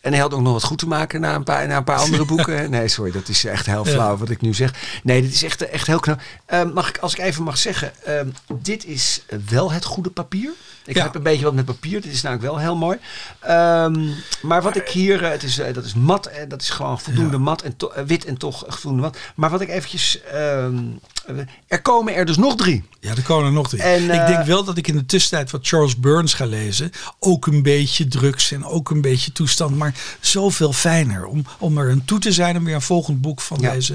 en 0.00 0.12
hij 0.12 0.18
had 0.18 0.34
ook 0.34 0.40
nog 0.40 0.52
wat 0.52 0.62
goed 0.64 0.78
te 0.78 0.86
maken 0.86 1.20
na 1.20 1.34
een 1.34 1.44
paar, 1.44 1.66
na 1.68 1.76
een 1.76 1.84
paar 1.84 1.98
andere 1.98 2.24
boeken. 2.34 2.70
Nee, 2.70 2.88
sorry, 2.88 3.10
dat 3.12 3.28
is 3.28 3.44
echt 3.44 3.66
heel 3.66 3.86
Ja. 3.86 3.92
flauw 3.92 4.16
wat 4.16 4.30
ik 4.30 4.40
nu 4.40 4.54
zeg. 4.54 4.74
Nee, 5.02 5.22
dit 5.22 5.32
is 5.32 5.42
echt, 5.42 5.68
echt 5.68 5.86
heel 5.86 6.00
knap. 6.00 6.20
Ehm, 6.46 6.68
mag 6.72 6.88
ik, 6.88 6.98
als 6.98 7.12
ik 7.12 7.18
even 7.18 7.42
mag 7.42 7.58
zeggen, 7.58 7.92
ehm, 8.04 8.26
dit 8.62 8.84
is 8.86 9.22
wel 9.48 9.72
het 9.72 9.84
goede 9.84 10.10
papier. 10.10 10.50
Ik 10.90 10.96
Ja. 10.96 11.02
heb 11.02 11.14
een 11.14 11.22
beetje 11.22 11.44
wat 11.44 11.54
met 11.54 11.64
papier. 11.64 12.00
Dit 12.00 12.12
is 12.12 12.22
namelijk 12.22 12.46
wel 12.50 12.58
heel 12.58 12.76
mooi. 12.76 12.98
Ehm, 13.40 14.08
maar 14.42 14.62
wat 14.62 14.76
ik 14.76 14.88
hier, 14.88 15.24
eh, 15.24 15.30
het 15.30 15.42
is, 15.42 15.58
eh, 15.58 15.74
dat 15.74 15.84
is 15.84 15.94
mat. 15.94 16.26
En 16.26 16.48
dat 16.48 16.62
is 16.62 16.70
gewoon 16.70 17.00
voldoende 17.00 17.38
mat 17.38 17.62
en 17.62 17.76
to- 17.76 17.88
eh, 17.90 18.04
wit 18.04 18.24
en 18.24 18.36
toch 18.36 18.64
voldoende 18.68 19.02
mat. 19.02 19.18
Maar 19.34 19.50
wat 19.50 19.60
ik 19.60 19.68
eventjes, 19.68 20.20
ehm, 20.22 20.78
eh, 21.26 21.36
er 21.68 21.82
komen 21.82 22.14
er 22.14 22.24
dus 22.24 22.36
nog 22.36 22.56
drie. 22.56 22.84
Ja, 23.00 23.10
er 23.10 23.22
komen 23.22 23.46
er 23.46 23.52
nog 23.52 23.68
drie. 23.68 23.82
En, 23.82 24.04
ik 24.04 24.10
eh, 24.10 24.26
denk 24.26 24.44
wel 24.44 24.64
dat 24.64 24.76
ik 24.76 24.88
in 24.88 24.96
de 24.96 25.06
tussentijd 25.06 25.50
wat 25.50 25.66
Charles 25.66 25.96
Burns 25.96 26.34
ga 26.34 26.44
lezen. 26.46 26.90
Ook 27.18 27.46
een 27.46 27.62
beetje 27.62 28.08
drugs 28.08 28.52
en 28.52 28.64
ook 28.64 28.90
een 28.90 29.00
beetje 29.00 29.32
toestand. 29.32 29.76
Maar 29.76 29.94
zoveel 30.20 30.72
fijner 30.72 31.24
om, 31.26 31.44
om 31.58 31.78
er 31.78 31.90
een 31.90 32.04
toe 32.04 32.18
te 32.18 32.32
zijn. 32.32 32.56
Om 32.56 32.64
weer 32.64 32.74
een 32.74 32.82
volgend 32.82 33.20
boek 33.20 33.40
van 33.40 33.58
Ja. 33.60 33.72
deze. 33.72 33.94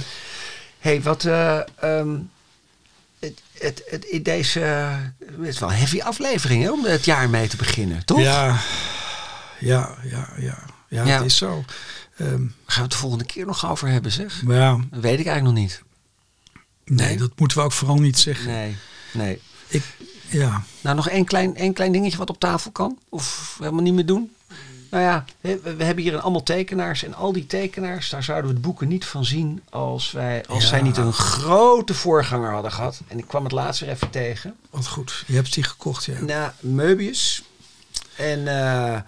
hey, 0.80 1.02
wat 1.02 1.24
eh, 1.26 1.60
ehm, 1.80 2.10
het, 3.60 3.84
het, 3.90 4.06
in 4.06 4.24
deze 4.24 4.60
het 4.60 5.14
is 5.42 5.60
wel 5.60 5.70
een 5.70 5.76
heavy 5.76 6.02
aflevering 6.02 6.64
hè, 6.64 6.72
om 6.72 6.86
het 6.86 7.06
jaar 7.06 7.30
mee 7.30 7.48
te 7.48 7.58
beginnen, 7.58 8.06
toch? 8.06 8.20
Ja, 8.20 8.60
ja, 9.60 9.96
ja, 10.04 10.30
ja. 10.40 10.64
Ja, 10.90 11.04
Ja. 11.06 11.16
het 11.18 11.26
is 11.26 11.38
zo. 11.38 11.64
Ehm, 12.18 12.30
Gaan 12.30 12.50
we 12.76 12.82
het 12.82 12.92
de 12.92 12.98
volgende 12.98 13.26
keer 13.26 13.46
nog 13.46 13.70
over 13.70 13.88
hebben, 13.88 14.12
zeg? 14.12 14.42
ja, 14.48 14.72
Dat 14.90 15.00
weet 15.02 15.20
ik 15.20 15.26
eigenlijk 15.26 15.44
nog 15.44 15.54
niet. 15.54 15.82
nee, 16.86 17.08
Nee? 17.08 17.18
dat 17.18 17.32
moeten 17.36 17.58
we 17.58 17.64
ook 17.64 17.72
vooral 17.72 17.98
niet 18.00 18.18
zeggen. 18.20 18.48
Nee, 18.52 18.76
nee. 19.14 19.42
Ik, 19.68 19.84
ja. 20.30 20.64
Nou, 20.82 20.96
nog 20.96 21.10
één 21.10 21.26
klein, 21.26 21.56
één 21.56 21.74
klein 21.74 21.92
dingetje 21.92 22.18
wat 22.18 22.30
op 22.30 22.40
tafel 22.40 22.72
kan? 22.72 23.00
Of 23.10 23.56
helemaal 23.60 23.82
niet 23.82 23.94
meer 23.94 24.06
doen? 24.06 24.35
Nou 24.96 25.08
ja, 25.08 25.26
we, 25.42 25.84
hebben 25.84 26.04
hier 26.04 26.14
een 26.14 26.22
allemaal 26.22 26.44
tekenaars. 26.44 27.04
En 27.04 27.14
al 27.14 27.34
die 27.34 27.46
tekenaars, 27.46 28.10
daar 28.10 28.24
zouden 28.24 28.50
we 28.50 28.56
de 28.56 28.62
boeken 28.62 28.88
niet 28.88 29.06
van 29.06 29.26
zien 29.26 29.62
als, 29.70 30.12
wij, 30.12 30.46
als 30.48 30.64
Ja. 30.64 30.70
zij 30.70 30.82
niet 30.82 30.98
een 30.98 31.14
grote 31.14 31.94
voorganger 31.94 32.52
hadden 32.52 32.72
gehad. 32.72 33.02
En 33.08 33.18
ik 33.18 33.28
kwam 33.28 33.44
het 33.44 33.52
laatst 33.52 33.82
weer 33.82 33.90
even 33.90 34.10
tegen. 34.10 34.56
Wat 34.70 34.88
goed. 34.88 35.24
Je 35.28 35.34
hebt 35.36 35.54
die 35.54 35.64
gekocht, 35.64 36.06
ja. 36.06 36.20
Na 36.22 36.56
Möbius. 36.60 37.42
En 38.16 38.48
eh, 38.48 39.00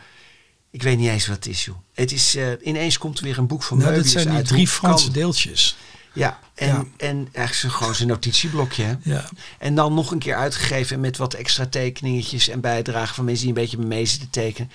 ik 0.70 0.84
weet 0.84 0.98
niet 0.98 1.10
eens 1.10 1.28
wat 1.28 1.36
het 1.36 1.48
is, 1.48 1.66
joh. 1.66 1.76
Het 1.94 2.12
is, 2.12 2.36
eh, 2.36 2.48
ineens 2.64 2.98
komt 2.98 3.18
er 3.18 3.24
weer 3.24 3.38
een 3.38 3.48
boek 3.48 3.64
van 3.64 3.78
Nou, 3.78 3.92
Möbius 3.92 3.96
dit 4.02 4.10
zijn 4.12 4.28
die 4.28 4.36
uit. 4.36 4.48
drie 4.48 4.68
Franse 4.68 5.04
kan- 5.06 5.14
deeltjes. 5.14 5.78
Ja, 6.14 6.40
en, 6.56 6.68
Ja. 6.68 6.86
en 6.98 7.28
eigenlijk 7.32 7.76
gewoon 7.76 7.96
zijn 7.96 8.08
notitieblokje. 8.08 8.84
hè. 8.84 8.94
Ja. 9.04 9.30
En 9.58 9.76
dan 9.76 9.94
nog 9.94 10.12
een 10.12 10.20
keer 10.20 10.36
uitgegeven 10.36 11.00
met 11.00 11.18
wat 11.18 11.34
extra 11.34 11.66
tekeningetjes 11.66 12.48
en 12.50 12.60
bijdragen 12.62 13.16
van 13.16 13.26
mensen 13.26 13.46
die 13.48 13.56
een 13.56 13.62
beetje 13.62 13.78
mee 13.78 14.06
zitten 14.06 14.30
tekenen. 14.30 14.72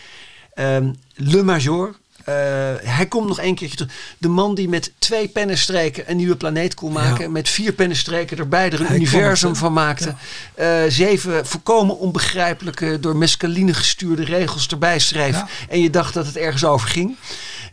Ehm, 0.54 0.92
Le 1.14 1.42
Major. 1.42 1.94
eh, 2.24 2.34
hij 2.80 3.06
komt 3.08 3.28
nog 3.28 3.38
één 3.38 3.54
keertje 3.54 3.76
terug. 3.76 3.92
De 4.18 4.28
man 4.28 4.54
die 4.54 4.68
met 4.68 4.92
twee 4.98 5.28
pennenstreken 5.28 6.10
een 6.10 6.16
nieuwe 6.16 6.36
planeet 6.36 6.74
kon 6.74 6.92
maken. 6.92 7.24
Ja. 7.24 7.30
Met 7.30 7.48
vier 7.48 7.72
pennenstreken 7.72 8.38
erbij 8.38 8.70
er 8.70 8.80
een 8.80 8.86
Hij 8.86 8.96
universum 8.96 9.48
het, 9.48 9.58
van 9.58 9.72
maakte. 9.72 10.14
Eh, 10.54 10.82
zeven 10.88 11.46
volkomen 11.46 11.98
onbegrijpelijke, 11.98 13.00
door 13.00 13.16
mescaline 13.16 13.74
gestuurde 13.74 14.24
regels 14.24 14.66
erbij 14.66 14.98
schreef. 14.98 15.34
Ja. 15.34 15.48
En 15.68 15.80
je 15.80 15.90
dacht 15.90 16.14
dat 16.14 16.26
het 16.26 16.36
ergens 16.36 16.64
over 16.64 16.88
ging. 16.88 17.16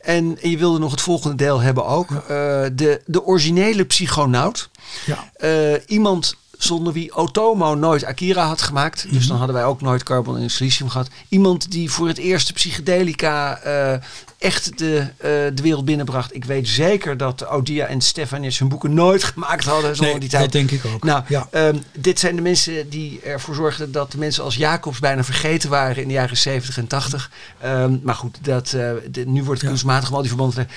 En 0.01 0.37
je 0.41 0.57
wilde 0.57 0.79
nog 0.79 0.91
het 0.91 1.01
volgende 1.01 1.35
deel 1.35 1.59
hebben 1.59 1.85
ook. 1.85 2.11
Eh, 2.11 2.17
de, 2.73 3.01
de 3.05 3.23
originele 3.23 3.85
psychonaut. 3.85 4.69
ja. 5.05 5.29
Iemand 5.87 6.35
zonder 6.59 6.93
wie 6.93 7.15
Otomo 7.15 7.75
nooit 7.75 8.05
Akira 8.05 8.45
had 8.47 8.61
gemaakt. 8.61 9.03
Dus 9.09 9.19
Mhm. 9.19 9.27
dan 9.27 9.37
hadden 9.37 9.55
wij 9.55 9.65
ook 9.65 9.81
nooit 9.81 10.03
Carbon 10.03 10.37
en 10.37 10.49
Silicium 10.49 10.89
gehad. 10.89 11.07
Iemand 11.29 11.71
die 11.71 11.91
voor 11.91 12.07
het 12.07 12.17
eerst 12.17 12.47
de 12.47 12.53
psychedelica 12.53 13.57
eh, 13.61 13.93
echt 14.37 14.77
de, 14.77 14.97
eh, 15.17 15.29
de 15.53 15.61
wereld 15.61 15.85
binnenbracht. 15.85 16.35
Ik 16.35 16.45
weet 16.45 16.67
zeker 16.67 17.17
dat 17.17 17.47
Odia 17.47 17.85
en 17.85 18.01
Stefanis 18.01 18.59
hun 18.59 18.69
boeken 18.69 18.93
nooit 18.93 19.23
gemaakt 19.23 19.65
hadden 19.65 19.95
zonder 19.95 20.11
Nee, 20.11 20.19
die 20.19 20.29
tijd. 20.29 20.43
dat 20.43 20.51
denk 20.51 20.71
ik 20.71 20.85
ook. 20.93 21.03
Nou, 21.03 21.23
ja. 21.27 21.47
ehm, 21.51 21.77
dit 21.93 22.19
zijn 22.19 22.35
de 22.35 22.41
mensen 22.41 22.89
die 22.89 23.19
ervoor 23.21 23.55
zorgden 23.55 23.91
dat 23.91 24.11
de 24.11 24.17
mensen 24.17 24.43
als 24.43 24.55
Jacobs 24.55 24.99
bijna 24.99 25.23
vergeten 25.23 25.69
waren 25.69 26.01
in 26.01 26.07
de 26.07 26.13
jaren 26.13 26.37
70 26.37 26.77
en 26.77 26.87
80. 26.87 27.31
Ehm, 27.61 27.97
maar 28.03 28.15
goed, 28.15 28.37
dat, 28.41 28.65
eh, 28.73 28.91
de- 29.11 29.25
nu 29.25 29.39
wordt 29.43 29.51
het 29.51 29.61
Ja. 29.61 29.67
kunstmatig 29.67 30.09
om 30.09 30.15
al 30.15 30.21
die 30.21 30.29
verbanden. 30.29 30.67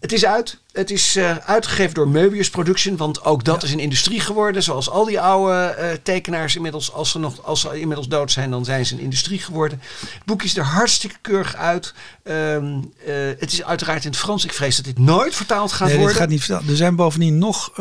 Het 0.00 0.12
is 0.12 0.24
uit. 0.24 0.58
Het 0.74 0.90
is 0.90 1.16
eh, 1.16 1.36
uitgegeven 1.46 1.94
door 1.94 2.08
Möbius 2.08 2.50
Production, 2.50 2.96
want 2.96 3.24
ook 3.24 3.44
dat 3.44 3.60
Ja. 3.60 3.66
is 3.66 3.72
een 3.72 3.78
industrie 3.80 4.20
geworden. 4.20 4.62
Zoals 4.62 4.90
al 4.90 5.04
die 5.04 5.20
oude 5.20 5.52
eh, 5.64 5.88
tekenaars 6.02 6.56
inmiddels, 6.56 6.92
als 6.92 7.10
ze, 7.10 7.18
nog, 7.18 7.44
als 7.44 7.60
ze 7.60 7.80
inmiddels 7.80 8.08
dood 8.08 8.32
zijn, 8.32 8.50
dan 8.50 8.64
zijn 8.64 8.86
ze 8.86 8.94
een 8.94 9.00
industrie 9.00 9.38
geworden. 9.38 9.80
Het 10.14 10.24
boek 10.24 10.42
is 10.42 10.56
er 10.56 10.64
hartstikke 10.64 11.16
keurig 11.20 11.56
uit. 11.56 11.94
Ehm, 12.22 12.64
eh, 13.06 13.14
het 13.38 13.52
is 13.52 13.64
uiteraard 13.64 14.04
in 14.04 14.10
het 14.10 14.18
Frans. 14.18 14.44
Ik 14.44 14.52
vrees 14.52 14.76
dat 14.76 14.84
dit 14.84 14.98
nooit 14.98 15.34
vertaald 15.34 15.72
gaat 15.72 15.80
Nee, 15.80 15.88
dit 15.90 15.98
worden. 15.98 16.16
gaat 16.16 16.28
niet 16.28 16.38
vertellen. 16.44 16.68
Er 16.70 16.76
zijn 16.76 16.96
bovendien 16.96 17.38
nog, 17.38 17.72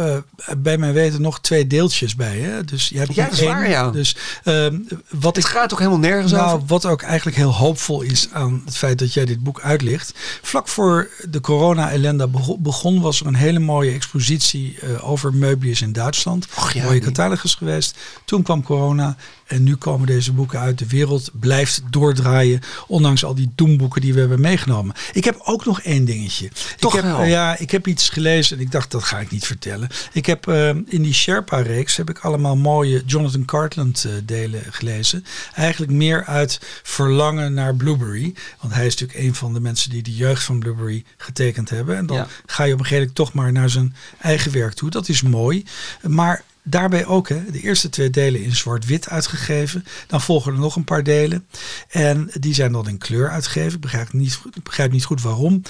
bij 0.57 0.77
mijn 0.77 0.93
weten, 0.93 1.21
nog 1.21 1.39
twee 1.41 1.67
deeltjes 1.67 2.15
bij. 2.15 2.37
Hè? 2.37 2.63
Dus 2.63 2.89
je 2.89 2.97
hebt 2.97 3.13
Ja, 3.15 3.23
nu 3.23 3.29
dat 3.29 3.39
is 3.39 3.45
waar, 3.45 3.69
ja. 3.69 3.91
Dus 3.91 4.15
ehm, 4.43 4.79
wat 5.09 5.35
Het 5.35 5.45
ik 5.45 5.51
gaat 5.51 5.71
ook 5.73 5.79
helemaal 5.79 5.99
nergens 5.99 6.31
nou, 6.31 6.45
over. 6.55 6.67
wat 6.67 6.85
ook 6.85 7.01
eigenlijk 7.01 7.37
heel 7.37 7.53
hoopvol 7.55 8.01
is 8.01 8.27
aan 8.31 8.61
het 8.65 8.77
feit 8.77 8.99
dat 8.99 9.13
jij 9.13 9.25
dit 9.25 9.43
boek 9.43 9.61
uitlicht. 9.61 10.13
Vlak 10.41 10.67
voor 10.67 11.09
de 11.29 11.41
corona-ellende 11.41 12.27
bego- 12.27 12.57
begon, 12.83 13.01
was 13.01 13.19
er 13.19 13.25
een 13.25 13.35
hele 13.35 13.59
mooie 13.59 13.91
expositie 13.91 14.79
eh, 14.79 15.09
over 15.09 15.33
Möbius 15.33 15.81
in 15.81 15.91
Duitsland. 15.91 16.47
Och 16.55 16.73
ja, 16.73 16.83
mooie 16.83 16.99
catalogus 16.99 17.55
geweest. 17.55 17.97
Toen 18.25 18.43
kwam 18.43 18.63
corona 18.63 19.15
en 19.53 19.63
nu 19.63 19.75
komen 19.75 20.07
deze 20.07 20.31
boeken 20.33 20.59
uit. 20.59 20.77
De 20.79 20.87
wereld 20.87 21.29
blijft 21.39 21.81
doordraaien, 21.89 22.59
ondanks 22.87 23.23
al 23.25 23.35
die 23.35 23.51
doemboeken 23.55 24.01
die 24.01 24.13
we 24.13 24.19
hebben 24.19 24.41
meegenomen. 24.41 24.95
Ik 25.13 25.23
heb 25.23 25.39
ook 25.43 25.65
nog 25.65 25.81
één 25.81 26.05
dingetje. 26.05 26.49
Toch 26.79 26.95
ik 26.95 27.01
heb, 27.01 27.11
wel? 27.11 27.21
eh, 27.21 27.29
ja, 27.29 27.57
ik 27.57 27.71
heb 27.71 27.87
iets 27.87 28.09
gelezen 28.09 28.57
en 28.57 28.63
ik 28.63 28.71
dacht 28.71 28.91
dat 28.91 29.03
ga 29.03 29.19
ik 29.19 29.31
niet 29.31 29.45
vertellen. 29.45 29.89
Ik 30.13 30.25
heb 30.25 30.47
eh, 30.47 30.67
in 30.69 31.01
die 31.01 31.13
Sherpa-reeks 31.13 31.95
heb 31.95 32.09
ik 32.09 32.19
allemaal 32.19 32.55
mooie 32.55 33.03
Jonathan 33.05 33.45
Cartland 33.45 34.05
eh, 34.05 34.11
delen 34.25 34.61
gelezen. 34.69 35.25
Eigenlijk 35.53 35.91
meer 35.91 36.25
uit 36.25 36.59
verlangen 36.83 37.53
naar 37.53 37.75
Blueberry. 37.75 38.33
Want 38.61 38.73
hij 38.73 38.85
is 38.85 38.95
natuurlijk 38.95 39.19
een 39.27 39.35
van 39.35 39.53
de 39.53 39.59
mensen 39.59 39.89
die 39.89 40.03
de 40.03 40.15
jeugd 40.15 40.43
van 40.43 40.59
Blueberry 40.59 41.03
getekend 41.17 41.69
hebben. 41.69 41.97
En 41.97 42.05
dan 42.05 42.17
Ja. 42.17 42.27
ga 42.45 42.63
je 42.63 42.73
op 42.73 42.79
een 42.79 42.85
gegeven 42.85 43.07
moment 43.07 43.15
toch 43.15 43.33
maar 43.33 43.51
naar 43.51 43.69
zijn 43.69 43.95
eigen 44.21 44.51
werk 44.51 44.73
toe. 44.73 44.89
Dat 44.89 45.09
is 45.09 45.21
mooi. 45.21 45.65
Maar 46.01 46.43
daarbij 46.63 47.05
ook 47.05 47.29
hè, 47.29 47.51
de 47.51 47.61
eerste 47.61 47.89
twee 47.89 48.09
delen 48.09 48.43
in 48.43 48.55
zwart-wit 48.55 49.09
uitgegeven. 49.09 49.85
Dan 50.07 50.21
volgen 50.21 50.53
er 50.53 50.59
nog 50.59 50.75
een 50.75 50.83
paar 50.83 51.03
delen. 51.03 51.47
En 51.89 52.29
die 52.39 52.53
zijn 52.53 52.71
dan 52.71 52.87
in 52.87 52.97
kleur 52.97 53.29
uitgegeven. 53.29 53.73
Ik 53.73 53.81
begrijp 53.81 54.13
niet, 54.13 54.41
begrijp 54.63 54.91
niet 54.91 55.05
goed 55.05 55.21
waarom. 55.21 55.61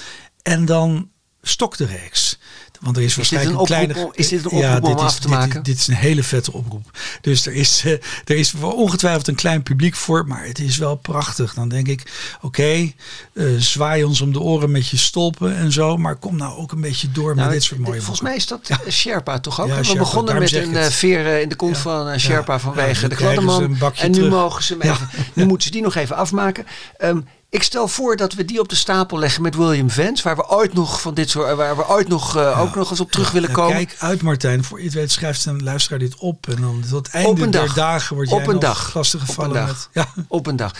En 0.42 0.64
dan 0.64 1.10
stokt 1.42 1.78
de 1.78 1.86
reeks. 1.86 2.38
Want 2.84 2.96
er 2.96 3.02
is 3.02 3.14
waarschijnlijk 3.16 3.58
een 3.58 3.64
kleine... 3.66 3.94
om- 4.04 4.10
is 4.14 4.28
dit 4.28 4.44
een 4.44 4.50
oproep 4.50 4.82
om 4.82 4.88
dit 4.90 5.00
af 5.00 5.06
is, 5.08 5.14
te 5.14 5.20
dit 5.20 5.30
is- 5.30 5.36
maken? 5.36 5.62
dit 5.62 5.78
is 5.78 5.86
een 5.86 5.94
hele 5.94 6.22
vette 6.22 6.52
oproep. 6.52 6.90
Dus 7.20 7.46
er 7.46 7.52
is, 7.54 7.82
eh, 7.84 7.92
er 8.24 8.36
is 8.36 8.54
ongetwijfeld 8.62 9.28
een 9.28 9.34
klein 9.34 9.62
publiek 9.62 9.94
voor, 9.94 10.26
maar 10.26 10.44
het 10.44 10.58
is 10.58 10.76
wel 10.78 10.96
prachtig. 10.96 11.54
Dan 11.54 11.68
denk 11.68 11.88
ik, 11.88 12.02
oké, 12.40 12.92
eh, 13.32 13.44
zwaai 13.58 14.04
ons 14.04 14.20
om 14.20 14.32
de 14.32 14.40
oren 14.40 14.70
met 14.70 14.88
je 14.88 14.96
stolpen 14.96 15.56
en 15.56 15.72
zo, 15.72 15.96
maar 15.96 16.16
kom 16.16 16.36
nou 16.36 16.58
ook 16.58 16.72
een 16.72 16.80
beetje 16.80 17.10
door 17.12 17.28
met 17.28 17.36
Nou, 17.36 17.50
dit 17.52 17.62
soort 17.62 17.80
mooie 17.80 17.92
Volgens 18.02 18.08
boeken. 18.20 18.24
mij 18.26 18.36
is 18.36 18.46
dat 18.46 18.68
eh, 18.86 18.92
Sherpa 18.92 19.40
toch 19.40 19.60
ook? 19.60 19.68
Ja, 19.68 19.76
we 19.76 19.84
Sherpa, 19.84 19.98
begonnen 20.00 20.38
met 20.38 20.52
een 20.52 20.74
het. 20.74 20.92
veer 20.92 21.40
in 21.40 21.48
de 21.48 21.54
kont 21.56 21.76
Ja. 21.76 21.82
van 21.82 22.06
Ja. 22.06 22.18
Sherpa 22.18 22.52
Ja, 22.52 22.58
vanwege 22.58 23.08
de 23.08 23.76
bakje 23.78 24.02
En 24.02 24.10
nu 24.10 24.14
terug. 24.16 24.30
mogen 24.30 24.62
ze 24.62 24.72
hem 24.78 24.82
Ja. 24.88 24.92
even, 24.92 25.08
nu 25.32 25.44
moeten 25.46 25.66
ze 25.66 25.72
die 25.72 25.82
nog 25.82 25.94
even 25.94 26.16
afmaken. 26.16 26.66
Ehm, 26.98 27.20
ik 27.54 27.62
stel 27.62 27.88
voor 27.88 28.16
dat 28.16 28.32
we 28.34 28.44
die 28.44 28.60
op 28.60 28.68
de 28.68 28.74
stapel 28.74 29.18
leggen 29.18 29.42
met 29.42 29.56
William 29.56 29.90
Vance, 29.90 30.22
waar 30.22 30.36
we 30.36 30.48
ooit 30.48 30.74
nog 30.74 31.00
van 31.00 31.14
dit 31.14 31.30
soort, 31.30 31.56
waar 31.56 31.76
we 31.76 31.88
ooit 31.88 32.08
nog 32.08 32.36
eh, 32.36 32.60
ook 32.60 32.74
nog 32.74 32.90
eens 32.90 33.00
op 33.00 33.10
terug 33.12 33.30
willen 33.30 33.50
komen. 33.50 33.76
Kijk 33.76 33.96
uit 33.98 34.22
Martijn, 34.22 34.64
voor 34.64 34.78
je 34.78 34.84
het 34.84 34.94
weet 34.94 35.12
schrijft 35.12 35.44
een 35.46 35.62
luisteraar 35.62 35.98
dit 35.98 36.16
op 36.18 36.48
en 36.48 36.60
dan 36.60 36.82
tot 36.90 37.06
het 37.06 37.14
einde 37.14 37.30
Op 37.30 37.38
een 37.40 37.50
der 37.50 37.64
dag. 37.66 37.74
dagen 37.74 38.14
wordt 38.16 38.30
Op 38.32 38.38
jij 38.38 38.46
een 38.46 38.52
nog 38.54 38.62
dag. 38.62 38.94
lastig 38.94 39.20
Op 39.20 39.28
een 39.28 39.34
gevallen 39.34 39.54
dag. 39.54 39.66
met... 39.66 39.88
Ja, 39.92 40.22
Op 40.28 40.46
een 40.46 40.56
dag. 40.56 40.72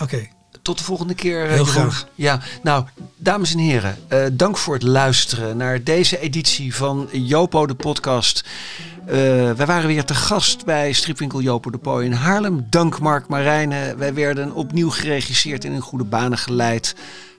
oké. 0.00 0.28
Tot 0.62 0.78
de 0.78 0.84
volgende 0.84 1.14
keer. 1.14 1.44
eh, 1.46 1.52
Heel 1.52 1.64
graag. 1.64 2.06
Ja, 2.14 2.40
nou, 2.62 2.84
dames 3.16 3.52
en 3.52 3.58
heren, 3.58 3.98
eh, 4.08 4.18
dank 4.32 4.56
voor 4.58 4.74
het 4.74 4.82
luisteren 4.82 5.56
naar 5.56 5.82
deze 5.84 6.18
editie 6.20 6.74
van 6.74 7.08
Jopo 7.12 7.66
de 7.66 7.74
podcast. 7.74 8.44
Eh, 9.06 9.14
wij 9.50 9.66
waren 9.66 9.86
weer 9.86 10.04
te 10.04 10.14
gast 10.14 10.64
bij 10.64 10.92
stripwinkel 10.92 11.40
Jopo 11.40 11.70
de 11.70 11.78
Pooi 11.78 12.06
in 12.06 12.12
Haarlem. 12.12 12.66
Dank 12.70 12.98
Mark 12.98 13.28
Marijnen. 13.28 13.98
Wij 13.98 14.14
werden 14.14 14.52
opnieuw 14.52 14.90
geregisseerd 14.90 15.64
en 15.64 15.72
in 15.72 15.80
goede 15.80 16.04
banen 16.04 16.38
geleid 16.38 16.94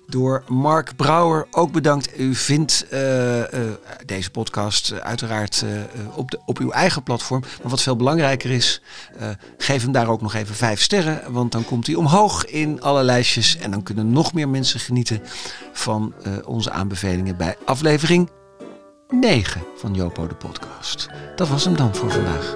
door 0.07 0.43
Mark 0.47 0.95
Brouwer. 0.95 1.47
Ook 1.51 1.71
bedankt. 1.71 2.19
U 2.19 2.35
vindt 2.35 2.85
eh, 2.89 3.41
eh, 3.41 3.71
deze 4.05 4.29
podcast 4.29 5.01
uiteraard 5.01 5.65
op, 6.15 6.31
de, 6.31 6.39
op 6.45 6.57
uw 6.59 6.71
eigen 6.71 7.03
platform. 7.03 7.41
Maar 7.61 7.71
wat 7.71 7.81
veel 7.81 7.95
belangrijker 7.95 8.51
is, 8.51 8.81
geef 9.57 9.81
hem 9.81 9.91
daar 9.91 10.07
ook 10.07 10.21
nog 10.21 10.33
even 10.33 10.55
vijf 10.55 10.81
sterren. 10.81 11.21
Want 11.31 11.51
dan 11.51 11.65
komt 11.65 11.87
hij 11.87 11.95
omhoog 11.95 12.45
in 12.45 12.81
alle 12.81 13.03
lijstjes. 13.03 13.57
En 13.57 13.71
dan 13.71 13.83
kunnen 13.83 14.11
nog 14.11 14.33
meer 14.33 14.49
mensen 14.49 14.79
genieten 14.79 15.21
van 15.73 16.13
onze 16.45 16.71
aanbevelingen 16.71 17.37
bij 17.37 17.55
aflevering 17.65 18.29
9 19.09 19.61
van 19.75 19.93
Jopo 19.93 20.27
de 20.27 20.35
podcast. 20.35 21.07
Dat 21.35 21.47
was 21.47 21.65
hem 21.65 21.75
dan 21.75 21.95
voor 21.95 22.11
vandaag. 22.11 22.55